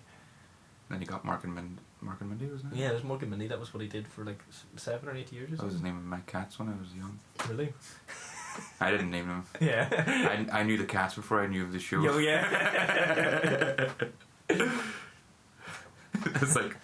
[0.89, 1.81] then he got Mork and Mindy.
[2.03, 2.79] Mork and Mindy wasn't it?
[2.79, 3.47] Yeah, there's Mork and Mindy.
[3.47, 4.41] That was what he did for like
[4.77, 5.51] seven or eight years.
[5.53, 5.95] Or That was his something.
[5.95, 7.19] name of my cats when I was young.
[7.49, 7.73] Really?
[8.79, 9.45] I didn't name them.
[9.59, 9.87] Yeah.
[10.51, 12.07] I, I knew the cats before I knew of the show.
[12.07, 13.89] Oh, yeah.
[16.25, 16.75] it's like,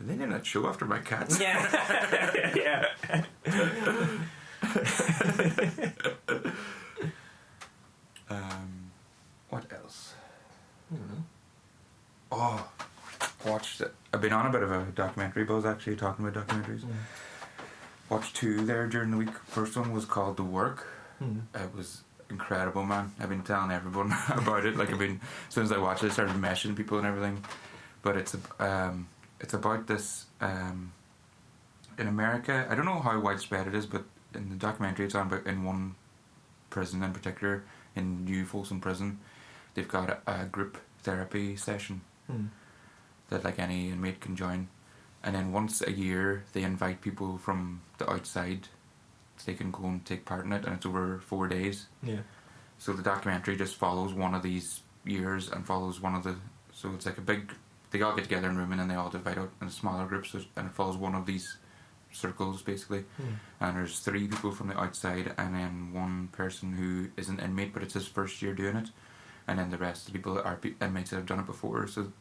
[0.00, 1.38] they name that show after my cats?
[1.40, 1.66] yeah.
[2.56, 2.86] yeah.
[8.30, 8.90] Um,
[9.48, 10.14] what else?
[10.90, 11.24] I don't know.
[12.32, 12.68] Oh,
[13.44, 13.80] watched.
[13.80, 13.92] it.
[14.14, 16.84] I've been on a bit of a documentary but I was actually, talking about documentaries.
[18.10, 19.32] Watched two there during the week.
[19.46, 20.86] First one was called The Work.
[21.18, 21.40] Hmm.
[21.54, 23.12] It was incredible, man.
[23.20, 24.76] I've been telling everyone about it.
[24.76, 27.42] Like I've been as soon as I watched it, I started meshing people and everything.
[28.02, 29.08] But it's um,
[29.40, 30.92] it's about this um,
[31.98, 32.66] in America.
[32.68, 34.04] I don't know how widespread it is, but
[34.34, 35.94] in the documentary, it's on about in one
[36.70, 37.62] prison in particular,
[37.96, 39.18] in New Folsom Prison,
[39.74, 42.46] they've got a, a group therapy session Hmm.
[43.28, 44.68] that like any inmate can join,
[45.22, 48.68] and then once a year they invite people from the outside.
[49.36, 51.86] So they can go and take part in it, and it's over four days.
[52.02, 52.20] Yeah.
[52.78, 56.36] So the documentary just follows one of these years and follows one of the.
[56.74, 57.52] So it's like a big.
[57.90, 60.06] They all get together in a room and then they all divide out into smaller
[60.06, 61.56] groups, and it follows one of these
[62.12, 63.04] circles basically.
[63.16, 63.34] Hmm.
[63.60, 67.72] And there's three people from the outside, and then one person who is an inmate,
[67.72, 68.90] but it's his first year doing it,
[69.48, 71.86] and then the rest of the people that are inmates that have done it before.
[71.86, 72.12] So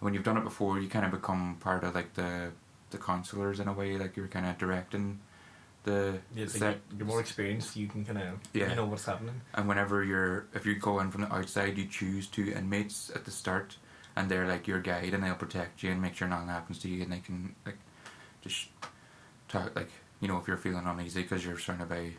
[0.00, 2.50] when you've done it before, you kind of become part of like the
[2.90, 5.20] the counselors in a way, like you're kind of directing
[5.84, 6.60] the Yeah, set.
[6.62, 7.76] like you're more experienced.
[7.76, 8.68] You can kind of Yeah.
[8.70, 9.40] you know what's happening.
[9.54, 13.24] And whenever you're, if you go in from the outside, you choose two inmates at
[13.24, 13.76] the start,
[14.16, 16.88] and they're like your guide, and they'll protect you and make sure nothing happens to
[16.88, 17.78] you, and they can like
[18.42, 18.66] just
[19.48, 19.90] talk like
[20.20, 22.10] you know if you're feeling uneasy because you're surrounded by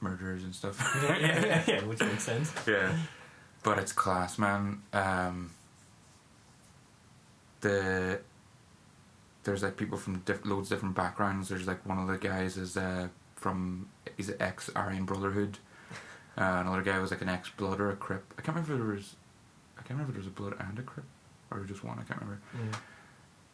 [0.00, 0.76] murderers and stuff.
[1.20, 2.52] yeah, yeah, yeah, which makes sense.
[2.66, 2.92] yeah,
[3.62, 4.82] but it's class, man.
[4.92, 5.50] Um,
[7.66, 8.20] the
[9.44, 11.48] there's like people from diff- loads of different backgrounds.
[11.48, 15.58] There's like one of the guys is uh, from he's an ex Aryan Brotherhood.
[16.38, 18.34] Uh, another guy was like an ex Blood or a Crip.
[18.38, 19.16] I can't remember if there was
[19.78, 21.06] I can't remember if there was a Blood and a Crip
[21.50, 21.98] or just one.
[21.98, 22.40] I can't remember.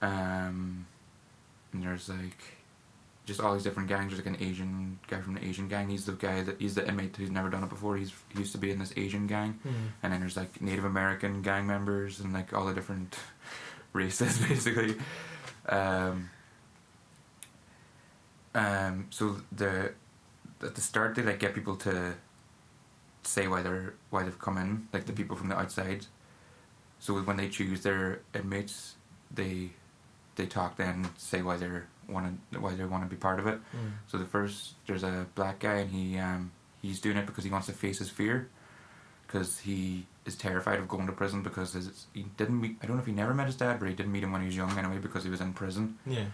[0.00, 0.86] Um,
[1.72, 2.42] and there's like
[3.24, 4.12] just all these different gangs.
[4.12, 5.88] There's like an Asian guy from the Asian gang.
[5.88, 7.96] He's the guy that he's the inmate who's never done it before.
[7.96, 9.60] He's he used to be in this Asian gang.
[9.66, 9.72] Mm.
[10.02, 13.16] And then there's like Native American gang members and like all the different
[13.92, 14.96] races basically.
[15.68, 16.30] Um,
[18.54, 19.92] um, so the
[20.62, 22.14] at the start they like get people to
[23.22, 26.06] say why they're why they've come in, like the people from the outside.
[26.98, 28.94] So when they choose their inmates,
[29.30, 29.70] they
[30.36, 33.46] they talk then say why they're want to why they want to be part of
[33.46, 33.58] it.
[33.74, 33.92] Mm.
[34.06, 37.50] So the first, there's a black guy, and he um, he's doing it because he
[37.50, 38.48] wants to face his fear,
[39.32, 42.76] because he is terrified of going to prison because his, he didn't meet.
[42.82, 44.42] I don't know if he never met his dad, but he didn't meet him when
[44.42, 45.98] he was young anyway because he was in prison.
[46.06, 46.24] Yeah.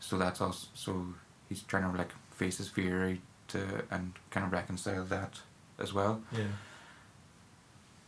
[0.00, 1.06] So that's also so
[1.48, 5.40] he's trying to like face his fear to and kind of reconcile that
[5.78, 6.20] as well.
[6.32, 6.44] Yeah.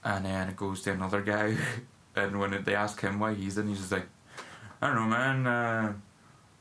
[0.05, 1.57] And then it goes to another guy,
[2.14, 4.07] and when it, they ask him why he's in, he's just like,
[4.82, 5.47] I don't know, man.
[5.47, 5.92] Uh,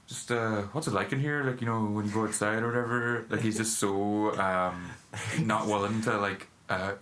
[0.08, 1.44] just uh, what's it like in here?
[1.44, 3.26] Like you know, when you go outside or whatever.
[3.30, 4.90] Like he's just so um,
[5.42, 6.94] not willing to like uh,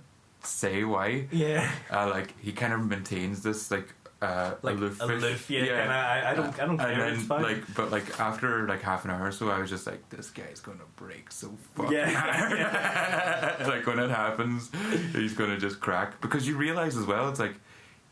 [0.43, 1.27] say why.
[1.31, 1.71] Yeah.
[1.91, 5.63] Uh, like he kind of maintains this like uh, Like aloof, aloof, yeah.
[5.81, 6.95] And I, I don't, I don't and care.
[7.05, 7.41] then, it's fine.
[7.41, 10.29] like, but like after like half an hour or so, I was just like, this
[10.29, 12.09] guy's gonna break so fucking Yeah.
[12.09, 13.67] hard.
[13.67, 14.69] like when it happens,
[15.13, 17.55] he's gonna just crack because you realize as well, it's like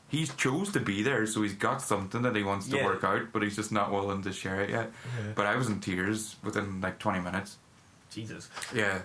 [0.08, 2.86] he's chose to be there, so he's got something that he wants to Yeah.
[2.86, 4.92] work out, but he's just not willing to share it yet.
[5.20, 5.34] Yeah.
[5.36, 7.58] But I was in tears within like twenty minutes.
[8.10, 8.50] Jesus.
[8.74, 9.04] Yeah,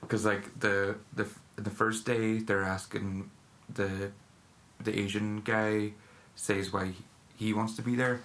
[0.00, 1.28] because like the the
[1.64, 3.30] the first day they're asking
[3.72, 4.10] the
[4.82, 5.92] the Asian guy
[6.34, 6.92] says why
[7.36, 8.20] he wants to be there,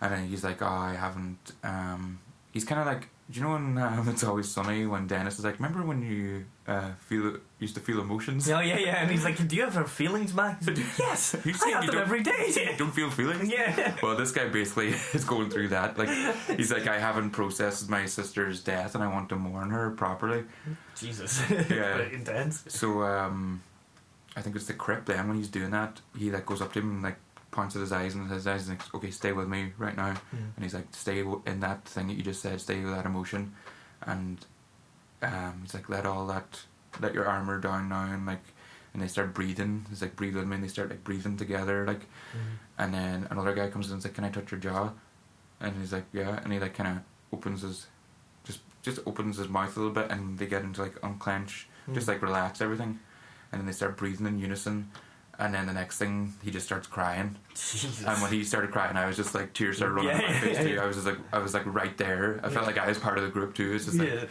[0.00, 2.18] and then he's like, "Oh, I haven't." Um,
[2.52, 5.44] he's kind of like, do you know when um, it's always sunny when Dennis is
[5.44, 9.02] like, "Remember when you uh, feel used to feel emotions?" Yeah, yeah, yeah.
[9.02, 12.00] And he's like, "Do you have feelings, Max?" Like, yes, You I have you them
[12.00, 12.52] every day.
[12.54, 13.50] you don't feel feelings.
[13.58, 13.96] Yeah.
[14.02, 15.98] Well, this guy basically is going through that.
[15.98, 16.10] Like,
[16.56, 20.44] he's like, I haven't processed my sister's death, and I want to mourn her properly.
[20.96, 21.42] Jesus.
[21.50, 22.00] Yeah.
[22.12, 22.64] Intense.
[22.68, 23.62] So um,
[24.36, 25.06] I think it's the Crip.
[25.06, 27.16] Then when he's doing that, he like goes up to him and like
[27.50, 30.14] points at his eyes and his eyes and like, okay, stay with me right now.
[30.32, 32.60] And he's like, stay in that thing that you just said.
[32.60, 33.54] Stay with that emotion,
[34.02, 34.38] and
[35.22, 36.60] um, he's like, let all that,
[37.00, 38.42] let your armor down now, and like,
[38.94, 39.86] and they start breathing.
[39.90, 42.02] He's like, breathe with me, and they start like breathing together, like,
[42.78, 44.90] and then another guy comes in and is like, can I touch your jaw?
[45.60, 47.02] And he's like, yeah, and he like kind of
[47.36, 47.86] opens his,
[48.44, 52.06] just just opens his mouth a little bit, and they get into like unclench, just
[52.08, 52.98] like relax everything,
[53.52, 54.90] and then they start breathing in unison,
[55.38, 57.36] and then the next thing he just starts crying.
[57.54, 58.04] Jesus.
[58.04, 60.40] And when he started crying, I was just like tears started running Yeah, down my
[60.40, 60.74] face yeah, too.
[60.74, 60.82] yeah.
[60.84, 62.40] I was just like I was like right there.
[62.44, 63.72] I felt like I was part of the group too.
[63.74, 64.30] It's just like.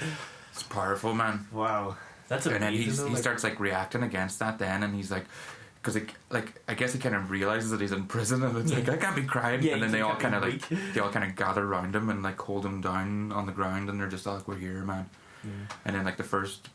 [0.59, 1.47] It's powerful, man.
[1.51, 1.95] Wow.
[2.27, 2.63] That's amazing.
[2.67, 5.25] and then he's, though, he like- starts like reacting against that then and he's like
[5.81, 8.73] because like, like I guess he kind of realizes that he's in prison and it's
[8.73, 11.09] like I can't be crying Yeah, and then they all kind of like they all
[11.09, 14.09] kind of gather around him and like hold him down on the ground and they're
[14.09, 15.09] just like we're here man
[15.45, 15.51] Yeah.
[15.85, 16.67] and then like the first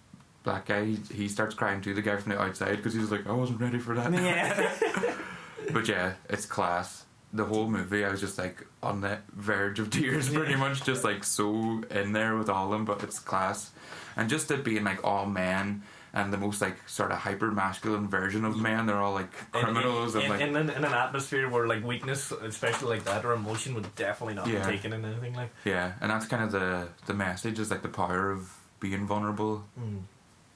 [0.45, 3.27] black guy he, he starts crying too the guy from the outside because he's like
[3.27, 5.15] I wasn't ready for that Yeah.
[5.73, 7.02] but yeah it's class
[7.33, 11.03] the whole movie I was just like on the verge of tears pretty much just
[11.05, 13.71] like so in there with all of them but it's class
[14.17, 15.83] and just it being like all men
[16.15, 20.15] and the most like sort of hyper masculine version of men they're all like criminals
[20.15, 23.25] in, and, in, like in, an, in an atmosphere where like weakness, especially like that,
[23.25, 24.67] or emotion would definitely not Yeah.
[24.67, 25.49] be taken in anything like.
[25.65, 29.65] yeah and that's kind of the the message is like the power of being vulnerable
[29.81, 30.03] Mm.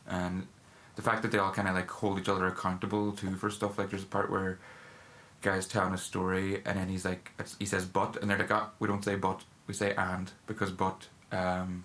[0.09, 0.47] and
[0.97, 3.79] the fact that they all kind of like hold each other accountable too for stuff
[3.79, 4.59] like there's a part where
[5.43, 8.69] guy's telling a story and then he's like he says but and they're like oh,
[8.79, 11.85] we don't say but we say and because but um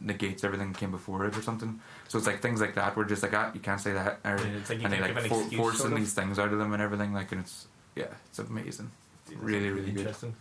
[0.00, 3.04] negates everything that came before it or something so it's like things like that where
[3.04, 5.40] just like ah you can't say that or, Yeah, like and they like an for,
[5.40, 5.98] excuse, forcing sort of.
[5.98, 8.90] these things out of them and everything like and it's yeah it's amazing
[9.40, 9.98] Really, really good.
[9.98, 10.36] interesting.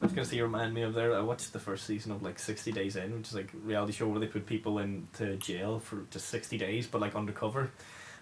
[0.00, 1.14] I was gonna say, you remind me of there.
[1.14, 3.92] I watched the first season of like Sixty Days In, which is like a reality
[3.92, 7.70] show where they put people into jail for just sixty days, but like undercover.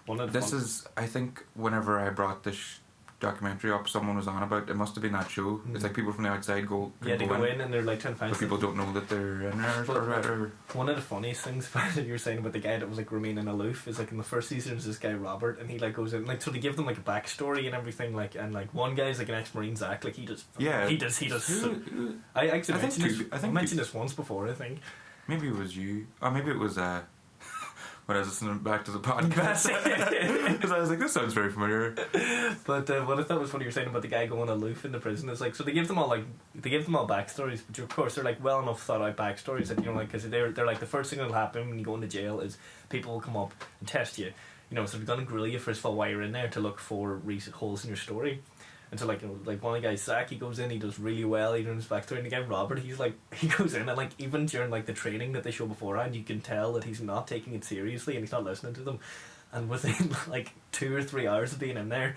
[0.07, 2.80] One of the This is, I think, whenever I brought this
[3.21, 4.69] documentary up, someone was on about.
[4.69, 5.59] It must have been that show.
[5.59, 5.75] Mm.
[5.75, 7.83] It's like people from the outside go, yeah, they go, go in, in and they're
[7.83, 8.33] like trying to find.
[8.33, 9.85] but people don't know that they're in there.
[9.87, 12.59] But- Or, or, One of the funniest things about it you were saying about the
[12.59, 15.13] guy that was like remaining aloof is like in the first season there's this guy
[15.13, 17.75] Robert and he like goes in like so they give them like a backstory and
[17.75, 20.89] everything like and like one guy's like an ex marine Zach like he does Yeah.
[20.89, 21.77] he does he does so,
[22.35, 24.49] I actually I think mentioned, two- this, I think I mentioned two- this once before
[24.49, 24.81] I think
[25.29, 27.03] maybe it was you, or maybe it was uh,
[28.11, 29.69] when I was listening back to the podcast.
[30.51, 31.95] Because I was like, this sounds very familiar.
[32.67, 34.85] but uh, what I thought was funny you were saying about the guy going aloof
[34.85, 36.25] in the prison is like so they give them all like
[36.57, 39.69] they give them all backstories but of course they're like well enough thought out backstories
[39.69, 41.85] that you know like because they're, they're like the first thing that'll happen when you
[41.85, 42.59] go into jail is
[42.89, 44.33] people will come up and test you
[44.71, 46.49] you know so they're going to grill you first of all while you're in there
[46.49, 48.43] to look for re- holes in your story
[48.91, 50.79] and so like you know, like one of the guys Zach he goes in he
[50.79, 53.89] does really well he does his backstory and guy Robert he's like he goes in
[53.89, 56.85] and like even during like the training that they show beforehand you can tell that
[56.85, 58.99] he's not taking it seriously and he's not listening to them.
[59.53, 62.17] And within like two or three hours of being in there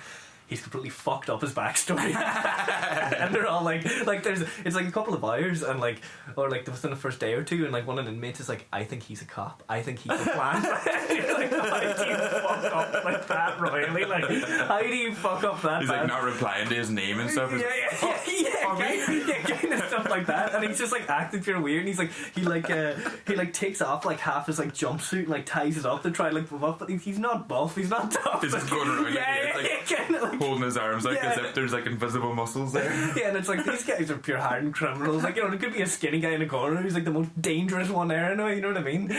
[0.54, 2.14] he's completely fucked up his backstory
[3.20, 6.02] and they're all like like there's it's like a couple of hours and like
[6.36, 8.48] or like within the first day or two and like one of the inmates is
[8.50, 12.18] like I think he's a cop I think he's a plan like how do you
[12.18, 14.26] fuck up like that royally like
[14.68, 16.08] how do you fuck up that He's like bad?
[16.08, 17.52] not replying to his name and stuff.
[17.52, 19.06] Yeah, yeah, yeah, yeah, me?
[19.06, 21.80] kind, yeah, kind of stuff like that, and he's just like acting pure weird.
[21.80, 22.94] And he's like, he like, uh,
[23.28, 26.12] he like takes off like half his like jumpsuit and like ties it up to
[26.12, 28.42] try like buff, but he's, not buff, he's not tough.
[28.42, 30.42] He's just going around like yeah, he yeah, like- yeah, kind of like.
[30.42, 32.92] Holding his arms like as if there's like invisible muscles there.
[33.16, 35.24] Yeah, and it's like these guys are pure hardened criminals.
[35.24, 37.12] Like you know, it could be a skinny guy in the corner who's like the
[37.12, 38.32] most dangerous one there.
[38.32, 39.16] You know what I mean?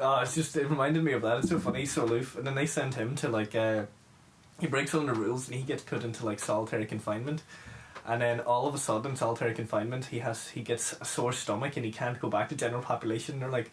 [0.00, 1.38] Oh, it's just it reminded me of that.
[1.38, 2.36] It's so funny, he's so aloof.
[2.36, 3.84] And then they send him to like uh,
[4.60, 7.42] he breaks all the rules and he gets put into like solitary confinement.
[8.06, 11.76] And then all of a sudden, solitary confinement, he has he gets a sore stomach
[11.76, 13.40] and he can't go back to general population.
[13.40, 13.70] they're like,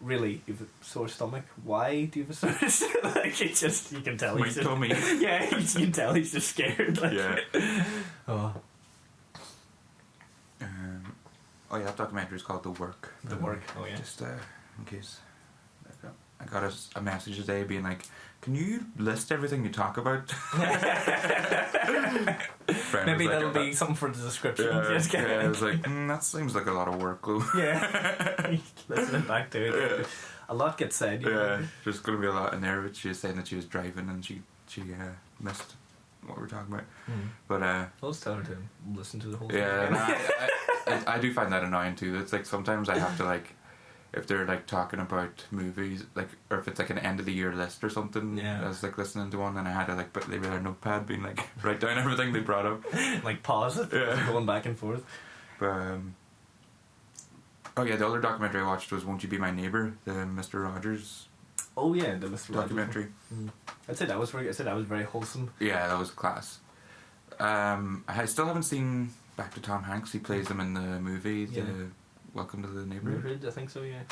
[0.00, 1.44] really, you have a sore stomach?
[1.64, 3.14] Why do you have a sore stomach?
[3.16, 4.88] like it just you can tell My he's just, tummy.
[5.20, 7.00] yeah, you can tell he's just scared.
[7.00, 7.38] Like, Yeah.
[8.28, 8.54] oh,
[10.60, 11.14] Um,
[11.70, 13.12] oh yeah, that documentary is called The Work.
[13.24, 13.62] the Um, work.
[13.78, 13.96] Oh yeah.
[13.96, 14.26] Just uh,
[14.78, 15.18] in case.
[15.86, 18.02] I got, I got a s- a, message today being like,
[18.40, 20.32] "Can you list everything you talk about?"
[23.04, 24.66] Maybe like, that'll uh, be something for the description.
[24.66, 27.42] Yeah, Just yeah, I was like, mm, that seems like a lot of work, Lou.
[27.56, 28.56] yeah.
[28.88, 30.06] Listening back to it, Yeah.
[30.48, 31.22] a lot gets said.
[31.22, 31.62] You Yeah, know?
[31.84, 32.80] there's gonna be a lot in there.
[32.82, 35.74] But she was saying that she was driving and she she uh, missed
[36.26, 36.84] what we were talking about.
[37.10, 37.28] Mm.
[37.48, 38.56] But uh, I'll just tell her to
[38.94, 39.92] listen to the whole yeah, thing.
[39.94, 39.98] no,
[40.96, 42.16] I, I, I do find that annoying too.
[42.16, 43.54] It's like sometimes I have to like.
[44.12, 47.32] If they're like talking about movies, like, or if it's like an end of the
[47.32, 48.64] year list or something, Yeah.
[48.64, 50.60] I was like listening to one and I had to like put they read a
[50.60, 52.82] notepad, being like write down everything they brought up.
[53.24, 54.26] like pause it, Yeah.
[54.26, 55.04] going back and forth.
[55.60, 56.14] But um,
[57.76, 60.60] oh yeah, the other documentary I watched was "Won't You Be My Neighbor," the Mister
[60.60, 61.28] Rogers
[61.76, 62.30] Oh yeah, the Mr.
[62.30, 63.06] Rogers documentary.
[63.30, 63.44] one.
[63.46, 63.50] Mm.
[63.88, 64.48] I'd say that was very.
[64.48, 65.52] I said that was very wholesome.
[65.60, 66.58] Yeah, that was class.
[67.38, 70.12] Um, I still haven't seen back to Tom Hanks.
[70.12, 71.64] He plays him in the movie, the Yeah.
[72.34, 73.44] Welcome to the Neighborhood.
[73.46, 73.82] I think so.
[73.82, 74.02] Yeah.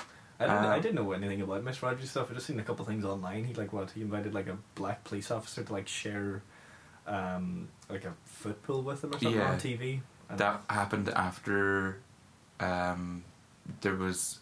[0.40, 2.30] I didn't, Uh, I didn't know anything about Miss Rogers stuff.
[2.30, 3.44] I just seen a couple things online.
[3.44, 6.42] He like what he invited like a black police officer to like share,
[7.06, 9.50] um, like a foot pool with him or something Yeah.
[9.52, 10.00] on TV.
[10.28, 11.98] And That happened after
[12.60, 13.24] um,
[13.80, 14.40] there was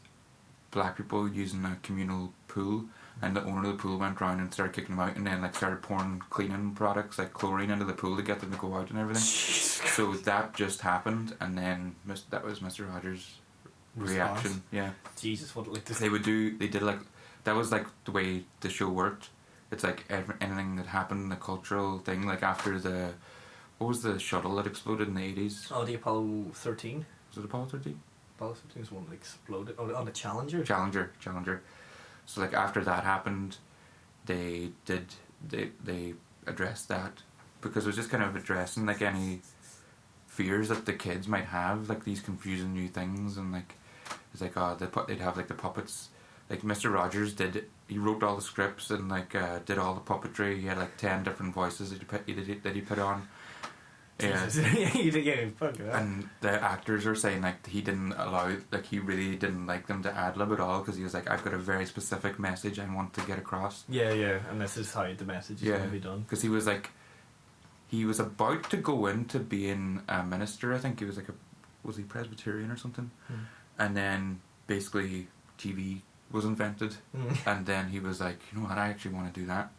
[0.71, 2.85] black people using a communal pool,
[3.23, 5.41] and the owner of the pool went round and started kicking them out, and then
[5.41, 8.75] like started pouring cleaning products like chlorine into the pool to get them to go
[8.75, 9.23] out and everything.
[9.97, 11.95] So that just happened, and then
[12.29, 13.39] that was Mister Rogers'
[13.97, 14.63] reaction.
[14.71, 15.99] Yeah, Jesus, what like this?
[15.99, 16.57] they would do.
[16.57, 17.01] They did like
[17.45, 19.31] that was like the way the show worked.
[19.71, 22.27] It's like every, anything that happened, the cultural thing.
[22.27, 23.15] Like after the
[23.79, 25.69] what was the shuttle that exploded in the eighties?
[25.71, 27.07] Oh, the Apollo thirteen.
[27.31, 28.01] Was it Apollo thirteen?
[28.37, 29.75] Apollo thirteen was one that exploded.
[29.79, 30.63] Oh, on the Challenger.
[30.65, 31.63] Challenger, Challenger.
[32.27, 33.57] So like after that happened,
[34.27, 35.07] they did
[35.47, 36.15] they they
[36.47, 37.23] addressed that
[37.61, 39.41] because it was just kind of addressing like any
[40.27, 43.75] fears that the kids might have, like these confusing new things, and like
[44.43, 46.09] it's like oh they put they'd have like the puppets.
[46.49, 50.01] Like Mister Rogers did, he wrote all the scripts and like uh, did all the
[50.01, 50.61] puppetry.
[50.61, 53.27] He had like ten different voices that he put, that he put on.
[54.21, 54.57] Yeah, Jesus.
[55.27, 55.95] yeah, fuck that.
[56.01, 60.03] and the actors are saying like he didn't allow like he really didn't like them
[60.05, 62.79] to ad lib at all because he was like I've got a very specific message
[62.79, 65.77] I want to get across yeah, yeah, and this is how the message is Yeah.
[65.79, 66.21] going to be done.
[66.21, 66.91] because he was like
[67.89, 71.35] he was about to go into being a minister I think he was like a
[71.83, 73.41] was he Presbyterian or something Mm.
[73.79, 76.01] And then basically TV
[76.33, 77.37] was invented Mm.
[77.47, 79.71] and then he was like you know what I actually want to do that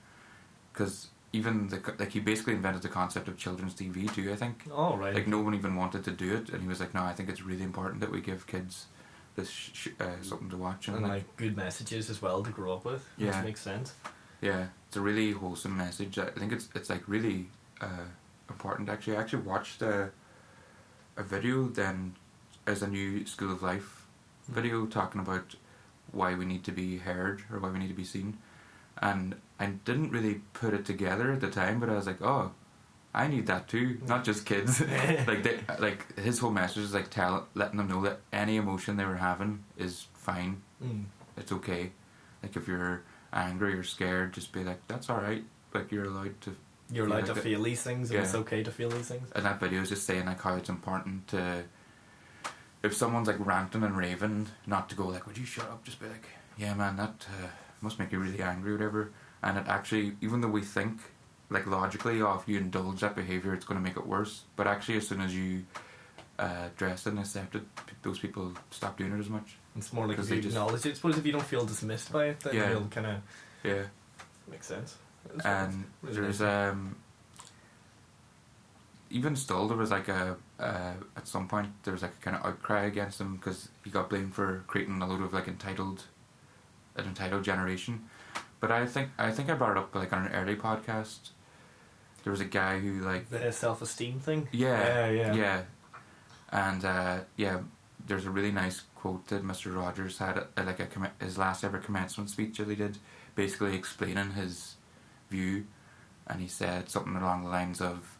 [0.73, 4.63] because even the like he basically invented the concept of children's TV too I think
[4.71, 5.13] Oh, right.
[5.13, 7.27] like no one even wanted to do it and he was like no i think
[7.29, 8.85] it's really important that we give kids
[9.35, 12.49] this sh- uh, something to watch and, and like, like good messages as well to
[12.49, 13.07] grow up with.
[13.17, 13.27] Yeah.
[13.35, 13.93] Which makes sense.
[14.41, 17.49] yeah it's a really wholesome message i think it's it's like really
[17.81, 18.07] uh,
[18.49, 20.09] important actually i actually watched a,
[21.17, 22.15] a video then
[22.67, 24.05] as a new school of life
[24.47, 25.55] video talking about
[26.11, 28.37] why we need to be heard or why we need to be seen.
[29.01, 32.51] And i didn't really put it together at the time but i was like oh
[33.13, 34.79] i need that too not just kids.
[35.27, 38.97] Like they, like his whole message is like tell letting them know that any emotion
[38.97, 40.61] they were having is fine.
[40.83, 41.05] Mm.
[41.37, 41.91] it's okay.
[42.43, 43.01] Like if you're
[43.33, 45.43] angry or scared just be like that's all right.
[45.73, 46.55] Like you're allowed to
[46.91, 48.23] You're allowed like to that- feel these things, and Yeah.
[48.25, 49.29] it's okay to feel these things.
[49.35, 51.63] and that video is just saying like how it's important to
[52.83, 55.99] if someone's like ranting and raving not to go like would you shut up just
[55.99, 56.25] be like
[56.57, 57.47] yeah man that uh,
[57.81, 59.11] must make you really angry whatever
[59.43, 60.99] and it actually even though we think
[61.49, 64.67] like logically oh if you indulge that behavior it's going to make it worse but
[64.67, 65.63] actually as soon as you
[66.39, 69.91] uh, address it and accept it p- those people stop doing it as much It's
[69.91, 70.95] more like if they you just- acknowledge it.
[70.95, 72.69] Suppose if you don't feel dismissed by it, then Yeah.
[72.71, 73.15] you'll kind of
[73.63, 73.83] yeah
[74.49, 74.97] make sense.
[75.43, 76.95] and really there's um
[79.09, 82.35] even still there was like a uh, at some point there was like a kind
[82.35, 86.03] of outcry against him because he got blamed for creating a load of like entitled
[86.95, 88.05] an entitled generation
[88.59, 91.29] but I think I think I brought it up like on an early podcast
[92.23, 94.47] there was a guy who like the self-esteem thing.
[94.51, 95.33] yeah yeah, yeah.
[95.33, 95.61] yeah
[96.51, 97.59] and uh, yeah
[98.05, 99.75] there's a really nice quote that Mr.
[99.75, 102.97] Rogers had at, like a his last ever commencement speech that he did
[103.35, 104.75] basically explaining his
[105.29, 105.65] view
[106.25, 108.16] and he said something along the lines of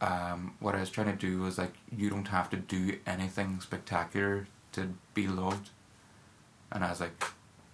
[0.00, 3.60] um, what I was trying to do was like you don't have to do anything
[3.60, 5.70] spectacular to be loved
[6.70, 7.24] and I was like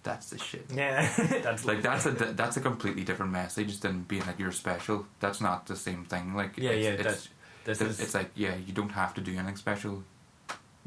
[0.03, 1.11] that's the shit Yeah,
[1.43, 5.41] that's like that's a that's a completely different message than being like you're special that's
[5.41, 7.29] not the same thing like Yeah, it's, yeah, it's, that's-
[7.65, 10.03] this it's, is it's like yeah you don't have to do anything special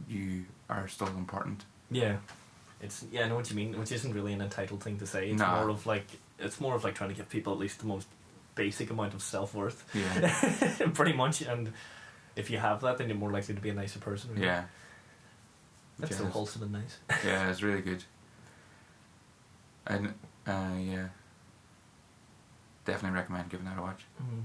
[0.08, 2.16] you are still important yeah.
[2.80, 3.76] It's yeah, I know what you mean.
[3.76, 5.30] Which isn't really an entitled thing to say.
[5.30, 5.56] It's Nah.
[5.62, 6.06] more of like
[6.38, 8.06] it's more of like trying to give people at least the most
[8.58, 11.40] basic amount of self worth, yeah pretty much.
[11.42, 11.72] And
[12.36, 14.30] if you have that, then you're more likely to be a nicer person.
[14.34, 14.46] really.
[14.46, 14.64] yeah
[16.00, 16.98] that's so wholesome and nice.
[17.26, 18.04] yeah it's really good
[19.86, 20.14] and
[20.46, 21.08] uh, yeah
[22.84, 24.42] definitely recommend giving that a watch Mm.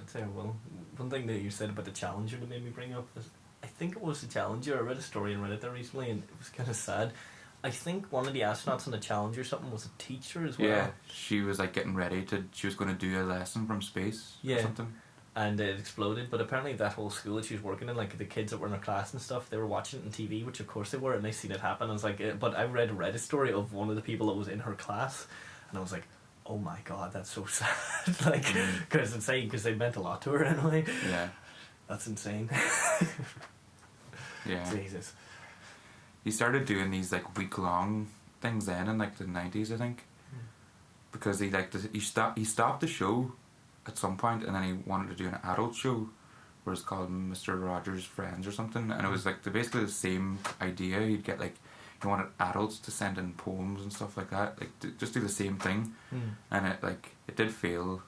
[0.00, 0.54] I'd say I will.
[0.96, 3.28] One thing that you said about the Challenger that made me bring up is
[3.62, 4.76] I think it was the Challenger.
[4.76, 7.12] I read a story on Reddit there recently and it was kind of sad.
[7.64, 10.58] I think one of the astronauts on the Challenger or something was a teacher as
[10.58, 10.68] well.
[10.68, 13.80] yeah she was like getting ready to she was going to do a lesson from
[13.82, 14.56] space Yeah.
[14.58, 14.92] or something
[15.36, 18.24] And it exploded, but apparently that whole school that she was working in, like the
[18.24, 20.60] kids that were in her class and stuff, they were watching it on TV, which
[20.60, 21.90] of course they were, and they seen it happen.
[21.90, 24.28] I was like, eh, but I read a Reddit story of one of the people
[24.28, 25.26] that was in her class,
[25.70, 26.04] and I was like,
[26.46, 27.74] oh my god, that's so sad.
[28.26, 28.78] like, Mm.
[28.88, 30.84] because it's insane, because they meant a lot to her anyway.
[31.08, 31.30] yeah
[31.88, 32.48] That's insane.
[34.46, 35.14] yeah Jesus.
[36.24, 38.08] He started doing these like week long
[38.40, 40.02] things then in like the nineties, I think,
[41.12, 43.32] because he like he stopped he stopped the show
[43.86, 46.08] at some point, and then he wanted to do an adult show,
[46.64, 49.90] where it's called Mister Rogers' Friends or something, and it was like the, basically the
[49.92, 51.00] same idea.
[51.00, 51.56] He'd get like
[52.02, 55.20] he wanted adults to send in poems and stuff like that, like to just do
[55.20, 56.30] the same thing, Mm.
[56.50, 58.02] and it like it did fail.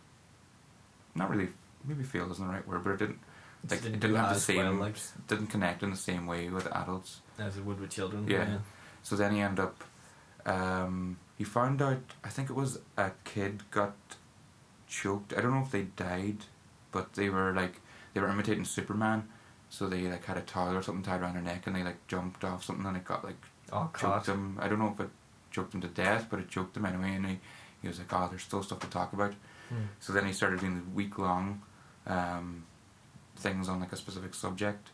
[1.14, 1.48] Not really,
[1.84, 3.20] maybe fail isn't the right word, but it didn't.
[3.70, 4.96] Like, it didn't didn't have the same, well, like
[5.28, 7.20] didn't connect in the same way with adults.
[7.38, 8.26] As it would with children.
[8.28, 8.58] Yeah.
[9.02, 9.84] So then he ended up
[10.46, 12.02] um, he found out.
[12.24, 13.96] I think it was a kid got
[14.88, 15.32] choked.
[15.36, 16.38] I don't know if they died,
[16.92, 17.80] but they were like
[18.14, 19.28] they were imitating Superman.
[19.68, 22.06] So they like had a towel or something tied around their neck, and they like
[22.06, 24.26] jumped off something, and it got like Oh choked god.
[24.26, 24.58] him.
[24.60, 25.10] I don't know if it
[25.50, 27.14] choked him to death, but it choked him anyway.
[27.16, 27.38] And he,
[27.82, 29.34] he was like, "Oh, there's still stuff to talk about."
[29.68, 29.86] Hmm.
[29.98, 31.62] So then he started doing the week long
[32.06, 32.64] um,
[33.36, 34.90] things on like a specific subject.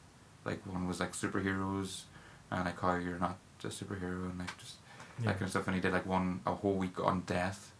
[0.47, 2.03] Like one was like superheroes
[2.53, 4.74] and like how you're not a superhero and like just
[5.18, 5.26] Yeah.
[5.26, 5.66] that kind of stuff.
[5.66, 7.72] And he did like one a whole week on death,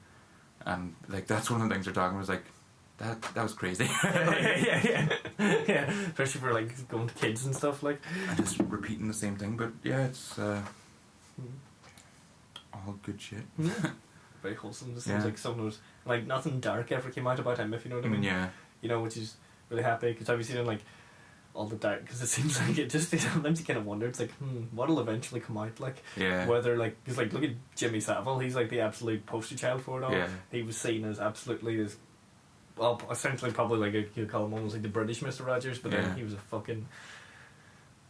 [0.67, 2.21] and like that's one of the things they're talking about.
[2.21, 2.45] Was like
[2.99, 3.85] that that was crazy.
[4.05, 5.09] yeah, yeah,
[5.39, 5.91] yeah, yeah.
[6.11, 8.01] Especially for like going to kids and stuff like.
[8.29, 9.57] and just repeating the same thing.
[9.57, 10.63] But yeah, it's uh,
[12.73, 13.43] all good shit.
[14.43, 14.95] Very wholesome.
[14.95, 15.15] Just Yeah.
[15.15, 17.75] seems like someone was like nothing dark ever came out about him.
[17.75, 18.23] If you know what I mean.
[18.23, 18.49] yeah,
[18.81, 19.37] You know, which is
[19.71, 20.81] really happy because I've been seeing like
[21.55, 24.19] all the doubt because it seems like it just sometimes you kind of wonder it's
[24.21, 28.01] like hmm what'll eventually come out like yeah, whether like because like look at Jimmy
[28.01, 31.21] Savile he's like the absolute poster child for it all yeah, he was seen as
[31.21, 31.97] absolutely as
[32.77, 35.93] well essentially probably like a, you call him almost like the British Mr Rogers but
[35.93, 36.01] Yeah.
[36.01, 36.87] then he was a fucking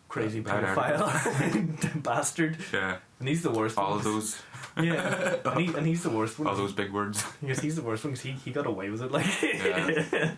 [0.09, 2.99] crazy pedophile bastard yeah.
[3.19, 3.99] and he's the worst All one.
[3.99, 4.41] of those,
[4.77, 7.25] yeah and, he, and he's the worst one all those big words.
[7.41, 10.31] because he's the worst one because he, he got away with it like Yeah.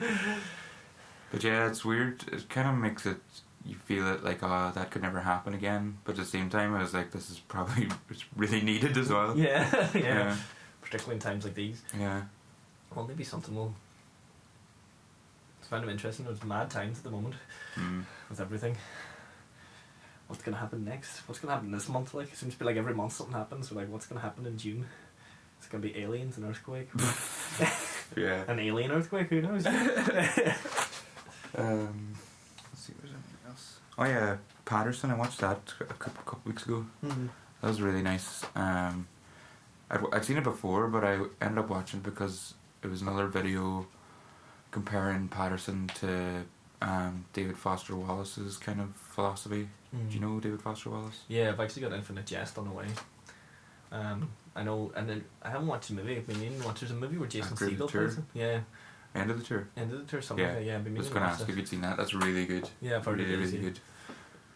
[1.35, 2.25] But yeah, it's weird.
[2.33, 3.17] It kind of makes it
[3.67, 5.99] you feel it like oh that could never happen again.
[6.05, 9.11] But at the same time, I was like, this is probably it's really needed as
[9.11, 9.37] well.
[9.37, 10.37] yeah, yeah yeah,
[10.83, 12.23] particularly in times like these yeah.
[12.95, 13.75] Well, maybe something will.
[15.61, 16.27] It's kind of interesting.
[16.31, 17.35] It's mad times at the moment
[17.77, 18.05] Mm.
[18.31, 18.77] with everything.
[20.29, 21.27] What's gonna happen next?
[21.29, 22.15] What's gonna happen this month?
[22.15, 23.69] Like it seems to be like every month something happens.
[23.71, 24.87] So like, what's gonna happen in June?
[25.59, 26.91] It's gonna be aliens and earthquake.
[28.17, 28.45] Yeah.
[28.47, 29.29] An alien earthquake?
[29.29, 29.65] Who knows?
[31.57, 32.13] Um,
[32.71, 33.79] let's see, was there anything else?
[33.99, 35.11] Oh yeah, Paterson.
[35.11, 36.87] I watched that a couple, couple weeks ago.
[37.05, 37.27] Hmm.
[37.61, 38.45] That was really nice.
[38.55, 39.07] Um,
[39.91, 43.27] I'd, I'd seen it before, but I ended up watching it because it was another
[43.27, 43.87] video
[44.71, 46.43] comparing Paterson to
[46.83, 49.69] um, David Foster Wallace's kind of philosophy.
[49.95, 50.09] Hmm.
[50.09, 51.21] Do you know David Foster Wallace?
[51.29, 52.87] Yeah, I've actually got Infinite Jest on the way.
[53.93, 56.17] Um, I know, and then I haven't watched the movie.
[56.17, 56.81] I've been meaning to watch.
[56.81, 58.03] There's a movie where Jason After the Segel tour?
[58.03, 58.27] plays him.
[58.35, 58.61] Yeah,
[59.15, 59.69] End of the tour.
[59.77, 60.51] end of the tour, something Yeah.
[60.53, 60.65] like that.
[60.67, 61.97] Yeah, I've was going to ask if you'd seen that.
[61.97, 62.69] That's really good.
[62.81, 63.79] Yeah, I've heard really, it really good.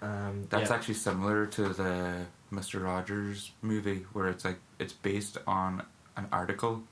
[0.00, 0.76] Um, That's yeah.
[0.76, 5.84] actually similar to the Mister Rogers movie, where it's like it's based on
[6.16, 6.82] an article.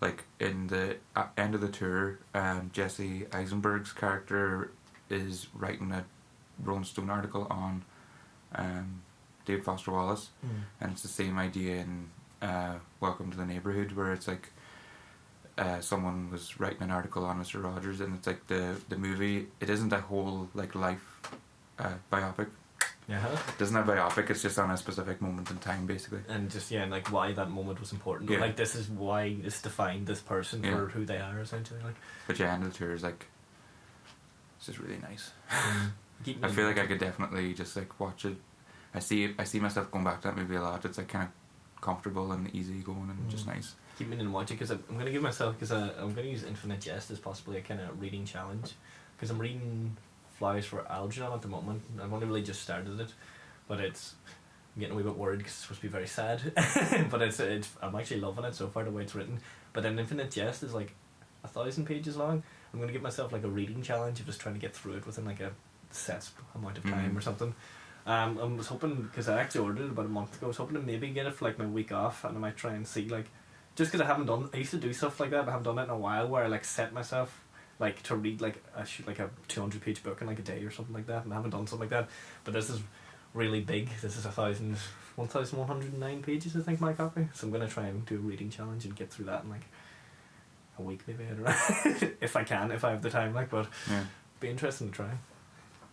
[0.00, 4.70] Like in the uh, end of the tour, um, Jesse Eisenberg's character
[5.08, 6.04] is writing a
[6.62, 7.84] Rolling Stone article on
[8.54, 9.02] um,
[9.46, 10.50] David Foster Wallace, Mm.
[10.80, 12.10] and it's the same idea in
[12.42, 14.50] uh, Welcome to the Neighborhood, where it's like
[15.58, 19.46] uh, someone was writing an article on Mister Rogers, and it's like the the movie.
[19.60, 21.20] It isn't a whole like life
[21.78, 22.48] uh, biopic.
[23.06, 23.22] Yeah.
[23.48, 24.30] It doesn't have biopic.
[24.30, 26.20] It's just on a specific moment in time, basically.
[26.28, 28.30] and just yeah, and like why that moment was important.
[28.30, 28.38] Yeah.
[28.38, 30.72] Like this is why this defined this person Yeah.
[30.74, 31.80] for who they are essentially.
[31.84, 31.96] Like
[32.26, 33.26] But yeah, of the tour is like
[34.56, 35.32] it's just really nice.
[36.24, 38.36] keep I feel like I could definitely just like watch it.
[38.94, 40.84] I see I see myself going back to that movie a lot.
[40.84, 43.54] It's like kind of comfortable and easy going and just Mm.
[43.56, 43.74] nice.
[43.98, 46.30] Keep me in watch it because I'm going to give myself because I'm going to
[46.30, 48.72] use Infinite Jest as possibly a kind of reading challenge
[49.16, 49.96] because I'm reading
[50.38, 51.82] Flowers for Algernon at the moment.
[52.02, 53.12] I've only really just started it,
[53.68, 54.14] but it's
[54.74, 56.40] I'm getting a wee bit worried because it's supposed to be very sad.
[57.10, 59.38] but it's, it's I'm actually loving it so far the way it's written.
[59.72, 60.94] But then Infinite Jest is like
[61.44, 62.42] a thousand pages long.
[62.72, 64.94] I'm going to give myself like a reading challenge of just trying to get through
[64.94, 65.52] it within like a
[65.92, 67.18] set amount of time Mhm.
[67.18, 67.54] or something.
[68.06, 70.46] Um, I was hoping because I actually ordered it about a month ago.
[70.46, 72.56] I was hoping to maybe get it for like my week off, and I might
[72.56, 73.26] try and see like
[73.76, 74.48] just because I haven't done.
[74.52, 76.28] I used to do stuff like that, but I haven't done it in a while.
[76.28, 77.40] Where I like set myself
[77.80, 80.62] like to read like a like a two hundred page book in like a day
[80.64, 82.08] or something like that, and I haven't done something like that.
[82.44, 82.80] But this is
[83.34, 83.88] really big.
[84.00, 84.76] This is a thousand,
[85.16, 87.28] one thousand one hundred nine pages, I think, my copy.
[87.34, 89.64] So I'm gonna try and do a reading challenge and get through that in like
[90.78, 91.24] a week, maybe.
[91.24, 93.34] I don't know if I can, if I have the time.
[93.34, 94.04] Like, but Yeah.
[94.40, 95.10] be interesting to try.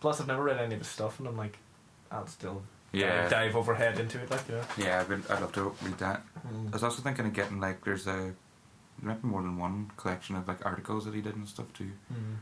[0.00, 1.58] Plus, I've never read any of his stuff, and I'm like,
[2.10, 2.62] I'll still
[2.92, 3.22] Yeah.
[3.22, 4.62] dive, dive overhead into it, like you know.
[4.76, 6.22] Yeah, I'd, been, I'd love to read that.
[6.36, 8.34] I was also thinking of getting like there's a there
[9.00, 11.90] might be more than one collection of like articles that he did and stuff too.
[12.12, 12.36] Mm.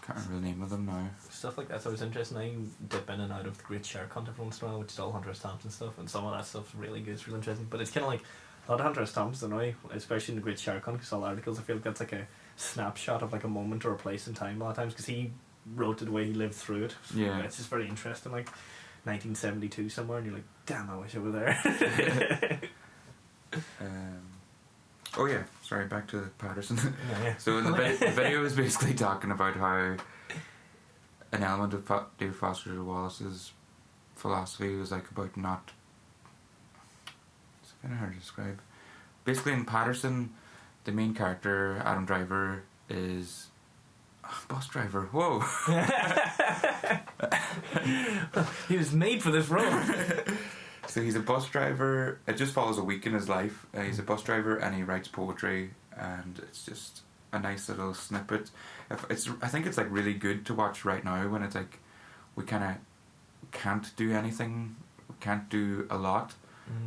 [0.00, 1.10] Can't remember the name of them now.
[1.30, 1.82] Stuff like that.
[1.82, 2.38] So it's interesting.
[2.38, 2.54] I
[2.88, 4.92] dip in and out of the Great Shark Hunt every once in a while, which
[4.92, 5.38] is all Hunter S.
[5.40, 7.12] Thompson stuff, and some of that stuff's really good.
[7.14, 7.66] It's really interesting.
[7.68, 8.22] But it's kind of like
[8.66, 9.12] a lot of Hunter S.
[9.12, 11.58] Thompson, annoy, especially in the Great Shark Hunt, because all articles.
[11.58, 12.26] I feel like that's like a
[12.56, 15.06] snapshot of like a moment or a place in time a lot of times, because
[15.06, 15.30] he
[15.76, 16.94] wrote it the way he lived through it.
[17.14, 17.40] Yeah.
[17.42, 18.32] it's just very interesting.
[18.32, 18.48] Like
[19.04, 22.60] 1972 somewhere, and you're like, damn, I wish I were there.
[23.80, 24.22] Um,
[25.18, 25.86] oh yeah, sorry.
[25.86, 26.78] Back to Paterson.
[27.10, 27.36] yeah, yeah.
[27.38, 29.96] so in the, vid- the video is basically talking about how
[31.32, 33.52] an element of David Foster Wallace's
[34.16, 35.72] philosophy was like about not
[37.62, 38.60] It's kind of hard to describe.
[39.24, 40.30] Basically, in Paterson,
[40.84, 43.48] the main character Adam Driver is
[44.48, 45.08] bus driver.
[45.12, 45.40] Whoa.
[48.68, 49.80] he was made for this role.
[50.88, 52.18] So he's a bus driver.
[52.26, 53.64] It just follows a week in his life.
[53.74, 57.00] Uh, he's a bus driver and he writes poetry, and it's just
[57.32, 58.50] a nice little snippet.
[58.90, 61.78] If it's, I think it's like really good to watch right now when it's like
[62.36, 64.76] we kind of can't do anything,
[65.20, 66.34] can't do a lot,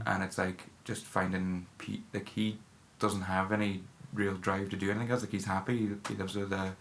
[0.05, 2.03] and it's like just finding Pete.
[2.13, 2.59] Like he
[2.99, 3.83] doesn't have any
[4.13, 5.21] real drive to do anything else.
[5.21, 5.89] Like he's happy.
[6.07, 6.71] He, lives with uh,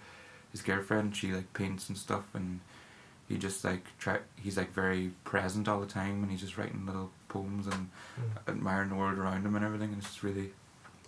[0.54, 1.16] his girlfriend.
[1.16, 2.60] She like paints and stuff, and
[3.28, 4.18] he just like try.
[4.40, 8.48] He's like very present all the time, and he's just writing little poems and mm.
[8.48, 9.88] admiring the world around him and everything.
[9.88, 10.52] And it's just really,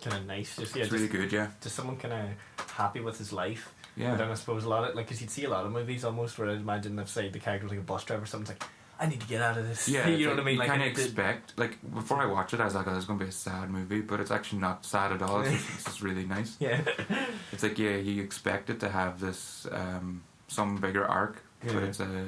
[0.03, 0.57] kind of nice.
[0.57, 1.31] Just yeah, it's just, really good.
[1.31, 3.73] Yeah, just someone kind of happy with his life.
[3.95, 4.11] yeah.
[4.11, 6.03] But then I suppose a lot of like, because you'd see a lot of movies
[6.03, 8.63] almost where I'd imagine if say the character was like a bus driver, something's like,
[8.99, 9.87] I need to get out of this.
[9.87, 10.53] Yeah, you know like, what I mean.
[10.55, 12.87] You Like kind of it- it- expect, like before I watched it, I was like,
[12.87, 15.41] "Oh, this is gonna be a sad movie," but it's actually not sad at all.
[15.41, 16.57] It's just, it's just really nice.
[16.59, 16.81] Yeah.
[17.51, 21.99] It's like yeah, you expect it to have this um, some bigger arc, but it's
[21.99, 22.25] a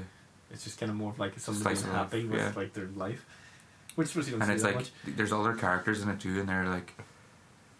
[0.51, 2.51] It's just kind of more of like somebody Slice being of life, happy with yeah.
[2.55, 3.25] like their life,
[3.95, 4.91] which was you don't and it's like much.
[5.05, 6.93] there's other characters in it too, and they're like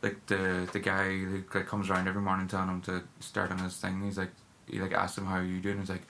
[0.01, 3.59] like the the guy who like, comes around every morning telling him to start on
[3.59, 4.03] his thing.
[4.03, 4.31] He's like
[4.67, 5.79] he like asks him how are you doing.
[5.79, 6.03] He's like,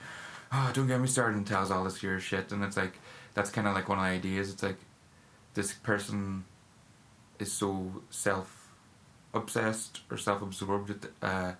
[0.52, 2.98] oh, don't get me started, and tells all this weird shit, and it's like
[3.34, 4.50] that's kind of like one of the ideas.
[4.52, 4.78] It's like
[5.54, 6.44] this person
[7.38, 8.68] is so self
[9.32, 11.52] obsessed or self absorbed that uh,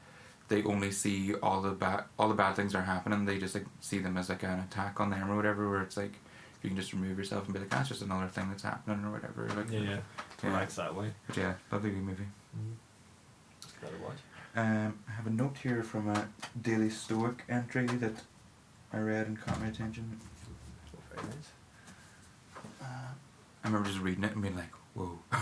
[0.49, 3.25] they only see all the bad all the bad things that are happening.
[3.25, 5.69] They just like see them as like an attack on them or whatever.
[5.71, 6.15] Where it's like
[6.63, 9.11] you can just remove yourself and be like, that's just another thing that's happening or
[9.13, 9.49] whatever.
[9.49, 9.99] Like, Yeah, yeah.
[10.43, 10.49] Yeah.
[10.51, 11.11] Relax that way.
[11.27, 12.25] But yeah, lovely movie.
[13.63, 14.17] It's gotta watch.
[14.57, 16.29] Um, I have a note here from a
[16.61, 18.23] Daily Stoic entry that
[18.93, 20.19] I read and caught my attention.
[21.15, 21.53] Very nice.
[22.83, 23.13] Uh,
[23.65, 25.19] I remember just reading it and being like, whoa.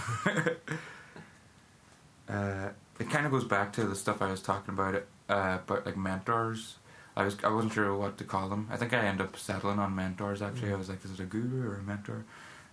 [2.28, 2.68] uh,
[2.98, 4.94] it kind of goes back to the stuff I was talking about,
[5.28, 6.76] uh, about like mentors.
[7.16, 8.68] I was I wasn't sure what to call them.
[8.70, 10.40] I think I ended up settling on mentors.
[10.40, 12.24] Actually, I was like, is it a guru or a mentor?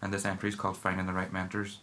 [0.01, 1.79] And this entry is called "Finding the Right Mentors."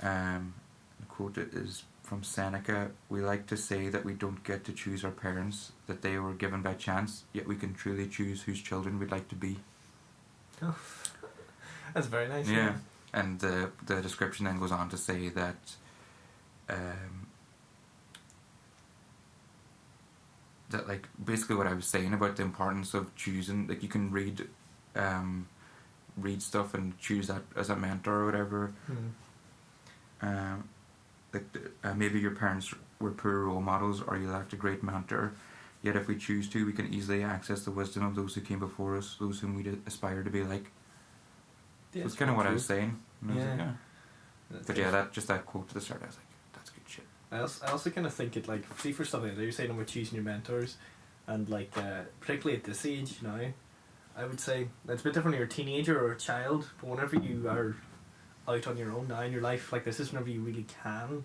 [0.00, 0.54] Um,
[0.98, 5.04] the quote is from Seneca: "We like to say that we don't get to choose
[5.04, 7.22] our parents; that they were given by chance.
[7.32, 9.60] Yet we can truly choose whose children we'd like to be."
[10.60, 10.76] Oh,
[11.94, 12.48] That's very nice.
[12.48, 12.78] Yeah,
[13.14, 15.76] and the the description then goes on to say that
[16.68, 17.28] um,
[20.70, 24.10] that like basically what I was saying about the importance of choosing like you can
[24.10, 24.48] read
[24.96, 25.46] um,
[26.16, 28.72] read stuff and choose that as a mentor or whatever.
[28.90, 29.10] Mm.
[30.22, 30.68] Um,
[31.32, 31.44] like
[31.84, 35.32] uh, maybe your parents were poor role models or you lacked a great mentor.
[35.82, 38.58] Yet if we choose to, we can easily access the wisdom of those who came
[38.58, 40.70] before us, those whom we aspire to be like.
[41.92, 43.00] Yeah, So it's it's kind of what I was saying.
[43.24, 43.56] I was like, Yeah.
[43.56, 43.72] yeah.
[44.50, 46.82] That's But yeah, that just that quote to the start, I was like, that's good
[46.86, 47.04] shit.
[47.32, 49.70] I also, I also kind of think it like see for something that you're saying
[49.70, 50.76] about choosing your mentors,
[51.26, 53.40] and like uh, particularly at this age now,
[54.16, 56.68] I would say it's a bit different when you're a teenager or a child.
[56.80, 57.76] But whenever you are
[58.50, 61.24] out on your own now in your life, like this is whenever you really can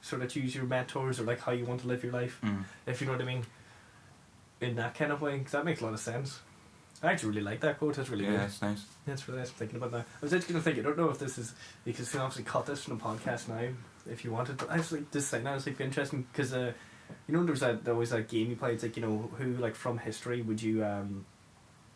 [0.00, 2.64] sort of choose your mentors or like how you want to live your life, Mm.
[2.86, 3.44] if you know what I mean.
[4.60, 6.40] In that kind of way, because that makes a lot of sense.
[7.02, 7.96] I actually really like that quote.
[7.96, 8.40] That's really Yeah, good.
[8.42, 8.84] it's nice.
[9.04, 9.48] That's really nice.
[9.50, 10.00] I'm thinking about that.
[10.00, 10.78] I was actually going to think.
[10.78, 11.52] I don't know if this is
[11.84, 13.68] because you can obviously cut this from the podcast now
[14.10, 14.56] if you wanted.
[14.56, 16.72] But I was like just saying that was like be interesting because uh,
[17.26, 18.74] you know there was that there was that game you played.
[18.74, 21.26] It's like you know who like from history would you um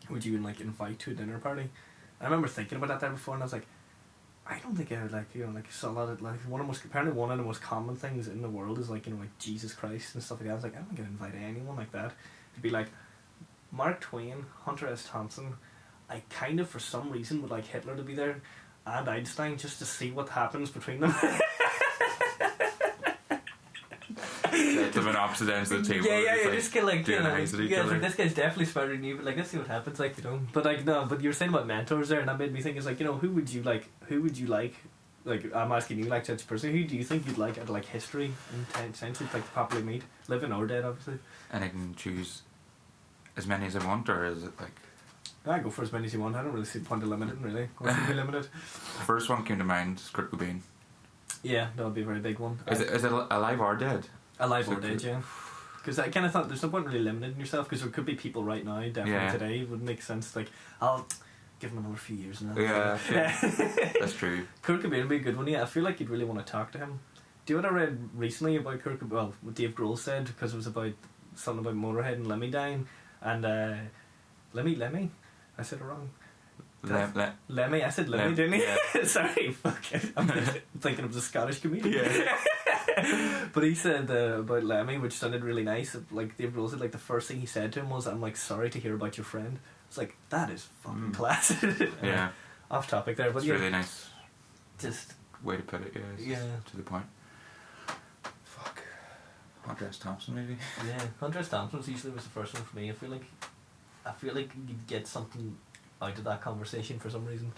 [0.09, 1.69] would you like invite to a dinner party?
[2.21, 3.65] I remember thinking about that there before, and I was like.
[4.49, 6.65] I don't think I would like you know like a lot of like one of
[6.65, 9.13] the most apparently one of the most common things in the world is like you
[9.13, 10.51] know like Jesus Christ and stuff like that.
[10.51, 12.13] I was like I'm not gonna invite anyone like that.
[12.53, 12.87] It'd be like
[13.71, 15.05] Mark Twain, Hunter S.
[15.07, 15.53] Thompson,
[16.09, 18.41] I kind of, for some reason, would like Hitler to be there
[18.85, 21.13] and Einstein just to see what happens between them.
[24.93, 26.07] Set them in opposite ends of the table.
[26.07, 26.49] yeah, yeah, just, yeah.
[26.49, 27.91] like, Just get like, you doing know, eyes at each yeah, other.
[27.91, 30.23] like, this guy's definitely smarter than you, but like, let's see what happens, like, you
[30.23, 30.39] know.
[30.53, 32.77] But like, no, but you were saying about mentors there, and that made me think,
[32.77, 33.89] It's like, you know, who would you like?
[34.07, 34.75] Who would you like?
[35.25, 36.71] Like, I'm asking you, like, such a person.
[36.71, 39.83] Who do you think you'd like at like history in ten centuries, like, to properly
[39.83, 41.19] meet, living or dead, obviously.
[41.51, 42.41] and I can choose
[43.37, 44.71] as many as I want, or is it like
[45.45, 46.35] I go for as many as you want.
[46.35, 47.69] I don't really see the point of limiting, really.
[47.77, 48.43] What's be limited?
[48.53, 49.97] the first one came to mind?
[49.99, 50.61] is Kurt Cobain.
[51.43, 52.59] Yeah, that would be a very big one.
[52.67, 54.07] Is it is it alive or dead?
[54.39, 55.21] Alive So or dead, yeah.
[55.77, 58.15] Because I kind of thought there's no point really limiting yourself because there could be
[58.15, 59.31] people right now, definitely Yeah.
[59.31, 60.35] today, would make sense.
[60.35, 60.47] Like,
[60.81, 61.07] I'll
[61.59, 62.53] give them another few years now.
[62.59, 62.97] Yeah,
[63.99, 64.45] That's true.
[64.61, 65.61] Kurt Cobain would be a good one, yeah.
[65.63, 66.99] I feel like you'd really want to talk to him.
[67.45, 69.09] Do you know what I read recently about Kurt Cobain?
[69.09, 70.93] Well, what Dave Grohl said, because it was about
[71.35, 72.87] something about Motorhead and Lemmy dying.
[73.21, 73.75] And uh,
[74.53, 75.11] Lemmy, Lemmy?
[75.57, 76.09] I said it wrong.
[76.83, 78.61] Lem, lem, Lemmy, I said Lemmy, Lem- didn't he?
[78.63, 78.77] yeah.
[79.03, 79.83] Sorry, fuck.
[80.15, 80.27] I'm
[80.79, 81.93] thinking of the Scottish comedian.
[82.05, 82.37] Yeah.
[83.53, 85.95] but he said uh, about Lemmy, which sounded really nice.
[86.11, 88.37] Like Dave Grohl said, like the first thing he said to him was, "I'm like
[88.37, 91.13] sorry to hear about your friend." It's like that is fucking Mm.
[91.15, 91.55] class.
[92.03, 92.29] yeah,
[92.69, 94.09] Off topic there, but it's yeah, really nice
[94.79, 95.93] just way to put it.
[95.95, 96.45] Yeah, it's Yeah.
[96.71, 97.05] to the point.
[98.43, 98.81] Fuck.
[99.65, 99.97] Hunter S.
[99.97, 100.57] Thompson, maybe.
[100.87, 101.01] yeah.
[101.19, 102.89] Hunter Thompson's usually was the first one for me.
[102.89, 103.25] I feel like
[104.05, 105.57] I feel like you'd get something
[106.01, 107.51] out of that conversation for some reason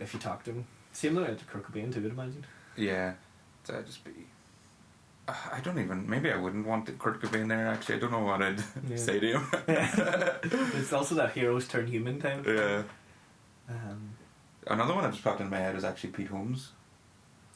[0.00, 0.66] if you talk to him.
[0.92, 2.44] Same way to Kurt Cobain too, I'd imagine.
[2.76, 3.14] Yeah,
[3.66, 4.10] that'd just be.
[5.28, 6.08] I don't even.
[6.10, 7.68] Maybe I wouldn't want Kurt Cobain there.
[7.68, 8.96] Actually, I don't know what I'd Yeah.
[9.08, 9.46] say to him.
[10.74, 12.42] it's also that heroes turn human time.
[12.46, 12.82] yeah.
[13.68, 14.14] Um,
[14.66, 16.72] Another one that just popped in my head is actually Pete Holmes.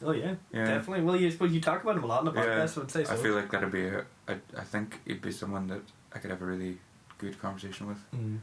[0.03, 0.65] oh yeah, Yeah.
[0.67, 1.05] definitely.
[1.05, 2.47] Well, you suppose you talk about him a lot in the Yeah.
[2.47, 2.69] podcast.
[2.71, 3.13] so I'd say so.
[3.13, 3.87] I feel like that'd be.
[3.89, 5.83] A, I, I think he'd be someone that
[6.15, 6.79] I could have a really
[7.19, 7.99] good conversation with.
[8.15, 8.39] Mm.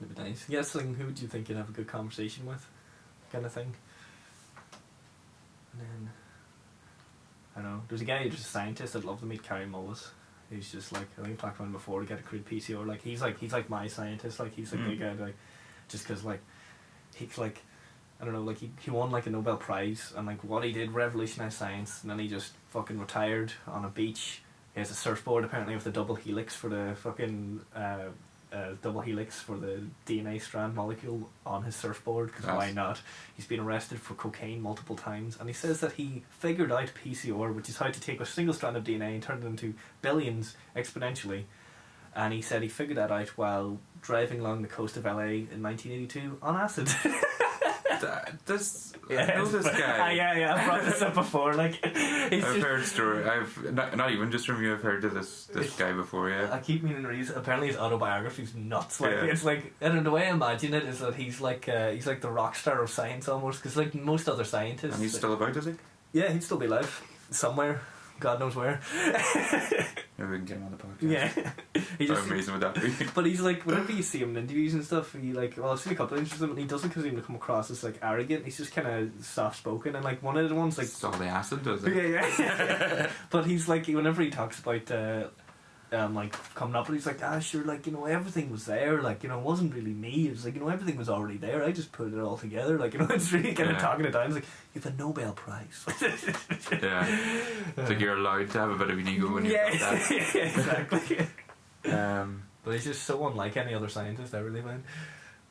[0.00, 0.44] That'd be nice.
[0.48, 2.66] Yes, like, who would you think you'd have a good conversation with,
[3.32, 3.74] kind of thing.
[5.72, 6.10] And then,
[7.56, 7.82] I know.
[7.88, 8.94] There's a guy who's just a scientist.
[8.96, 10.08] I'd love to meet Kary Mullis.
[10.50, 12.86] He's just like I think I've talked about him before to get a crude PCR.
[12.86, 14.38] Like he's like he's like my scientist.
[14.38, 15.18] Like he's like the Mm.
[15.18, 15.34] guy like
[15.88, 16.40] just because like
[17.14, 17.62] he's like
[18.20, 20.72] I don't know like he he won like a Nobel Prize and like what he
[20.72, 24.42] did revolutionized science and then he just fucking retired on a beach.
[24.74, 28.08] He has a surfboard apparently with a double helix for the fucking uh,
[28.52, 33.00] uh, double helix for the DNA strand molecule on his surfboard because why not?
[33.34, 37.54] He's been arrested for cocaine multiple times and he says that he figured out PCR,
[37.54, 40.56] which is how to take a single strand of DNA and turn it into billions
[40.76, 41.44] exponentially.
[42.14, 45.62] And he said he figured that out while driving along the coast of LA in
[45.62, 46.88] 1982 on acid.
[48.46, 49.98] This, yeah, I know this guy.
[49.98, 51.54] Ah, yeah, yeah, I've brought this up before.
[51.54, 53.24] Like, I've just, heard story.
[53.24, 54.72] I've not, not even just from you.
[54.74, 56.30] I've heard of this this guy before.
[56.30, 57.28] Yeah, I keep meaning to read.
[57.30, 59.00] Apparently, his autobiography's nuts.
[59.00, 59.24] Like Yeah.
[59.24, 62.20] it's like, and the way I imagine it is that he's like uh, he's like
[62.20, 63.60] the rock star of science almost.
[63.62, 65.74] Because like most other scientists, And he's still about, is he?
[66.12, 67.80] yeah, he'd still be alive somewhere.
[68.20, 68.80] God knows where.
[70.18, 71.10] Maybe we can get him on the podcast.
[71.74, 72.26] Yeah, he How just.
[72.26, 72.92] amazing would that be?
[73.14, 75.80] But he's like, whenever you see him in interviews and stuff, he like, well, I've
[75.80, 77.84] seen a couple of interviews with him, and he doesn't because even come across as
[77.84, 78.44] like arrogant.
[78.44, 81.12] He's just kind of soft spoken, and like one of the ones like it's all
[81.12, 82.38] the acid, does yeah, it?
[82.38, 83.10] yeah.
[83.30, 85.28] but he's like, whenever he talks about uh,
[85.92, 89.00] um, like coming up, and he's like, ah, sure, like you know, everything was there.
[89.00, 90.28] Like you know, it wasn't really me.
[90.28, 91.62] It was like you know, everything was already there.
[91.62, 92.78] I just put it all together.
[92.78, 94.26] Like you know, it's really kind of talking it down.
[94.26, 95.84] It's like you have a Nobel Prize.
[96.82, 97.06] Yeah.
[97.76, 100.10] It's like you're allowed to have a bit of an ego when you've yeah, got
[100.34, 101.26] exactly.
[101.84, 104.82] Um, But he's just so unlike any other scientist I really find,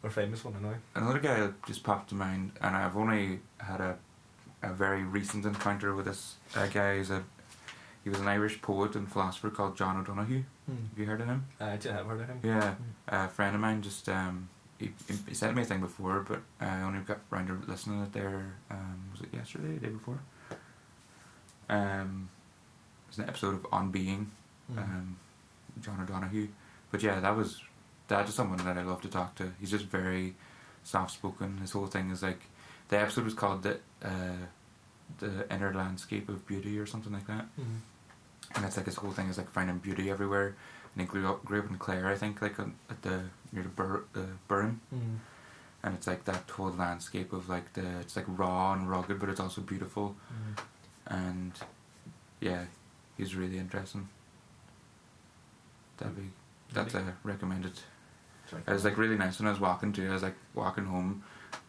[0.04, 0.76] or famous one anyway.
[0.94, 3.98] Another guy that just popped to mind, and I've only had a
[4.66, 6.98] a very recent encounter with this uh, guy.
[6.98, 7.24] He's a
[8.06, 10.44] he was an Irish poet and philosopher called John O'Donohue.
[10.68, 11.46] Have you heard of him?
[11.60, 12.40] I actually have heard of him.
[12.44, 12.76] Yeah,
[13.10, 14.48] a friend of mine just um,
[14.80, 14.92] he,
[15.28, 18.14] he sent me a thing before, but I only got round to listening to it
[18.14, 18.54] there.
[18.72, 20.20] Um, was it yesterday, the day before?
[21.70, 22.30] Um,
[23.10, 24.32] it's an episode of On Being,
[24.74, 24.78] Mm.
[24.80, 25.18] um,
[25.82, 26.48] John O'Donohue.
[26.92, 27.62] But yeah, that was
[28.08, 29.52] that is someone that I love to talk to.
[29.60, 30.36] He's just very
[30.84, 31.58] soft spoken.
[31.60, 32.40] His whole thing is like
[32.90, 34.46] the episode was called the uh,
[35.20, 37.46] the inner landscape of beauty or something like that.
[37.60, 37.82] Mm.
[38.56, 40.56] And it's like his whole thing is like finding beauty everywhere.
[40.94, 43.70] And he grew up grew up in Clare, I think, like at the near the
[43.70, 44.80] Bur uh, Burren.
[44.94, 45.18] Mm.
[45.84, 49.30] And it's like that whole landscape of like the it's like raw and rugged, but
[49.30, 50.16] it's also beautiful.
[50.32, 50.64] Mm.
[51.08, 51.52] And
[52.40, 52.66] yeah,
[53.18, 54.08] he's really interesting.
[55.98, 56.30] That'd be
[56.74, 57.74] that's a recommended.
[58.68, 60.10] It was like really nice when I was walking too.
[60.10, 61.24] I was like walking home,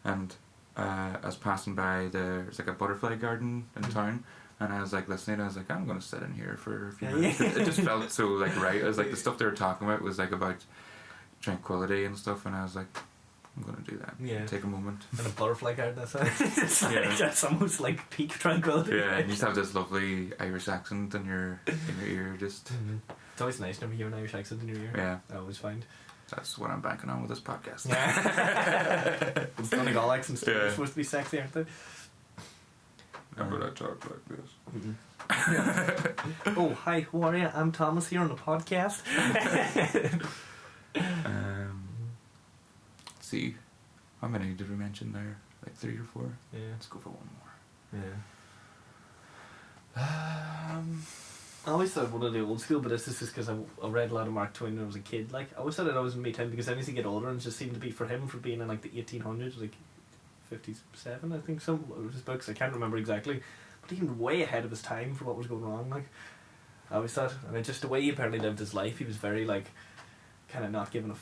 [0.04, 0.34] and
[0.76, 3.92] uh, I was passing by the there's like a butterfly garden in Mhm.
[3.92, 4.24] town,
[4.60, 5.40] and I was like listening.
[5.40, 7.40] I was like, I'm gonna sit in here for a few minutes.
[7.40, 8.76] It, just felt so like right.
[8.76, 10.56] It was like the stuff they were talking about was like about
[11.40, 12.86] tranquility and stuff, and I was like,
[13.56, 14.14] I'm gonna do that.
[14.20, 14.44] Yeah.
[14.46, 15.02] Take a moment.
[15.18, 16.14] And a butterfly garden, that's,
[16.58, 17.14] it's like, Yeah.
[17.18, 18.96] that's almost like peak tranquility.
[18.96, 22.36] Yeah, and you just have this lovely Irish accent in your in your ear.
[22.38, 23.00] Just Mhm.
[23.32, 24.92] It's always nice to hear an Irish accent in your ear.
[24.96, 25.84] yeah, I always find.
[26.34, 27.88] that's what I'm banking on with this podcast.
[27.88, 29.46] Yeah.
[29.58, 30.54] it's not like all accents Yeah.
[30.54, 31.64] are supposed to be sexy, aren't they?
[33.36, 34.50] Remember I talk like this.
[36.56, 37.50] oh, hi, who are you?
[37.54, 39.02] I'm Thomas here on the podcast.
[41.26, 41.82] Um,
[43.14, 43.54] let's see,
[44.22, 45.36] how many did we mention there?
[45.62, 46.32] Like three or four.
[46.54, 46.60] yeah.
[46.72, 47.28] Let's go for one
[47.92, 48.02] more.
[49.96, 50.72] Yeah.
[50.74, 51.02] Um,
[51.66, 53.88] I always thought one of the old school, but this is just because I, I
[53.88, 55.32] read a lot of Mark Twain when I was a kid.
[55.32, 57.38] Like I always thought it always made him because I as to get older, and
[57.38, 59.74] it just seemed to be for him for being in like the eighteen hundreds, like
[60.48, 62.48] fifty seven, I think some of his books.
[62.48, 63.42] I can't remember exactly,
[63.82, 65.90] but even way ahead of his time for what was going wrong.
[65.90, 66.08] Like
[66.90, 69.44] I always thought, and just the way he apparently lived his life, he was very
[69.44, 69.66] like
[70.48, 71.14] kind of not giving a.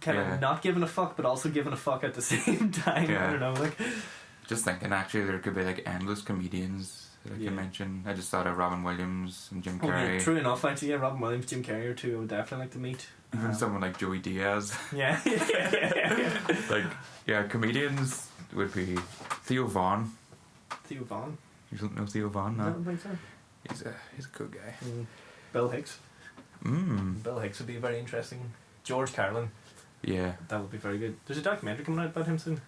[0.00, 0.34] Kind Yeah.
[0.34, 3.08] of not giving a fuck, but also giving a fuck at the same time.
[3.10, 3.28] Yeah.
[3.28, 3.78] I don't know, like
[4.46, 7.46] Just thinking, actually, there could be like endless comedians that I Yeah.
[7.46, 8.04] can mention.
[8.06, 10.20] I just thought of Robin Williams and Jim oh, yeah, Carrey.
[10.22, 10.66] true enough.
[10.66, 13.08] Actually, yeah, Robin Williams, Jim Carrey, are two I would definitely like to meet.
[13.34, 14.76] Even Um, someone like Joey Diaz.
[14.94, 16.56] yeah, yeah, yeah, yeah.
[16.70, 16.84] like,
[17.26, 18.96] yeah, comedians would be
[19.44, 20.12] Theo Von.
[20.84, 21.36] Theo Von.
[21.72, 22.70] You don't know Theo Von, I no?
[22.70, 23.10] don't think so.
[23.68, 24.74] He's a he's a good guy.
[24.84, 25.06] Mm.
[25.52, 25.98] Bill Hicks.
[26.64, 27.22] Mmm.
[27.22, 28.40] Bill Hicks would be very interesting.
[28.84, 29.50] George Carlin.
[30.02, 30.32] Yeah.
[30.48, 31.16] That would be very good.
[31.26, 32.60] There's a documentary coming out about him soon.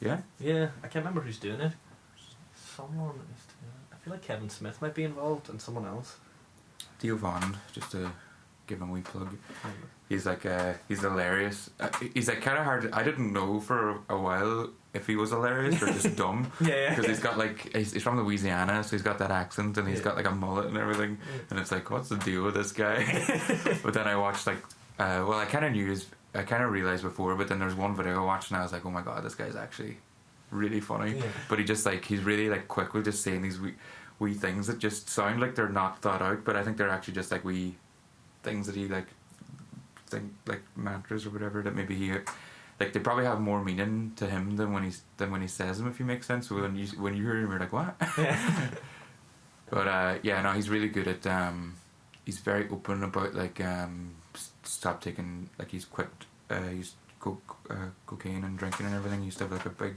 [0.00, 0.18] Yeah.
[0.40, 1.72] Yeah, I can't remember who's doing it.
[2.76, 3.94] Someone is doing it.
[3.94, 6.16] I feel like Kevin Smith might be involved and someone else.
[6.98, 8.10] Theo Von, just to
[8.70, 9.36] give him a wee plug.
[10.08, 11.70] He's like uh, he's hilarious.
[11.78, 12.90] Uh, he's like kind of hard.
[12.92, 16.88] I didn't know for a while if he was hilarious or just dumb Yeah, yeah.
[16.90, 19.98] because he's got like he's, he's from Louisiana, so he's got that accent and he's
[19.98, 20.04] Yeah.
[20.06, 21.18] got like a mullet and everything.
[21.50, 23.04] And it's like, what's the deal with this guy?
[23.84, 24.58] but then I watched like,
[24.98, 26.06] uh, well, I kind of knew his.
[26.34, 28.72] I kind of realized before, but then there's one video I watched and I was
[28.72, 29.96] like, oh my god, this guy's actually
[30.50, 31.16] really funny.
[31.18, 31.22] Yeah.
[31.48, 33.74] But he just like he's really like quick with just saying these wee,
[34.18, 37.14] wee things that just sound like they're not thought out, but I think they're actually
[37.14, 37.76] just like wee
[38.42, 39.06] things that he like
[40.06, 42.12] think like mantras or whatever that maybe he
[42.80, 45.78] like they probably have more meaning to him than when he's than when he says
[45.78, 46.48] them if you make sense.
[46.48, 47.96] So when you when you hear him, you're like what?
[48.18, 48.70] Yeah.
[49.70, 51.24] But uh, yeah, no, he's really good at.
[51.28, 51.76] Um,
[52.26, 54.16] he's very open about like um,
[54.64, 56.08] stop taking like he's quit.
[56.50, 59.20] Uh, he's coke, uh, cocaine and drinking and everything.
[59.20, 59.94] He used to have like a big.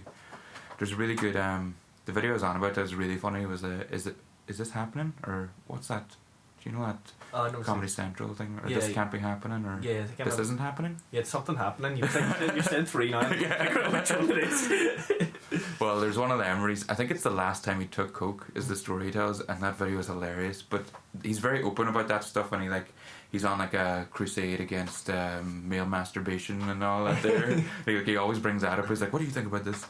[0.78, 1.36] There's a really good.
[1.36, 1.76] Um,
[2.06, 3.48] the video I was on about that was really funny.
[3.48, 4.16] Was uh, is it
[4.48, 6.16] is this happening or what's that?
[6.64, 8.94] Do you know that Oh, no, Comedy Central thing or Yeah, this yeah.
[8.94, 10.98] can't be happening or Yeah, this isn't happening?
[11.12, 11.98] Yeah, it's something happening.
[11.98, 13.22] You've said, you've said three now.
[13.34, 13.90] yeah.
[13.90, 15.32] Which one it is?
[15.80, 18.14] Well, there's one of them where he's, I think it's the last time he took
[18.14, 20.62] coke is the story he tells, and that video is hilarious.
[20.62, 20.86] But
[21.24, 22.94] he's very open about that stuff, and he like
[23.32, 27.22] he's on like a crusade against um, male masturbation and all that.
[27.24, 28.88] There, he, like, he always brings that up.
[28.88, 29.86] He's like, "What do you think about this?"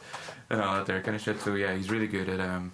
[0.50, 1.40] and all that there kind of shit.
[1.40, 2.40] So yeah, he's really good at.
[2.40, 2.72] Um,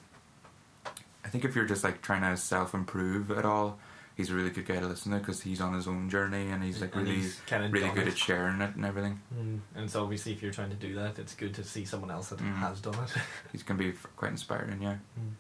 [1.25, 3.79] I think if you're just like trying to self improve at all,
[4.21, 6.63] he's a really good guy to listen to because he's on his own journey and
[6.63, 8.13] he's like And really he's really good it.
[8.13, 9.21] at sharing it and everything.
[9.37, 12.11] Mm, and so obviously, if you're trying to do that, it's good to see someone
[12.11, 12.55] else that Mm.
[12.57, 13.11] has done it.
[13.53, 14.81] He's gonna be quite inspiring.
[14.83, 14.99] Yeah.
[15.19, 15.33] Mm.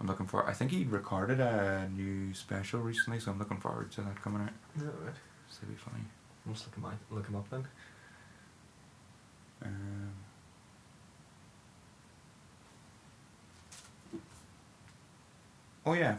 [0.00, 0.48] I'm looking for.
[0.48, 4.42] I think he recorded a new special recently, so I'm looking forward to that coming
[4.42, 4.50] out.
[4.76, 5.14] Yeah, right.
[5.48, 6.04] It's gonna be funny.
[6.46, 7.64] Must look him, out- look him up then.
[9.64, 10.10] Um,
[15.86, 16.16] oh yeah.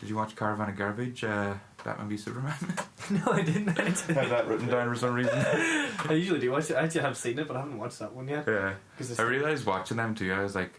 [0.00, 1.22] Did you watch Caravan of Garbage?
[1.24, 1.54] Uh,
[1.84, 2.54] Batman v Superman.
[3.10, 3.68] no, I didn't.
[3.78, 4.14] Actually.
[4.14, 5.32] Had that written down for some reason.
[5.38, 6.74] I usually do watch it.
[6.76, 8.44] I actually have seen it, but I haven't watched that one yet.
[8.48, 8.74] yeah.
[8.98, 10.32] 'Cause it's- I realized watching them too.
[10.32, 10.72] I was like,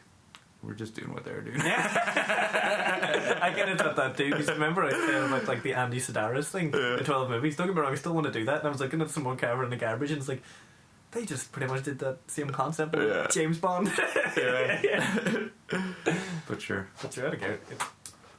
[0.64, 1.60] we're just doing what they're doing.
[1.61, 6.69] I get into that too because remember I said about like the Andy Sidaris thing,
[6.72, 7.56] the twelve movies.
[7.56, 8.60] Don't get me wrong, I still want to do that.
[8.60, 10.43] And I was looking at some more Caravan of Garbage, and it's like
[11.11, 13.27] they just pretty much did that same concept with Yeah.
[13.31, 13.91] James Bond.
[14.38, 15.48] Yeah.
[16.48, 16.88] but sure.
[17.02, 17.61] But you're out of it.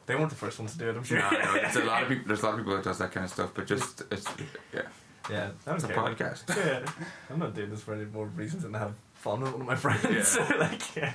[0.07, 1.19] They weren't the first ones to do it, I'm sure.
[1.19, 2.24] No, no, it's a lot of people.
[2.27, 4.27] There's a lot of people that does that kind of stuff, but just it's
[4.74, 4.83] yeah.
[5.31, 6.49] yeah, that was a podcast.
[6.49, 6.85] Yeah,
[7.31, 9.66] I'm not doing this for any more reasons than to have fun with one of
[9.66, 10.37] my friends.
[10.37, 10.57] Yeah.
[10.59, 11.15] like, yeah.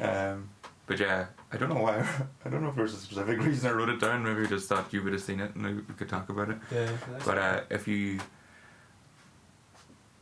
[0.00, 0.50] Um,
[0.86, 2.06] but yeah, I don't know why.
[2.44, 4.22] I don't know if there's a specific reason I wrote it down.
[4.22, 6.50] Maybe I just thought you would have seen it and we we could talk about
[6.50, 6.58] it.
[6.70, 6.90] yeah
[7.24, 8.20] But uh, if you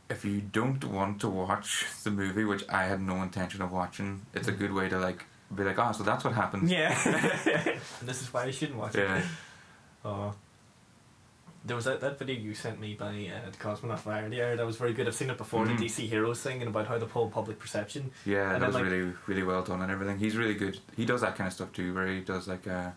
[0.09, 4.25] if you don't want to watch the movie, which I had no intention of watching,
[4.33, 6.71] it's a good way to like be like, oh, so that's what happens.
[6.71, 6.97] yeah.
[7.99, 9.07] and this is why I shouldn't watch it.
[9.07, 9.21] Yeah.
[10.05, 10.33] Oh.
[11.65, 14.65] There was that, that video you sent me by uh, the Cosmonaut Variety Hour that
[14.65, 15.07] was very good.
[15.07, 15.77] I've seen it before, Mhm.
[15.77, 18.11] the DC Heroes thing, and about how the whole public perception.
[18.25, 20.17] Yeah, And that was like- really really well done and everything.
[20.19, 20.79] He's really good.
[20.97, 22.91] He does that kind of stuff too, where he does like uh,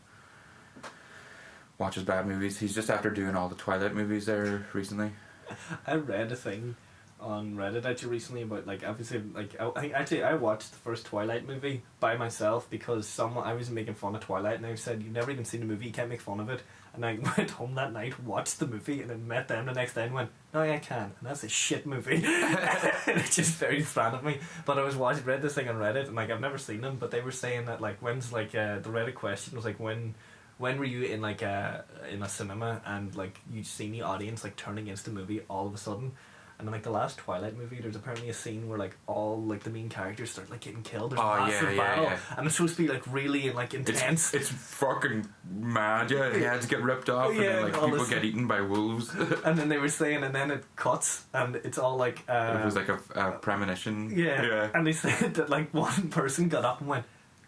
[1.78, 2.58] watches bad movies.
[2.58, 5.12] He's just after doing all the Twilight movies there recently.
[5.86, 6.74] I read a thing
[7.20, 11.06] on Reddit actually recently about like obviously like I, I actually I watched the first
[11.06, 15.02] Twilight movie by myself because someone I was making fun of Twilight and I said
[15.02, 16.62] you've never even seen the movie you can't make fun of it.
[16.94, 19.94] And I went home that night watched the movie and then met them the next
[19.94, 21.12] day and went no yeah, I can.
[21.18, 22.22] And that's a shit movie.
[22.26, 24.38] And it just very fan of me.
[24.64, 26.97] But I was watching read this thing on Reddit and like I've never seen them
[27.01, 30.14] but they were saying that like when's like uh, the Reddit question was like when
[30.59, 34.44] when were you in like a in a cinema and like you'd seen the audience
[34.44, 36.12] like turn against the movie all of a sudden
[36.58, 39.62] and then like the last Twilight movie, there's apparently a scene where like all like
[39.62, 41.12] the main characters start like getting killed.
[41.12, 42.18] There's Oh, a massive yeah, battle, yeah.
[42.38, 44.32] and it's supposed to be like really like intense.
[44.34, 46.10] It's, it's fucking mad.
[46.10, 49.12] Yeah, heads get ripped off, and then like people get eaten by wolves.
[49.44, 52.64] and then they were saying, and then it cuts, and it's all like uh, it
[52.64, 54.10] was like a, a premonition.
[54.16, 54.42] yeah.
[54.42, 54.68] yeah.
[54.74, 57.04] And they said that like one person got up and went,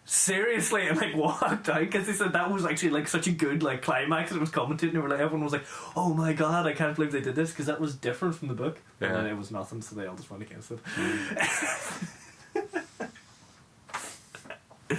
[0.09, 3.63] seriously, and like walked out because they said that was actually like such a good
[3.63, 4.31] like climax.
[4.31, 5.65] And it was commented, and were like, everyone was like,
[5.95, 8.53] "Oh my god, I can't believe they did this," because that was different from the
[8.55, 8.79] book.
[8.99, 9.17] And Yeah.
[9.17, 10.79] then it was nothing, so they all just went against it.
[10.95, 12.83] Mm.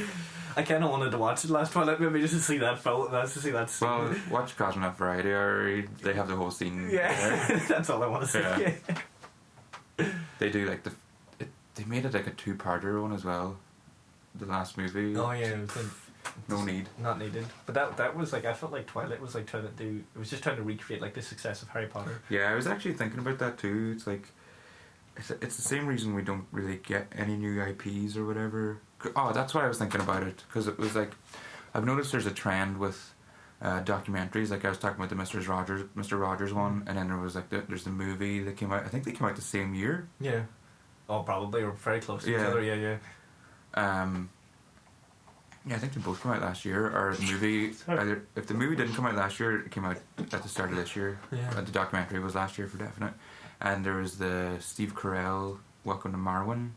[0.56, 3.10] I kind of wanted to watch the last Twilight movie just to see that film,
[3.12, 3.70] just to see that.
[3.70, 3.88] Scene.
[3.88, 6.88] Well, watch Cosmonaut Variety, or they have the whole scene.
[6.90, 8.40] yeah, that's all I want to see.
[8.40, 10.06] Yeah.
[10.38, 10.92] They do like the.
[11.38, 13.56] It, they made it like a two-parter one as well.
[14.36, 15.16] The last movie.
[15.16, 15.86] Oh yeah, it was like-
[16.48, 16.88] No need.
[16.98, 17.46] not needed.
[17.66, 20.04] But that that was like I felt like Twilight was like trying to do.
[20.14, 22.20] It was just trying to recreate like the success of Harry Potter.
[22.28, 23.92] Yeah, I was actually thinking about that too.
[23.96, 24.28] It's like,
[25.16, 28.78] it's, it's the same reason we don't really get any new IPs or whatever.
[29.16, 31.12] Oh, that's why I was thinking about it because it was like,
[31.74, 33.14] I've noticed there's a trend with
[33.62, 34.50] uh, documentaries.
[34.50, 37.34] Like I was talking about the Mister Rogers, Mister Rogers one, and then there was
[37.34, 38.84] like the, there's the movie that came out.
[38.84, 40.06] I think they came out the same year.
[40.20, 40.42] Yeah.
[41.08, 42.46] Oh, probably or very close to each Yeah.
[42.48, 42.62] other.
[42.62, 42.96] Yeah, yeah.
[43.74, 44.30] Um,
[45.66, 46.86] yeah, I think they both came out last year.
[46.86, 49.98] Or the movie, either if the movie didn't come out last year, it came out
[50.18, 51.18] at the start of this year.
[51.30, 51.50] Yeah.
[51.56, 53.12] Uh, the documentary was last year for definite.
[53.60, 56.70] And there was the Steve Carell Welcome to Marwen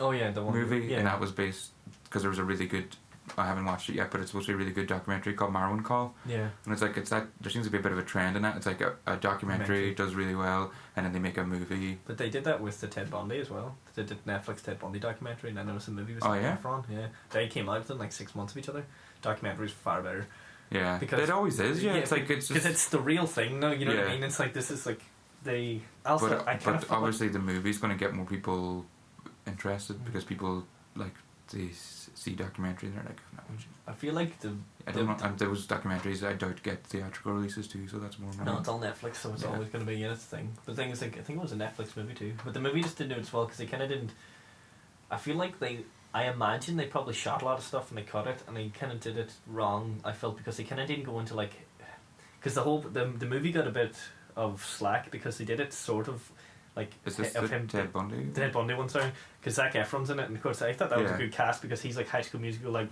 [0.00, 0.98] Oh yeah, the one movie, Yeah.
[0.98, 1.70] and that was based
[2.04, 2.96] because there was a really good.
[3.38, 5.52] I haven't watched it yet, but it's supposed to be a really good documentary called
[5.52, 6.48] Marwencol, yeah.
[6.64, 8.42] and it's like it's that there seems to be a bit of a trend in
[8.42, 8.56] that.
[8.56, 9.94] It's like a, a documentary Documentary.
[9.94, 11.98] does really well, and then they make a movie.
[12.04, 13.76] But they did that with the Ted Bundy as well.
[13.94, 16.56] They did Netflix Ted Bundy documentary, and then there was a movie with Oh, yeah?
[16.62, 16.84] Efron.
[16.90, 18.84] Yeah, they came out within like six months of each other.
[19.22, 20.26] Documentaries far better
[20.70, 21.82] Yeah, Because- it always is.
[21.82, 23.58] Yeah, it's like it's because it's the real thing.
[23.58, 24.22] No, you know what I mean.
[24.22, 25.00] It's like this is like
[25.44, 28.84] they also but I but obviously the movie's going to get more people
[29.46, 30.64] interested because people
[30.96, 31.14] like
[31.70, 33.42] s- see documentary and they're like, no,
[33.86, 34.54] I feel like the
[34.86, 35.26] I The- don't know.
[35.26, 38.30] Um, Those documentaries, I doubt get theatrical releases too, so that's more.
[38.44, 39.48] No, it's all Netflix, so it's Yeah.
[39.50, 40.52] always going to be that's the thing.
[40.66, 42.82] The thing is, like, I think it was a Netflix movie too, but the movie
[42.82, 44.10] just didn't do it as well because they kind of didn't.
[45.10, 48.02] I feel like they, I imagine they probably shot a lot of stuff and they
[48.02, 50.00] cut it, and they kind of did it wrong.
[50.04, 51.52] I felt because they kind of didn't go into like,
[52.38, 53.96] because the whole the the movie got a bit
[54.36, 56.30] of slack because they did it sort of
[56.76, 58.26] like Is this of the him Ted Bundy?
[58.34, 59.10] Ted Bundy one, sorry,
[59.40, 61.62] because Zac Efron's in it, and of course I thought that was a good cast
[61.62, 62.88] because he's like High School Musical, like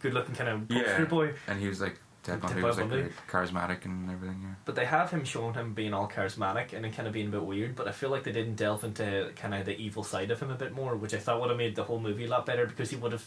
[0.00, 1.04] good looking kind of Yeah.
[1.04, 1.34] boy.
[1.46, 3.08] And he was like Ted Ted Bundy was like Bundy.
[3.28, 4.40] charismatic and everything.
[4.42, 4.54] Yeah.
[4.64, 7.30] But they have him showing him being all charismatic and then kind of being a
[7.30, 7.74] bit weird.
[7.74, 10.50] But I feel like they didn't delve into kind of the evil side of him
[10.50, 12.64] a bit more, which I thought would have made the whole movie a lot better
[12.66, 13.26] because he would have,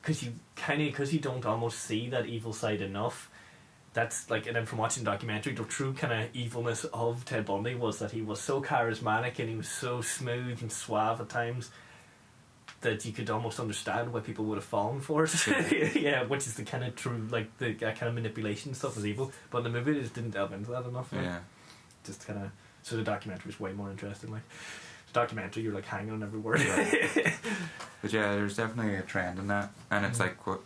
[0.00, 3.30] because you kind of because you don't almost see that evil side enough.
[3.94, 7.44] That's like, and then from watching the documentary, the true kind of evilness of Ted
[7.44, 11.28] Bundy was that he was so charismatic and he was so smooth and suave at
[11.28, 11.70] times
[12.80, 15.94] that you could almost understand why people would have fallen for it.
[15.94, 19.04] yeah, which is the kind of true, like the uh, kind of manipulation stuff is
[19.06, 19.30] evil.
[19.50, 21.10] But in the movie, they just didn't delve into that enough.
[21.12, 21.40] Yeah.
[22.04, 22.50] just kind of
[22.82, 24.32] so the documentary was way more interesting.
[24.32, 24.42] Like
[25.08, 26.60] the documentary, you're like hanging on every word.
[28.02, 30.22] But yeah, there's definitely a trend in that, and it's Mm.
[30.22, 30.60] like what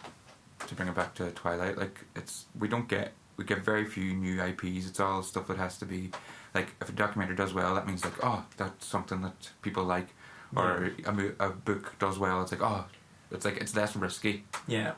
[0.66, 1.78] to bring it back to Twilight.
[1.78, 4.89] Like it's we don't get we get very few new IPs.
[4.89, 6.11] It's all stuff that has to be
[6.55, 10.09] like if a documentary does well, that means like oh that's something that people like,
[10.55, 12.43] or a, a book does well.
[12.43, 12.87] It's like oh
[13.31, 14.45] it's like it's less risky.
[14.66, 14.93] yeah,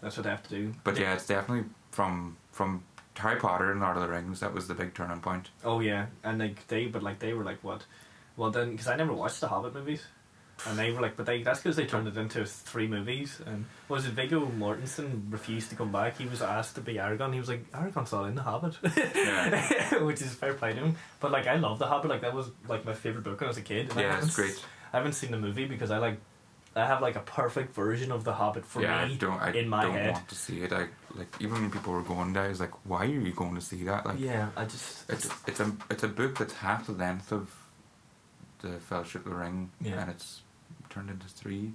[0.00, 0.72] that's what they have to do.
[0.84, 2.82] But yeah, it's definitely from from
[3.16, 4.40] Harry Potter and Lord of the Rings.
[4.40, 5.50] That was the big turning point.
[5.64, 7.84] Oh yeah, and like they, but like they were like what?
[8.36, 10.02] Well then, because I never watched the Hobbit movies.
[10.66, 13.40] And they were like, but they that's because they turned it into three movies.
[13.46, 16.18] And was it Viggo Mortensen refused to come back?
[16.18, 17.32] He was asked to be Aragorn.
[17.32, 18.76] He was like, Aragorn's not in the Hobbit,
[19.14, 19.98] Yeah.
[20.02, 20.96] which is fair play to him.
[21.20, 22.10] But like, I love the Hobbit.
[22.10, 23.90] Like that was like my favorite book when I was a kid.
[23.90, 24.62] And yeah, it's great.
[24.92, 26.18] I haven't seen the movie because I like
[26.76, 29.40] I have like a perfect version of the Hobbit for yeah, me I don't.
[29.40, 30.12] I in my don't head.
[30.12, 30.72] want to see it.
[30.72, 33.54] I like even when people were going there, I was like, why are you going
[33.54, 34.04] to see that?
[34.06, 37.54] Like, yeah, I just it's it's a it's a book that's half the length of
[38.60, 40.00] the Fellowship of the Ring, Yeah.
[40.00, 40.42] and it's
[40.90, 41.72] turned into three.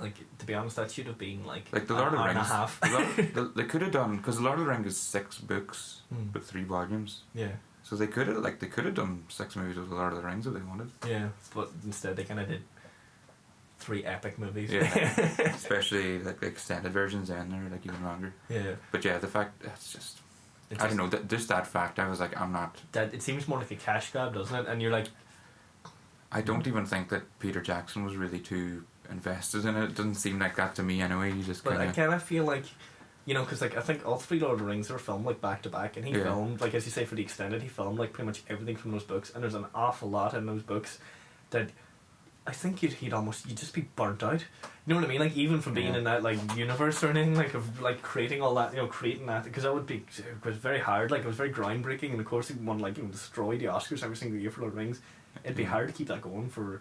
[0.00, 2.28] like to be honest, that should have been like Like the Lord of the hour
[2.28, 2.80] and a Rings, half.
[2.80, 5.38] the Lord- the- they could have done because the Lord of the Rings is six
[5.38, 6.24] books Hmm.
[6.32, 7.52] but three volumes, yeah,
[7.82, 10.18] so they could have like they could have done six movies of the Lord of
[10.20, 10.90] the Rings if they wanted.
[11.06, 12.62] yeah, but instead they kind of did
[13.78, 14.70] three epic movies.
[14.70, 14.82] Yeah.
[15.54, 18.32] Especially like the extended versions, and they're like even longer.
[18.48, 18.72] yeah.
[18.92, 20.18] But yeah, the fact that's just
[20.70, 23.12] It I just- don't know that just that fact I was like I'm not That
[23.14, 24.66] it seems more like a cash grab, doesn't it?
[24.68, 25.08] And you're like,
[26.32, 29.84] I don't even think that Peter Jackson was really too invested in it.
[29.84, 31.32] It doesn't seem like that to me anyway.
[31.32, 32.64] He just kind I kind of feel like.
[33.24, 35.40] You know, because like I think all three Lord of the Rings were filmed like
[35.40, 36.24] back to back, and he Yeah.
[36.24, 38.90] filmed like as you say for the extended, he filmed like pretty much everything from
[38.90, 40.98] those books, and there's an awful lot in those books
[41.50, 41.70] that
[42.44, 44.40] I think you'd he'd almost you'd just be burnt out.
[44.40, 44.46] You
[44.86, 45.20] know what I mean?
[45.20, 45.98] Like even from being Yeah.
[45.98, 49.26] in that like universe or anything, like of like creating all that, you know, creating
[49.26, 51.12] that because that would be it was very hard.
[51.12, 53.66] Like it was very groundbreaking, and of course he won like you know destroy the
[53.66, 55.00] Oscars every single year for Lord of the Rings.
[55.44, 56.80] It'd be hard to keep that going for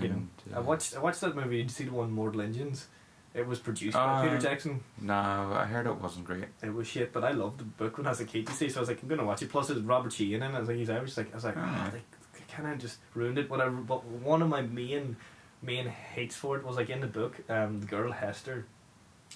[0.00, 0.14] you know.
[0.14, 1.58] and, I uh, watched I watched that movie.
[1.58, 2.88] Did you see the one Mortal Engines?
[3.34, 4.80] It was produced by Uh, Peter Jackson.
[5.00, 6.44] No, I heard it wasn't great.
[6.62, 8.48] It was shit, but I loved the book when I was a kid.
[8.48, 9.50] You see, so I was like, I'm gonna watch it.
[9.50, 11.16] Plus, it's Robert Sheehan, and I was like, he's Irish.
[11.16, 11.86] Like, I was like, Ah.
[11.88, 11.98] oh, they,
[12.38, 13.50] they kind of just ruined it.
[13.50, 13.72] Whatever.
[13.76, 15.16] But one of my main
[15.62, 18.66] main hates for it was like in the book, um, the girl Hester,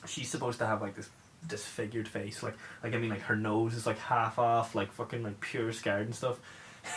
[0.06, 1.08] she's supposed to have like this
[1.46, 5.22] disfigured face, like like I mean, like her nose is like half off, like fucking
[5.24, 6.38] like pure scarred and stuff.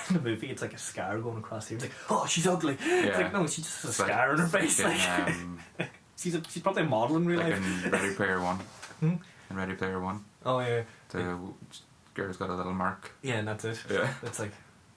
[0.10, 1.78] In the movie, it's like a scar going across here.
[1.78, 2.78] It's like, oh, she's ugly.
[2.86, 4.80] It's like, no, she just has a It's like scar on her face.
[4.82, 5.60] fucking, Like, um,
[6.18, 7.86] she's a, she's probably a model in real like life.
[7.86, 8.58] in Ready Player One.
[9.00, 9.16] Hmm?
[9.50, 11.38] In Ready Player One, Oh yeah, the
[12.14, 13.12] girl's got a little mark.
[13.22, 13.80] yeah, and that's it.
[13.90, 14.14] Yeah.
[14.24, 14.52] It's like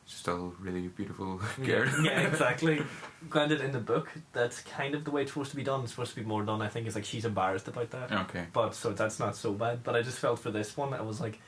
[0.06, 2.04] She's still really beautiful Yeah, girl.
[2.04, 2.82] yeah, exactly.
[3.30, 5.80] Granted, in the book, that's kind of the way it's supposed to be done.
[5.80, 6.60] It's supposed to be more done.
[6.60, 8.44] I think it's like she's embarrassed about that, Okay.
[8.52, 9.82] but so that's not so bad.
[9.82, 11.40] But I just felt for this one, I was like,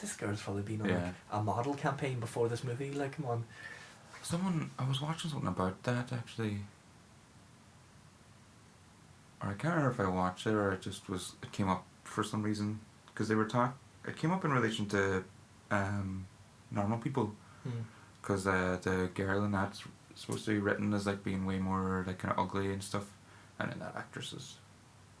[0.00, 1.04] this girl's probably been on Yeah.
[1.04, 2.92] like a model campaign before this movie.
[2.92, 3.44] Like, come on.
[4.22, 6.58] Someone, I was watching something about that actually.
[9.42, 11.84] Or I can't remember if I watched it or it just was, it came up
[12.04, 12.80] for some reason.
[13.06, 15.24] Because they were talk, it came up in relation to
[15.70, 16.26] um,
[16.70, 17.34] normal people.
[17.64, 17.70] Hmm.
[18.20, 19.82] Because uh, the girl in that's
[20.14, 23.10] supposed to be written as like being way more like kind of ugly and stuff.
[23.58, 24.56] And then that actress is.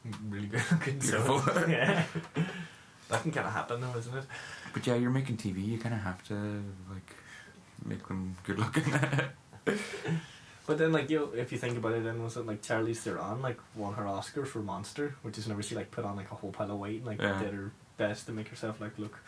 [0.30, 0.98] Really good looking.
[0.98, 1.42] Beautiful.
[1.68, 2.04] yeah.
[3.10, 4.24] that can kind of happen though, isn't it?
[4.72, 7.14] But yeah, you're making TV, you kind of have to like
[7.84, 8.84] make them good looking.
[10.66, 12.98] But then, like you, know, if you think about it, then was it like Charlize
[12.98, 16.30] Theron like won her Oscar for Monster, which is whenever she like put on like
[16.30, 17.42] a whole pile of weight and like Yeah.
[17.42, 19.18] did her best to make herself like look.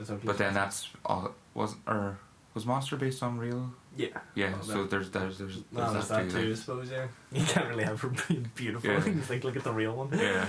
[0.00, 1.34] As ugly but as then that's all.
[1.52, 2.18] Was or
[2.54, 3.74] was Monster based on real?
[3.94, 4.06] yeah.
[4.34, 4.52] Yeah.
[4.52, 6.90] Well, so that- there's there's there's, there's Well, there's that too, I suppose.
[6.90, 8.90] Yeah, you can't really have her being beautiful.
[8.90, 9.04] Yeah.
[9.04, 10.18] you think, look at the real one.
[10.18, 10.46] Yeah.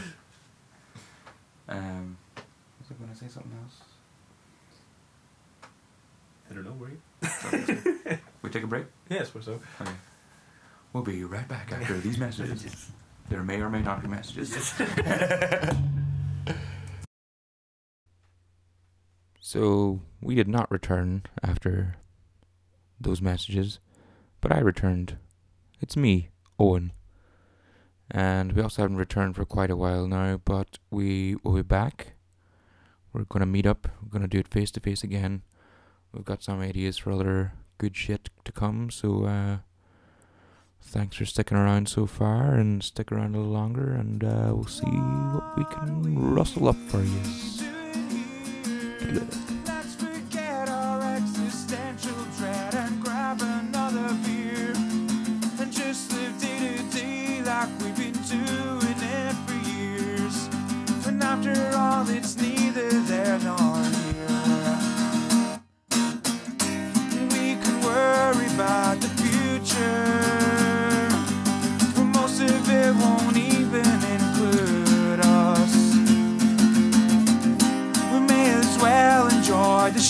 [1.68, 2.16] Um,
[2.80, 3.82] was I going to say something else?
[6.50, 6.74] I don't know.
[6.74, 8.18] Were you?
[8.42, 8.86] we take a break.
[9.10, 9.60] Yes, we're so.
[9.82, 9.92] Okay.
[10.94, 12.92] We'll be right back after these messages.
[13.28, 14.72] There may or may not be messages.
[19.56, 21.98] So we did not return after
[23.00, 23.80] those messages,
[24.42, 25.18] but I returned.
[25.80, 26.92] It's me, Owen.
[28.10, 32.16] And we also haven't returned for quite a while now, but we will be back.
[33.14, 33.88] We're gonna meet up.
[34.02, 35.44] We're gonna do it face to face again.
[36.16, 39.58] We've got some ideas for other good shit to come, so uh,
[40.82, 44.66] thanks for sticking around so far, and stick around a little longer, and uh, we'll
[44.66, 47.22] see what we can rustle up for you.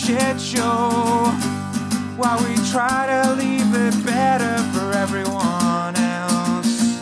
[0.05, 1.31] Shit show
[2.15, 7.01] while we try to leave it better for everyone else.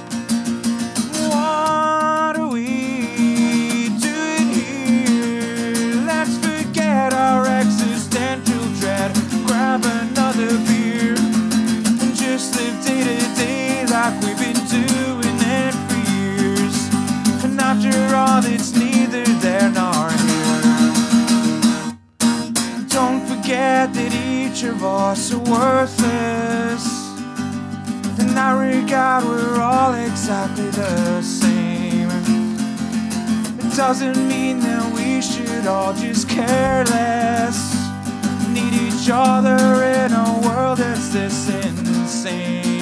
[1.28, 6.02] What are we doing here?
[6.08, 9.12] Let's forget our existential dread,
[9.48, 16.00] grab another beer, and just live day to day like we've been doing it for
[16.10, 16.78] years.
[17.44, 18.63] And after all, it's
[24.72, 26.86] us are worthless.
[28.20, 32.10] In that regard, we're all exactly the same.
[33.60, 37.76] It doesn't mean that we should all just care less.
[38.50, 42.73] Need each other in a world that's this insane.